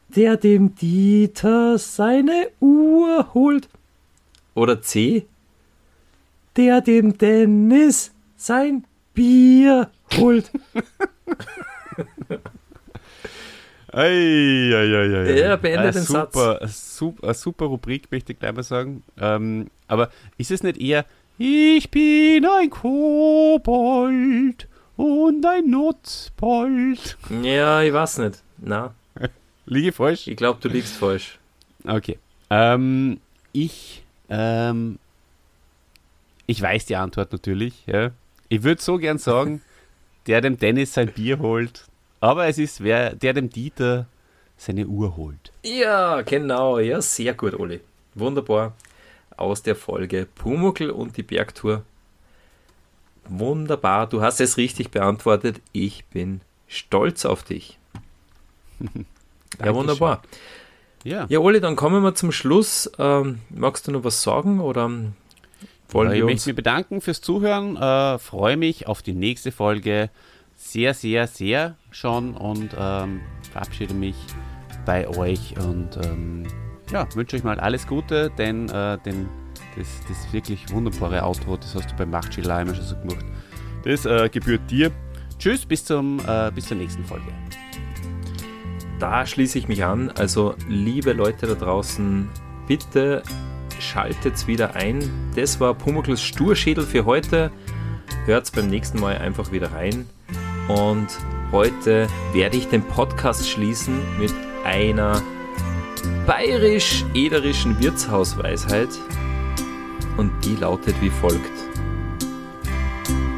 der 0.09 0.37
dem 0.37 0.75
Dieter 0.75 1.79
seine 1.79 2.49
Uhr 2.61 3.35
holt. 3.35 3.69
Oder 4.55 4.83
C, 4.83 5.27
der 6.57 6.81
dem 6.81 7.17
Dennis 7.17 8.13
sein 8.37 8.85
Bier 9.15 9.91
holt. 10.17 10.51
Ei, 13.95 14.73
ei, 14.75 14.75
ei, 14.75 15.15
ei. 15.17 15.41
Er 15.41 15.57
beendet 15.59 15.95
den 15.95 16.03
super, 16.03 16.59
Satz. 16.61 16.97
Super, 16.97 17.25
eine 17.25 17.35
super 17.35 17.67
Rubrik, 17.67 18.11
möchte 18.11 18.33
ich 18.33 18.39
gleich 18.39 18.55
mal 18.55 18.63
sagen. 18.63 19.03
Ähm, 19.21 19.67
aber 19.87 20.11
ist 20.39 20.51
es 20.51 20.63
nicht 20.63 20.81
eher, 20.81 21.05
ich 21.37 21.91
bin 21.91 22.47
ein 22.47 22.71
Kobold 22.71 24.67
und 24.97 25.45
ein 25.45 25.71
Nutzbold? 25.71 27.17
Ja, 27.43 27.83
ich 27.83 27.93
weiß 27.93 28.19
nicht. 28.19 28.43
Na. 28.59 28.95
Liege 29.67 29.93
falsch? 29.93 30.27
Ich 30.27 30.37
glaube, 30.37 30.61
du 30.61 30.69
liegst 30.69 30.97
falsch. 30.97 31.39
Okay. 31.87 32.19
Ähm, 32.51 33.21
ich 33.53 34.03
ähm, 34.29 34.99
ich 36.47 36.61
weiß 36.61 36.87
die 36.87 36.97
Antwort 36.97 37.33
natürlich. 37.33 37.87
Ja. 37.87 38.11
Ich 38.49 38.63
würde 38.63 38.83
so 38.83 38.99
gern 38.99 39.19
sagen, 39.19 39.63
der 40.27 40.41
dem 40.41 40.59
Dennis 40.59 40.95
sein 40.95 41.13
Bier 41.13 41.39
holt, 41.39 41.87
aber 42.21 42.47
es 42.47 42.59
ist 42.59 42.83
wer, 42.83 43.15
der 43.15 43.33
dem 43.33 43.51
Dieter 43.51 44.07
seine 44.57 44.87
Uhr 44.87 45.17
holt. 45.17 45.53
Ja, 45.65 46.23
genau. 46.23 46.79
Ja, 46.79 47.01
sehr 47.01 47.35
gut, 47.35 47.55
Oli. 47.55 47.81
Wunderbar. 48.15 48.75
Aus 49.37 49.63
der 49.63 49.75
Folge 49.75 50.27
Pumuckl 50.35 50.91
und 50.91 51.17
die 51.17 51.23
Bergtour. 51.23 51.85
Wunderbar. 53.29 54.09
Du 54.09 54.23
hast 54.23 54.41
es 54.41 54.57
richtig 54.57 54.91
beantwortet. 54.91 55.61
Ich 55.73 56.05
bin 56.07 56.41
stolz 56.67 57.25
auf 57.25 57.43
dich. 57.43 57.79
ja, 59.65 59.75
wunderbar. 59.75 60.23
Ja. 61.05 61.27
Ja, 61.29 61.39
Oli, 61.41 61.61
dann 61.61 61.77
kommen 61.77 62.03
wir 62.03 62.15
zum 62.15 62.33
Schluss. 62.33 62.91
Ähm, 62.99 63.41
magst 63.51 63.87
du 63.87 63.93
noch 63.93 64.05
was 64.05 64.23
sagen 64.23 64.61
oder 64.61 64.91
wollen 65.89 66.09
ja, 66.09 66.15
wir 66.15 66.19
Ich 66.19 66.25
möchte 66.25 66.49
mich 66.49 66.57
bedanken 66.57 67.01
fürs 67.01 67.21
Zuhören. 67.21 67.77
Äh, 67.77 68.19
Freue 68.19 68.57
mich 68.57 68.87
auf 68.87 69.03
die 69.03 69.15
nächste 69.15 69.53
Folge 69.53 70.11
sehr, 70.57 70.95
sehr, 70.95 71.27
sehr 71.27 71.77
schon 71.91 72.35
und 72.35 72.71
ähm, 72.79 73.21
verabschiede 73.51 73.95
mich 73.95 74.17
bei 74.87 75.09
euch 75.09 75.55
und 75.59 75.97
ähm, 76.05 76.47
ja, 76.91 77.07
wünsche 77.15 77.37
euch 77.37 77.45
mal 77.45 77.59
alles 77.59 77.87
Gute, 77.87 78.31
denn 78.39 78.69
äh, 78.69 78.99
den, 78.99 79.29
das, 79.77 79.89
das 80.09 80.33
wirklich 80.33 80.71
wunderbare 80.71 81.23
Outro, 81.25 81.57
das 81.57 81.75
hast 81.75 81.91
du 81.91 81.97
beim 81.97 82.11
Machtschiller 82.11 82.61
immer 82.61 82.75
schon 82.75 82.85
so 82.85 82.97
gemacht. 82.97 83.25
Das 83.85 84.07
äh, 84.07 84.29
gebührt 84.29 84.71
dir. 84.71 84.91
Tschüss, 85.39 85.67
bis, 85.67 85.85
zum, 85.85 86.21
äh, 86.27 86.51
bis 86.55 86.67
zur 86.67 86.77
nächsten 86.77 87.05
Folge. 87.05 87.27
Da 88.99 89.27
schließe 89.27 89.59
ich 89.59 89.67
mich 89.67 89.85
an. 89.85 90.11
Also, 90.11 90.55
liebe 90.69 91.13
Leute 91.13 91.47
da 91.49 91.55
draußen, 91.55 92.29
bitte 92.69 93.23
schaltet 93.81 94.47
wieder 94.47 94.77
ein. 94.77 95.11
Das 95.35 95.59
war 95.59 95.75
Pumuckls 95.75 96.23
Sturschädel 96.23 96.85
für 96.85 97.05
heute. 97.05 97.51
Hört 98.27 98.53
beim 98.53 98.69
nächsten 98.69 99.01
Mal 99.01 99.19
einfach 99.19 99.51
wieder 99.51 99.73
rein. 99.73 100.07
Und 100.69 101.09
heute 101.51 102.07
werde 102.33 102.57
ich 102.57 102.69
den 102.69 102.83
Podcast 102.83 103.49
schließen 103.49 103.99
mit 104.21 104.33
einer 104.65 105.21
bayerisch-ederischen 106.27 107.81
Wirtshausweisheit 107.81 108.91
und 110.17 110.33
die 110.45 110.57
lautet 110.57 110.95
wie 111.01 111.11
folgt. 111.11 111.51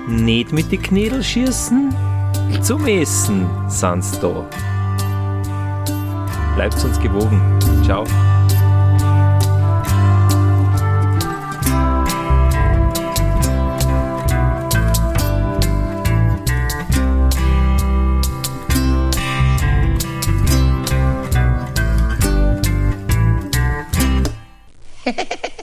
Nicht 0.09 0.53
mit 0.53 0.71
die 0.71 0.79
Knädel 0.79 1.23
schießen, 1.23 1.95
zum 2.63 2.87
Essen 2.87 3.47
sind's 3.69 4.19
da. 4.21 4.45
Bleibt 6.55 6.85
uns 6.85 7.01
gewogen. 7.01 7.41
Ciao. 7.85 8.05
Hehehehe 25.05 25.51